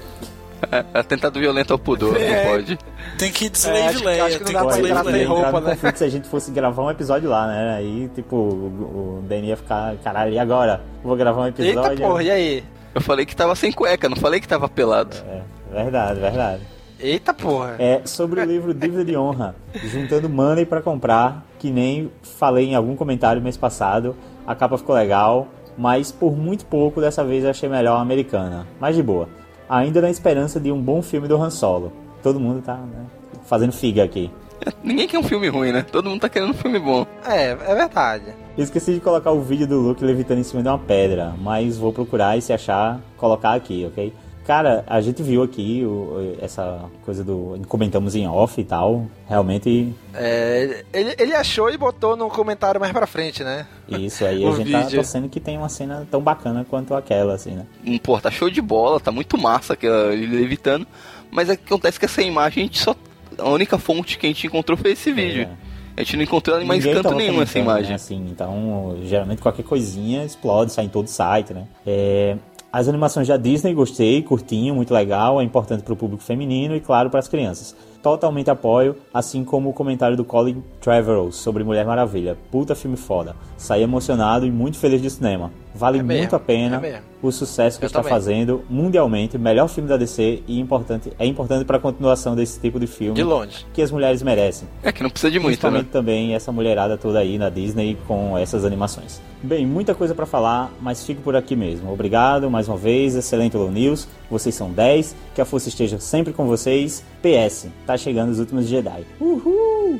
[0.93, 2.43] Atentado violento ao pudor, É.
[2.45, 2.77] não pode.
[3.17, 4.67] Tem que ir de É, Slave acho que- Leia, acho que não tem dá que
[4.67, 5.77] pra ir de entrar sem roupa, né?
[5.95, 7.75] se a gente fosse gravar um episódio lá, né?
[7.77, 10.81] Aí, tipo, o, o Danny ia ficar, caralho, e agora?
[11.03, 11.91] Vou gravar um episódio?
[11.91, 12.63] Eita porra, e aí?
[12.93, 15.15] Eu falei que tava sem cueca, não falei que tava pelado.
[15.27, 15.41] É,
[15.83, 16.61] verdade, verdade.
[16.99, 17.75] Eita porra.
[17.79, 22.75] É sobre o livro Dívida de Honra, juntando money pra comprar, que nem falei em
[22.75, 24.15] algum comentário mês passado.
[24.45, 25.47] A capa ficou legal,
[25.77, 28.67] mas por muito pouco dessa vez eu achei melhor a americana.
[28.79, 29.27] Mas de boa.
[29.71, 31.93] Ainda na esperança de um bom filme do Han Solo.
[32.21, 33.05] Todo mundo tá né,
[33.45, 34.29] fazendo figa aqui.
[34.83, 35.81] Ninguém quer um filme ruim, né?
[35.81, 37.07] Todo mundo tá querendo um filme bom.
[37.25, 38.25] É, é verdade.
[38.57, 41.93] Esqueci de colocar o vídeo do Luke levitando em cima de uma pedra, mas vou
[41.93, 44.11] procurar e se achar, colocar aqui, ok?
[44.45, 47.59] Cara, a gente viu aqui o- essa coisa do.
[47.67, 49.05] Comentamos em off e tal.
[49.27, 53.67] Realmente, É, ele, ele achou e botou no comentário mais pra frente, né?
[53.87, 54.95] isso aí a gente tá vídeo.
[54.95, 57.65] torcendo que tem uma cena tão bacana quanto aquela, assim, né?
[57.85, 60.87] Hum, Pô, tá show de bola, tá muito massa que, ele levitando.
[61.29, 62.95] Mas é que acontece que essa imagem a gente só.
[63.37, 65.47] A única fonte que a gente encontrou foi esse vídeo.
[65.95, 67.89] A gente não encontrou ela em mais canto nenhum essa comentando, imagem.
[67.89, 71.65] né, assim, então, geralmente qualquer coisinha explode, sai em todo site, né?
[71.85, 72.37] É,
[72.71, 77.09] as animações da Disney, gostei, curtinho, muito legal, é importante pro público feminino e, claro,
[77.09, 77.75] para as crianças.
[78.01, 82.37] Totalmente apoio, assim como o comentário do Colin Trevorrow sobre Mulher Maravilha.
[82.49, 83.35] Puta filme foda.
[83.57, 85.51] Saí emocionado e muito feliz de cinema.
[85.73, 88.09] Vale É muito a pena é o sucesso que Eu está também.
[88.13, 92.79] fazendo mundialmente, melhor filme da DC e importante, é importante para a continuação desse tipo
[92.79, 93.65] de filme De longe.
[93.73, 94.67] que as mulheres merecem.
[94.83, 95.89] É que não precisa de muito, Principalmente né?
[95.91, 99.21] também essa mulherada toda aí na Disney com essas animações.
[99.41, 101.91] Bem, muita coisa pra falar, mas fico por aqui mesmo.
[101.91, 104.07] Obrigado mais uma vez, excelente Low News.
[104.29, 107.03] Vocês são 10, que a força esteja sempre com vocês.
[107.21, 109.05] PS, tá chegando os últimos Jedi.
[109.19, 109.99] Uhul!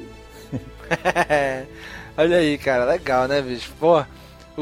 [2.17, 3.71] Olha aí, cara, legal, né, bicho?
[3.79, 4.03] Pô,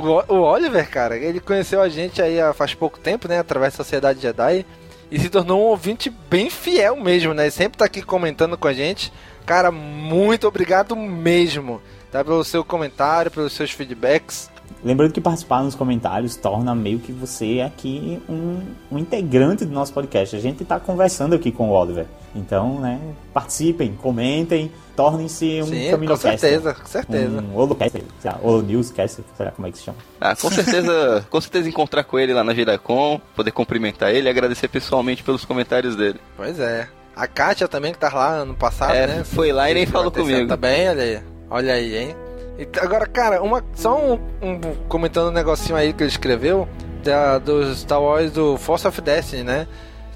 [0.07, 3.73] o, o Oliver, cara, ele conheceu a gente aí há faz pouco tempo, né, através
[3.73, 4.65] da Sociedade Jedi,
[5.11, 7.49] e se tornou um ouvinte bem fiel mesmo, né?
[7.49, 9.11] Sempre tá aqui comentando com a gente.
[9.45, 11.81] Cara, muito obrigado mesmo,
[12.11, 12.23] tá?
[12.23, 14.49] Pelo seu comentário, pelos seus feedbacks.
[14.83, 19.91] Lembrando que participar nos comentários torna meio que você aqui um, um integrante do nosso
[19.93, 20.35] podcast.
[20.35, 22.05] A gente tá conversando aqui com o Oliver.
[22.35, 22.99] Então, né,
[23.33, 27.41] participem, comentem, tornem-se um Sim, caminho com certeza, com certeza.
[27.41, 29.97] Um Holocaster, sei lá, Holonewscaster, sei lá como é que se chama.
[30.21, 34.29] Ah, com certeza, com certeza encontrar com ele lá na Giracom, poder cumprimentar ele e
[34.29, 36.19] agradecer pessoalmente pelos comentários dele.
[36.37, 36.87] Pois é.
[37.15, 39.23] A Kátia também, que tá lá ano passado, É, né?
[39.23, 40.47] foi lá e nem falou comigo.
[40.47, 41.19] Tá bem, olha aí.
[41.49, 42.15] Olha aí, hein?
[42.59, 46.67] E t- agora, cara, uma, só um, um- comentando um negocinho aí que ele escreveu
[47.03, 49.65] da, do Star Wars do Force of Destiny, né?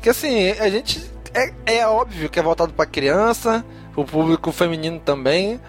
[0.01, 1.01] Que assim, a gente
[1.33, 3.63] é, é óbvio que é voltado pra criança,
[3.95, 5.59] o público feminino também.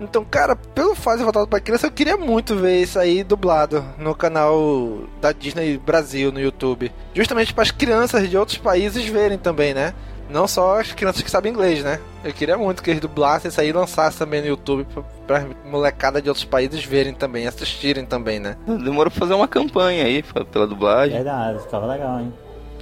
[0.00, 3.84] Então, cara, pelo fato de voltado pra criança, eu queria muito ver isso aí dublado
[3.96, 6.90] no canal da Disney Brasil no YouTube.
[7.14, 9.94] Justamente para as crianças de outros países verem também, né?
[10.28, 12.00] Não só as crianças que sabem inglês, né?
[12.24, 15.46] Eu queria muito que eles dublassem isso aí e lançassem também no YouTube pra, pra
[15.64, 18.56] molecada de outros países verem também, assistirem também, né?
[18.66, 21.14] Demorou pra fazer uma campanha aí pela dublagem.
[21.14, 22.32] Verdade, ficava legal, hein?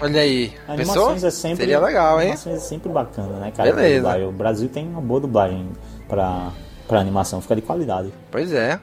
[0.01, 0.49] Olha aí.
[0.77, 1.09] Pensou?
[1.09, 2.29] Animações é sempre, Seria legal, hein?
[2.29, 3.73] Animações é sempre bacana, né, cara?
[3.73, 4.27] Beleza.
[4.27, 5.69] O Brasil tem uma boa dublagem
[6.09, 6.51] pra,
[6.89, 8.13] pra animação, fica de qualidade.
[8.31, 8.81] Pois é.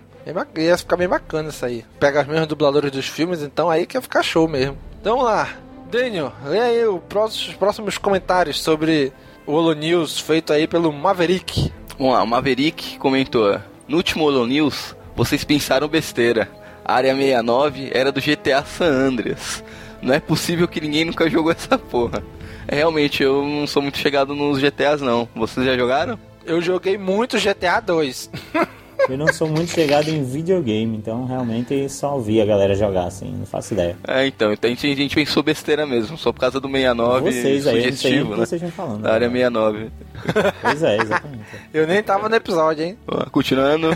[0.58, 1.84] Ia ficar bem bacana isso aí.
[2.00, 4.78] Pega os mesmos dubladores dos filmes, então aí que ia ficar show mesmo.
[5.02, 5.50] Então vamos lá.
[5.90, 7.02] Daniel, lê aí os
[7.58, 9.12] próximos comentários sobre
[9.44, 11.74] o Holo News feito aí pelo Maverick.
[11.98, 16.48] Vamos lá, o Maverick comentou: No último Holo News, vocês pensaram besteira.
[16.86, 19.64] A área 69 era do GTA San Andreas.
[20.00, 22.24] Não é possível que ninguém nunca jogou essa porra.
[22.68, 25.28] É, realmente, eu não sou muito chegado nos GTAs, não.
[25.36, 26.20] Vocês já jogaram?
[26.46, 28.30] Eu joguei muito GTA 2.
[29.10, 33.34] Eu não sou muito chegado em videogame, então realmente só ouvi a galera jogar, assim,
[33.38, 33.98] não faço ideia.
[34.08, 37.32] É, então, então a, gente, a gente pensou besteira mesmo, só por causa do 69
[37.32, 38.46] Vocês aí, sugestivo, que né?
[38.46, 39.02] vocês estão falando.
[39.02, 39.34] Da área né?
[39.34, 39.92] 69.
[40.62, 41.44] Pois é, exatamente.
[41.74, 42.98] Eu nem tava no episódio, hein?
[43.32, 43.90] Continuando,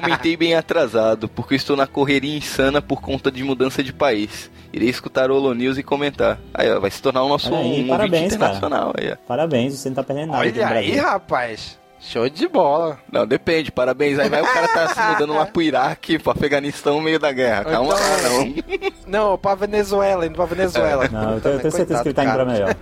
[0.00, 4.50] comentei bem atrasado, porque estou na correria insana por conta de mudança de país.
[4.72, 6.38] Irei escutar o Holo News e comentar.
[6.54, 8.92] Aí, ó, vai se tornar o nosso aí, um parabéns, internacional.
[8.96, 9.16] Aí, ó.
[9.26, 11.02] Parabéns, você não tá perdendo nada Olha aí, Brasil.
[11.02, 11.79] rapaz.
[12.00, 12.98] Show de bola.
[13.12, 14.18] Não, depende, parabéns.
[14.18, 17.30] Aí vai o cara tá se mudando lá pro Iraque, pro Afeganistão, no meio da
[17.30, 17.64] guerra.
[17.64, 18.90] Calma lá, Então- não.
[19.30, 21.08] Não, pra Venezuela, indo pra Venezuela.
[21.08, 22.74] Não, eu tenho, eu tenho certeza que ele tá indo pra melhor.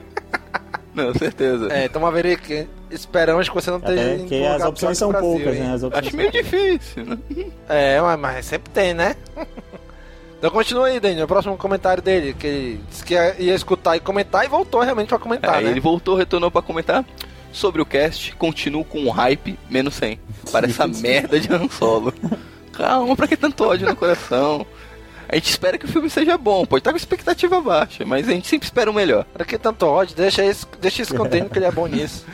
[0.95, 1.73] Não, certeza.
[1.73, 5.09] É, então Maverick, esperamos que você não esteja Até indo que pro as opções são
[5.11, 5.63] Brasil, poucas, hein?
[5.63, 5.75] né?
[5.75, 7.19] As opções Acho meio difícil, né?
[7.69, 9.17] É, mas, mas sempre tem, né?
[10.39, 11.25] Então continua aí, Daniel.
[11.25, 14.81] O próximo comentário dele, que ele disse que ia, ia escutar e comentar e voltou
[14.83, 15.71] realmente pra comentar, Aí né?
[15.73, 17.05] ele voltou, retornou pra comentar.
[17.59, 20.21] Sobre o cast, continuo com o hype menos 100.
[20.53, 22.15] Para essa merda de Han Solo.
[22.73, 24.65] Calma, pra que tanto ódio no coração?
[25.29, 28.31] A gente espera que o filme seja bom, pode estar com expectativa baixa, mas a
[28.31, 29.25] gente sempre espera o melhor.
[29.25, 30.15] Pra que tanto ódio?
[30.15, 32.25] Deixa isso, deixa isso contendo que ele é bom nisso.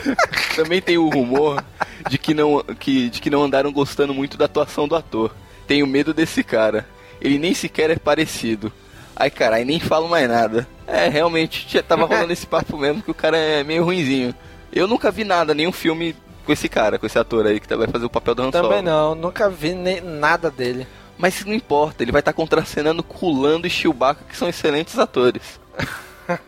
[0.54, 1.64] Também tem o rumor
[2.10, 5.34] de que, não, que, de que não andaram gostando muito da atuação do ator.
[5.66, 6.86] Tenho medo desse cara.
[7.18, 8.70] Ele nem sequer é parecido.
[9.16, 10.68] Ai carai, nem falo mais nada.
[10.86, 14.34] É, realmente, já tava rolando esse papo mesmo que o cara é meio ruinzinho.
[14.78, 17.88] Eu nunca vi nada, nenhum filme com esse cara, com esse ator aí que vai
[17.88, 18.68] fazer o papel do Han Solo.
[18.68, 20.86] Também não, nunca vi nem nada dele.
[21.18, 24.98] Mas não importa, ele vai estar contracenando com o Lando e Chewbacca, que são excelentes
[24.98, 25.58] atores.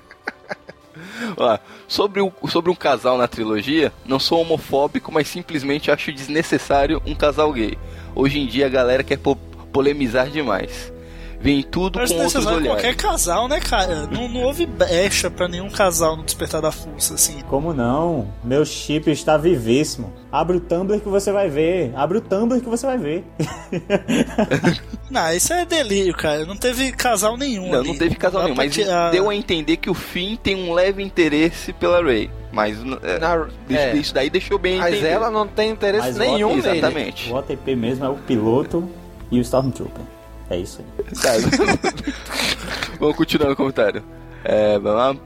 [1.36, 7.00] Ó, sobre, o, sobre um casal na trilogia, não sou homofóbico, mas simplesmente acho desnecessário
[7.06, 7.78] um casal gay.
[8.14, 9.36] Hoje em dia a galera quer po-
[9.72, 10.92] polemizar demais.
[11.40, 12.82] Vem tudo Mas com outros necessário olhares.
[12.82, 14.06] qualquer casal, né, cara?
[14.08, 17.40] Não, não houve brecha pra nenhum casal no Despertar da Força, assim.
[17.48, 18.26] Como não?
[18.42, 20.12] Meu chip está vivíssimo.
[20.32, 21.92] Abre o Tumblr que você vai ver.
[21.94, 23.24] Abre o Tumblr que você vai ver.
[25.10, 26.44] Não, isso é delírio, cara.
[26.44, 27.70] Não teve casal nenhum.
[27.70, 27.88] Não, ali.
[27.88, 31.02] não teve casal nenhum, mas tirar- deu a entender que o Finn tem um leve
[31.02, 32.30] interesse pela Rey.
[32.52, 33.96] Mas é, Na- isso, é.
[33.96, 35.08] isso daí deixou bem Mas entender.
[35.10, 36.78] ela não tem interesse Mas nenhum o- nele.
[36.78, 37.32] Exatamente.
[37.32, 38.86] O OTP mesmo é o piloto
[39.30, 40.02] e o Stormtrooper.
[40.50, 41.04] É isso aí.
[41.14, 41.32] Tá.
[42.98, 44.02] Vamos continuar no comentário.
[44.44, 45.16] É, vamos lá.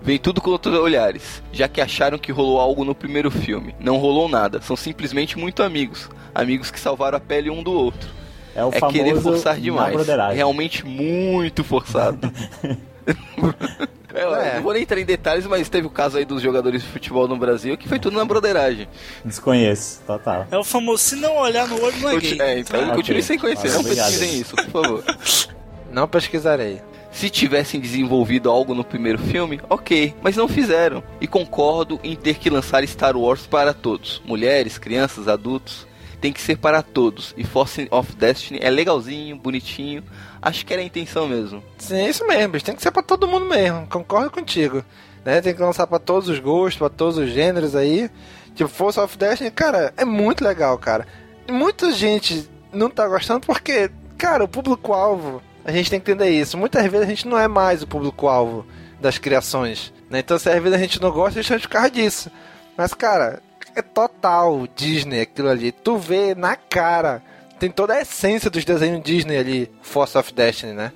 [0.00, 3.74] Vem tudo com outros olhares, já que acharam que rolou algo no primeiro filme.
[3.80, 6.08] Não rolou nada, são simplesmente muito amigos.
[6.34, 8.08] Amigos que salvaram a pele um do outro.
[8.54, 9.96] É o é famoso querer forçar demais.
[10.34, 12.32] Realmente muito forçado.
[14.18, 14.54] É, eu É.
[14.56, 17.26] Não vou nem entrar em detalhes, mas teve o caso aí dos jogadores de futebol
[17.28, 18.88] no Brasil que foi tudo na broderagem.
[19.24, 20.46] Desconheço, total.
[20.50, 22.40] É o famoso, se não olhar no olho, não é Conti- gay.
[22.46, 22.94] é, então Ok.
[22.94, 24.06] continue sem conhecer, Ah, não obrigado.
[24.10, 25.04] pesquisem isso, por favor.
[25.90, 26.82] Não pesquisarei.
[27.10, 31.02] Se tivessem desenvolvido algo no primeiro filme, ok, mas não fizeram.
[31.18, 35.87] E concordo em ter que lançar Star Wars para todos: mulheres, crianças, adultos.
[36.20, 37.34] Tem que ser para todos.
[37.36, 40.02] E Force of Destiny é legalzinho, bonitinho.
[40.42, 41.62] Acho que era a intenção mesmo.
[41.78, 42.60] Sim, isso mesmo.
[42.60, 43.86] Tem que ser pra todo mundo mesmo.
[43.86, 44.84] Concordo contigo.
[45.24, 45.40] Né?
[45.40, 48.10] Tem que lançar pra todos os gostos, pra todos os gêneros aí.
[48.54, 51.06] Tipo, Force of Destiny, cara, é muito legal, cara.
[51.48, 56.58] Muita gente não tá gostando porque, cara, o público-alvo, a gente tem que entender isso.
[56.58, 58.66] Muitas vezes a gente não é mais o público-alvo
[59.00, 59.92] das criações.
[60.10, 60.18] Né?
[60.18, 62.30] Então, se às vezes a gente não gosta, deixa de causa disso.
[62.76, 63.42] Mas, cara,
[63.78, 65.72] é total Disney aquilo ali.
[65.72, 67.22] Tu vê na cara.
[67.58, 70.92] Tem toda a essência dos desenhos Disney ali, Force of Destiny, né?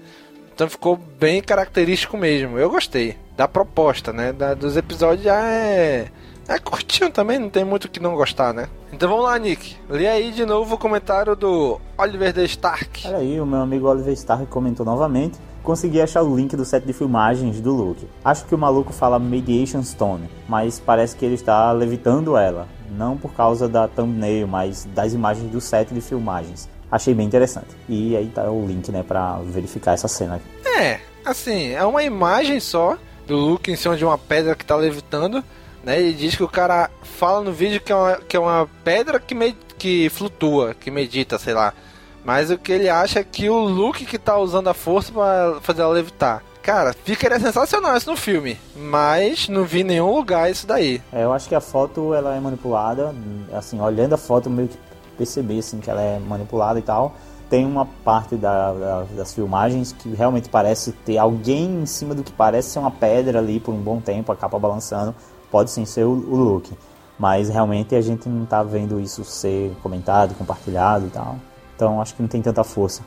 [0.54, 2.58] Então ficou bem característico mesmo.
[2.58, 4.32] Eu gostei da proposta, né?
[4.32, 6.08] Da- dos episódios já é.
[6.48, 8.68] É curtinho também, não tem muito que não gostar, né?
[8.92, 9.76] Então vamos lá, Nick.
[9.88, 12.36] Lê aí de novo o comentário do Oliver.
[12.44, 13.06] Stark.
[13.06, 15.38] Olha aí, o meu amigo Oliver Stark comentou novamente.
[15.62, 18.06] Consegui achar o link do set de filmagens do Luke.
[18.24, 22.66] Acho que o maluco fala Mediation Stone, mas parece que ele está levitando ela.
[22.90, 26.68] Não por causa da thumbnail, mas das imagens do set de filmagens.
[26.90, 27.68] Achei bem interessante.
[27.88, 30.40] E aí tá o link, né, pra verificar essa cena.
[30.78, 34.76] É, assim, é uma imagem só do Luke em cima de uma pedra que tá
[34.76, 35.42] levitando.
[35.82, 38.68] Né, ele diz que o cara fala no vídeo que é uma, que é uma
[38.84, 41.72] pedra que, me, que flutua, que medita, sei lá.
[42.24, 45.60] Mas o que ele acha é que o Luke que tá usando a força para
[45.60, 46.42] fazer ela levitar.
[46.62, 51.02] Cara, ficaria sensacional isso no filme, mas não vi nenhum lugar isso daí.
[51.12, 53.12] É, eu acho que a foto ela é manipulada,
[53.52, 54.78] assim, olhando a foto meio que
[55.18, 57.14] perceber assim que ela é manipulada e tal.
[57.50, 62.22] Tem uma parte da, da, das filmagens que realmente parece ter alguém em cima do
[62.22, 65.12] que parece ser uma pedra ali por um bom tempo, a capa balançando.
[65.50, 66.72] Pode sim ser o, o Luke,
[67.18, 71.36] mas realmente a gente não tá vendo isso ser comentado, compartilhado e tal.
[71.82, 73.02] Então acho que não tem tanta força.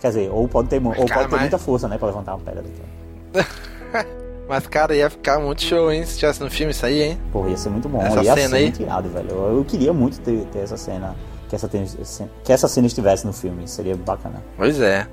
[0.00, 2.36] Quer dizer, ou pode ter, ou cara, pode ter mas- muita força, né, pra levantar
[2.36, 3.48] uma pedra daqui.
[4.48, 6.04] Mas, cara, ia ficar muito show, hein?
[6.04, 7.18] Se tivesse no filme isso aí, hein?
[7.32, 8.02] Porra, ia ser muito bom.
[8.02, 8.62] Essa ia cena ser aí?
[8.64, 9.30] muito irado, velho.
[9.30, 11.14] Eu, eu queria muito ter, ter essa cena.
[11.48, 13.66] Que essa, que essa cena estivesse no filme.
[13.66, 14.42] Seria bacana.
[14.56, 15.06] Pois é.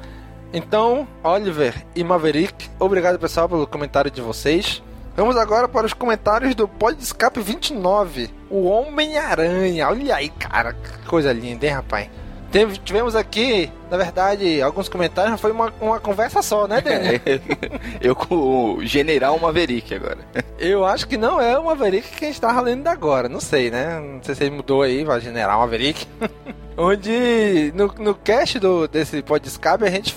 [0.51, 4.83] Então, Oliver e Maverick, obrigado pessoal pelo comentário de vocês.
[5.15, 9.87] Vamos agora para os comentários do Pod Escape 29, o Homem-Aranha.
[9.87, 12.09] Olha aí, cara, que coisa linda, hein, rapaz?
[12.51, 17.19] Teve- tivemos aqui, na verdade, alguns comentários, foi uma, uma conversa só, né, Daniel?
[18.01, 18.35] Eu com
[18.75, 20.17] o General Maverick agora.
[20.57, 23.69] Eu acho que não é o Maverick que a gente tava lendo agora, não sei,
[23.69, 23.99] né?
[23.99, 26.07] Não sei se ele mudou aí, vai General Maverick.
[26.77, 30.15] Onde no, no cast do, desse Pod Escape a gente.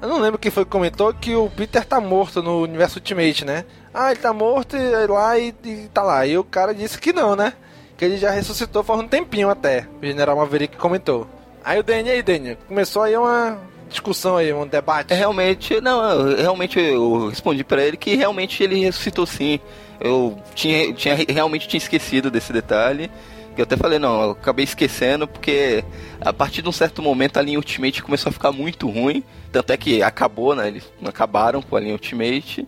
[0.00, 3.44] Eu não lembro quem foi que comentou que o Peter tá morto no universo Ultimate,
[3.44, 3.64] né?
[3.92, 6.24] Ah, ele tá morto e lá e, e tá lá.
[6.24, 7.52] E o cara disse que não, né?
[7.96, 9.86] Que ele já ressuscitou faz um tempinho até.
[10.00, 11.26] O General Maverick comentou.
[11.68, 13.58] Aí o aí, Danny, começou aí uma
[13.90, 15.12] discussão aí, um debate.
[15.12, 19.60] Realmente, não, realmente eu respondi pra ele que realmente ele ressuscitou sim.
[20.00, 23.10] Eu tinha, tinha realmente tinha esquecido desse detalhe.
[23.54, 25.84] Eu até falei, não, eu acabei esquecendo porque
[26.22, 29.22] a partir de um certo momento a linha Ultimate começou a ficar muito ruim.
[29.52, 30.68] Tanto é que acabou, né?
[30.68, 32.66] Eles acabaram com a linha Ultimate.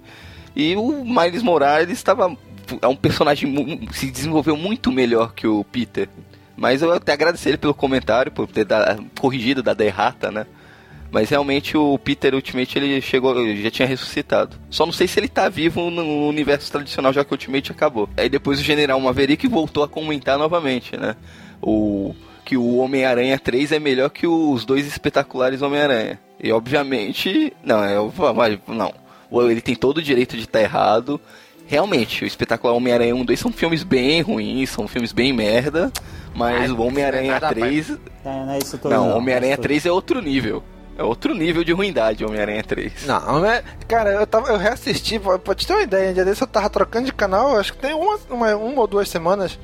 [0.54, 2.36] E o Miles Morales estava.
[2.82, 6.06] É um personagem se desenvolveu muito melhor que o Peter.
[6.60, 10.46] Mas eu até agradecer ele pelo comentário, por ter da- corrigido da errata, né?
[11.10, 14.58] Mas realmente o Peter Ultimate ele chegou, já tinha ressuscitado.
[14.68, 18.10] Só não sei se ele tá vivo no universo tradicional já que o Ultimate acabou.
[18.14, 21.16] Aí depois o General Maverick voltou a comentar novamente, né?
[21.62, 22.14] O
[22.44, 26.20] que o Homem-Aranha 3 é melhor que os dois espetaculares Homem-Aranha.
[26.42, 27.94] E obviamente, não, é,
[28.68, 28.92] não.
[29.48, 31.18] Ele tem todo o direito de estar errado.
[31.70, 35.92] Realmente, o espetacular Homem-Aranha 1 e 2 são filmes bem ruins, são filmes bem merda.
[36.34, 37.94] Mas o Homem-Aranha nada, 3 É,
[38.24, 40.64] não é isso que eu tô não, Homem-Aranha mas 3 é outro nível.
[40.98, 43.06] É outro nível de ruindade, Homem-Aranha 3.
[43.06, 43.62] Não, né?
[43.86, 46.48] Cara, eu, tava, eu reassisti, pra, pra te ter uma ideia, um dia desse eu
[46.48, 49.56] tava trocando de canal, acho que tem uma, uma, uma ou duas semanas,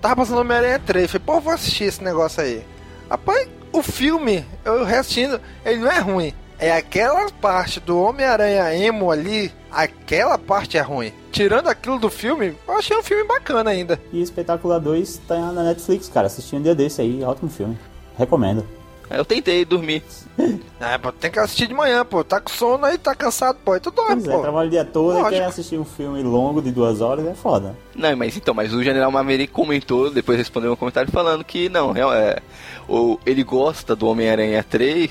[0.00, 2.64] tava passando Homem-Aranha 3, falei, pô, vou assistir esse negócio aí.
[3.08, 6.34] Rapaz, o filme, eu reassistindo, ele não é ruim.
[6.62, 11.12] É aquela parte do Homem-Aranha emo ali, aquela parte é ruim.
[11.32, 13.98] Tirando aquilo do filme, eu achei um filme bacana ainda.
[14.12, 16.28] E Espetacular 2 tá na Netflix, cara.
[16.28, 17.76] Assisti um dia desse aí, ótimo filme.
[18.16, 18.64] Recomendo.
[19.10, 20.04] Eu tentei dormir.
[20.80, 22.24] É, pô, tem que assistir de manhã, pô.
[22.24, 23.72] Tá com sono aí, tá cansado, pô.
[23.72, 24.42] Aí tu dorme, Pois é, pô.
[24.42, 25.30] trabalho o dia todo e Lógico.
[25.30, 27.76] quer assistir um filme longo de duas horas, é foda.
[27.94, 31.94] Não, mas então, mas o General Maverick comentou, depois respondeu um comentário falando que não,
[31.94, 32.40] é,
[32.88, 35.08] o, ele gosta do Homem-Aranha 3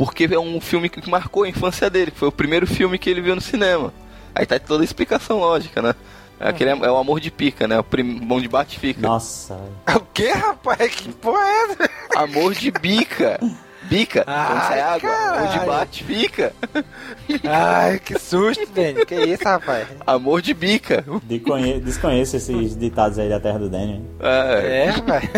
[0.00, 3.10] porque é um filme que marcou a infância dele, que foi o primeiro filme que
[3.10, 3.92] ele viu no cinema.
[4.34, 5.94] Aí tá toda a explicação lógica, né?
[6.40, 7.78] Aquele é, é o amor de pica, né?
[7.78, 9.02] O prim, bom de bate fica.
[9.06, 9.56] Nossa,
[9.86, 9.98] velho.
[9.98, 10.94] O que, rapaz?
[10.94, 11.90] Que porra é essa?
[12.16, 13.38] Amor de bica.
[13.82, 15.10] Bica, quando Ai, sai água.
[15.10, 16.52] Amor de bate, fica.
[17.44, 19.04] Ai, que susto, Dani.
[19.04, 19.86] Que isso, rapaz?
[20.06, 21.04] Amor de bica.
[21.24, 24.02] Desconhe- Desconheço esses ditados aí da terra do Danny.
[24.20, 25.28] É, É, rapaz.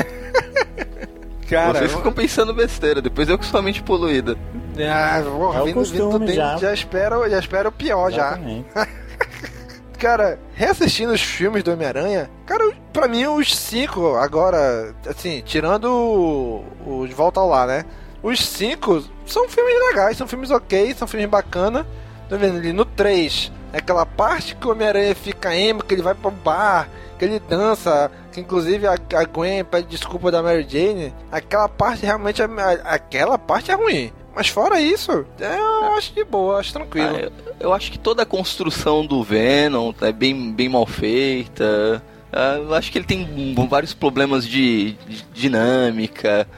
[1.53, 4.37] Cara, vocês ficam pensando besteira, depois eu que sou a mente poluída.
[4.79, 6.57] ah, porra, É vindo, vindo costume já.
[6.57, 6.73] já.
[6.75, 8.39] espero, já espero o pior já.
[9.99, 16.65] Cara, reassistindo os filmes do Homem-Aranha, cara, pra mim os cinco, agora, assim, tirando o-
[17.03, 17.85] os Volta ao Lá, né?
[18.21, 21.87] Os cinco são filmes legais, são filmes ok, são filmes bacana.
[22.29, 26.15] Tô vendo ali no 3, aquela parte que o Homem-Aranha fica emo, que ele vai
[26.15, 31.13] pro bar, que ele dança, que inclusive a, a Gwen pede desculpa da Mary Jane.
[31.31, 32.47] Aquela parte realmente, é-
[32.85, 34.13] aquela parte é ruim.
[34.35, 37.17] Mas fora isso, é, eu acho de boa, acho tranquilo.
[37.17, 42.03] Ah, eu, eu acho que toda a construção do Venom é bem, bem mal feita.
[42.33, 46.49] Ah, eu acho que ele tem vários problemas de, de dinâmica.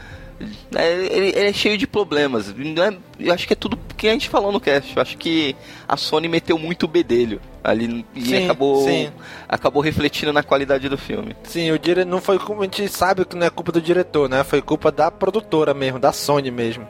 [0.75, 2.53] É, ele, ele é cheio de problemas.
[2.55, 4.95] Não é- eu acho que é tudo que a gente falou no cast.
[4.97, 5.55] Eu acho que
[5.89, 9.11] a Sony meteu muito o bedelho ali e Sim, acabou, sim.
[9.49, 11.35] acabou refletindo na qualidade do filme.
[11.45, 12.05] Sim, o dire...
[12.05, 14.45] não foi culpa, a gente sabe que não é culpa do diretor, né?
[14.45, 16.87] Foi culpa da produtora mesmo, da Sony mesmo.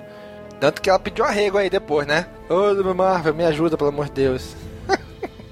[0.58, 2.26] Tanto que ela pediu arrego aí depois, né?
[2.48, 4.54] Ô, Marvel, me ajuda, pelo amor de Deus.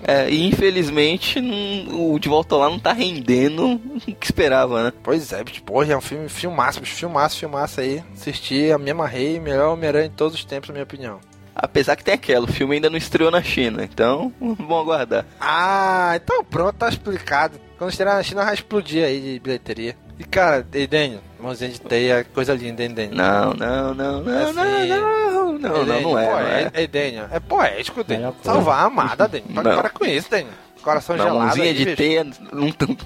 [0.06, 4.92] É, e infelizmente não- o De Volta Lá não tá rendendo o que esperava, né?
[5.02, 8.02] Pois é, bicho, porra, é um filme filmaço, bicho, filmaço, filmaço aí.
[8.14, 11.20] Assisti, me amarrei, melhor Homem-Aranha de todos os tempos, na minha opinião.
[11.54, 15.26] Apesar que tem aquela, o filme ainda não estreou na China, então vamos aguardar.
[15.40, 17.60] Ah, então pronto, tá explicado.
[17.78, 19.96] Quando estrear na China vai explodir aí de bilheteria.
[20.22, 23.16] E cara, Daniel, mãozinha de teia, coisa linda, hein, Daniel?
[23.16, 26.70] Não, não, não, não, É não, não, não, não, não é, não é.
[26.74, 28.30] Ei, Daniel, é poético, Daniel.
[28.30, 28.52] Melhor coisa.
[28.52, 29.48] Salvar a amada, Daniel.
[29.52, 29.76] Para, Não.
[29.80, 30.52] para com isso, Daniel.
[30.80, 31.44] Coração Não, gelado.
[31.46, 31.96] mãozinha aí, de bicho.
[31.96, 32.96] teia, não tão...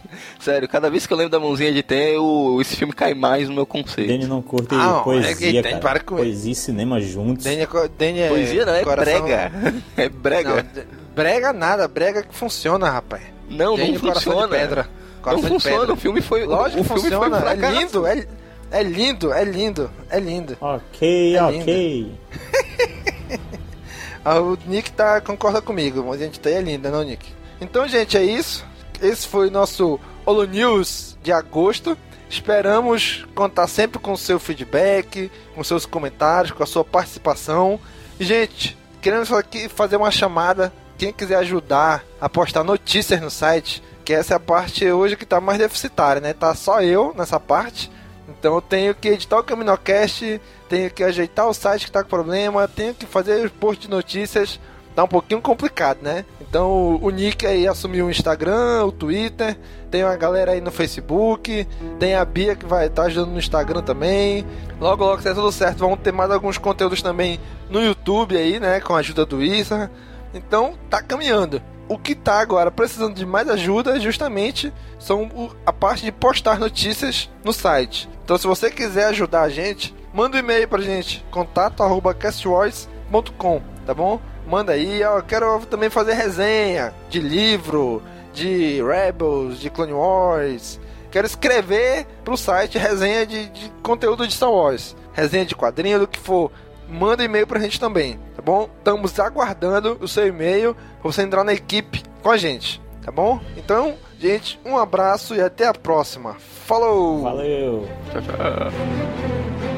[0.41, 3.49] sério, cada vez que eu lembro da mãozinha de teia, eu- esse filme cai mais
[3.49, 4.09] no meu conceito.
[4.09, 5.77] Danny não curte Ah, não, é poesia, cara.
[5.79, 7.45] para com poesia e cinema juntos.
[7.45, 9.53] Daniel, é Daniel Poesia não, é coração- brega.
[9.97, 10.63] É Não, brega.
[10.63, 10.85] d-
[11.15, 13.23] brega nada, brega que funciona, rapaz.
[13.51, 14.47] Não, não, Daniel, coração funciona.
[14.47, 14.89] de pedra.
[15.27, 15.95] Não Coração de funciona, pedra.
[15.95, 18.27] o filme foi Lógico o que filme funciona, foi é lindo, é,
[18.71, 20.57] é lindo, é lindo, é lindo.
[20.61, 22.13] Ok, É ok.
[24.25, 27.33] Ah, o Nick tá, concorda comigo, mas a gente tá é linda, não, Nick?
[27.61, 28.65] Então, gente, é isso.
[29.01, 31.97] Esse foi o nosso Holo News de agosto.
[32.29, 37.79] Esperamos contar sempre com o seu feedback, com seus comentários, com a sua participação.
[38.19, 40.73] E, gente, queremos aqui fazer uma chamada.
[40.99, 45.27] Quem quiser ajudar a postar notícias no site, que essa é a parte hoje que
[45.27, 46.33] tá mais deficitária, né?
[46.33, 47.91] Tá só eu nessa parte.
[48.29, 52.09] Então eu tenho que editar o Caminocast, tenho que ajeitar o site que tá com
[52.09, 54.61] problema, tenho que fazer os posts de notícias.
[54.95, 56.25] Tá um pouquinho complicado, né?
[56.41, 59.59] Então o- Nick aí assumiu o Instagram, o Twitter,
[59.91, 61.67] tem uma galera aí no Facebook,
[61.99, 64.47] tem a Bia que vai estar ajudando no Instagram também.
[64.81, 68.59] Logo, logo, se der tudo certo, vamos ter mais alguns conteúdos também no YouTube aí,
[68.61, 68.81] né?
[68.81, 69.91] Com a ajuda do Isa.
[70.33, 71.61] Então tá caminhando.
[71.89, 75.31] O que tá agora precisando de mais ajuda justamente são
[75.65, 78.09] a parte de postar notícias no site.
[78.25, 84.21] Então se você quiser ajudar a gente, manda um e-mail pra gente, contato@castwars.com, tá bom?
[84.49, 88.03] Manda aí, eu quero também fazer resenha de livro,
[88.33, 90.81] de Rebels, de Clone Wars.
[91.11, 96.07] Quero escrever pro site resenha de, de conteúdo de Star Wars, resenha de quadrinho, do
[96.07, 96.53] que for.
[96.89, 98.69] Manda e-mail pra gente também, tá bom?
[98.79, 103.41] Estamos aguardando o seu e-mail pra você entrar na equipe com a gente, tá bom?
[103.57, 106.37] Então, gente, um abraço e até a próxima.
[106.65, 107.23] Falou!
[107.23, 107.89] Valeu.
[108.13, 109.76] Tchau, tchau.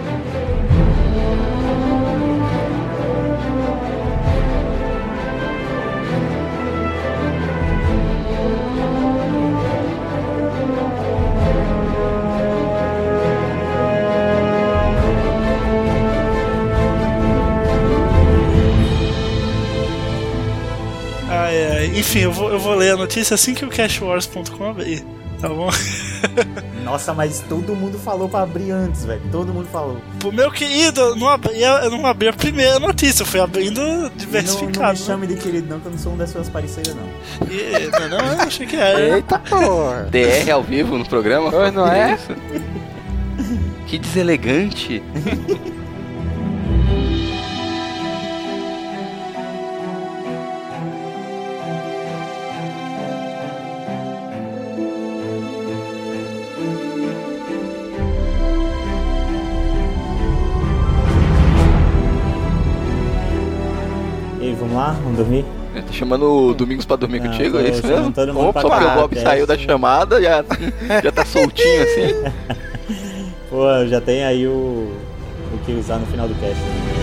[21.87, 25.05] Enfim, eu vou, eu vou ler a notícia assim que o cashwars.com abrir.
[25.41, 25.69] Tá bom?
[26.83, 29.21] Nossa, mas todo mundo falou pra abrir antes, velho.
[29.31, 29.99] Todo mundo falou.
[30.19, 33.81] Pro meu querido, eu não abri, eu não abri a primeira notícia, eu fui abrindo
[33.81, 34.99] Não, não diversificado.
[34.99, 37.47] me chame de querido, não, que eu não sou um das suas parceiras, não.
[37.49, 39.17] E- não, não, eu achei que era.
[39.17, 40.09] Eita porra!
[40.11, 41.51] DR ao vivo no programa?
[41.53, 42.15] Pois não é?
[42.15, 42.35] isso?
[43.87, 45.01] Que deselegante.
[65.19, 65.45] dormir?
[65.75, 68.11] Tá chamando o Domingos pra dormir Não, contigo, tô é isso mesmo?
[68.13, 69.29] todo mundo Opa, pra porque o Bob cast.
[69.29, 70.45] saiu da chamada, já,
[71.05, 72.57] já tá soltinho assim.
[73.51, 74.51] Pô, já tem aí o,
[75.55, 76.55] o que usar no final do cast.
[76.63, 76.98] né?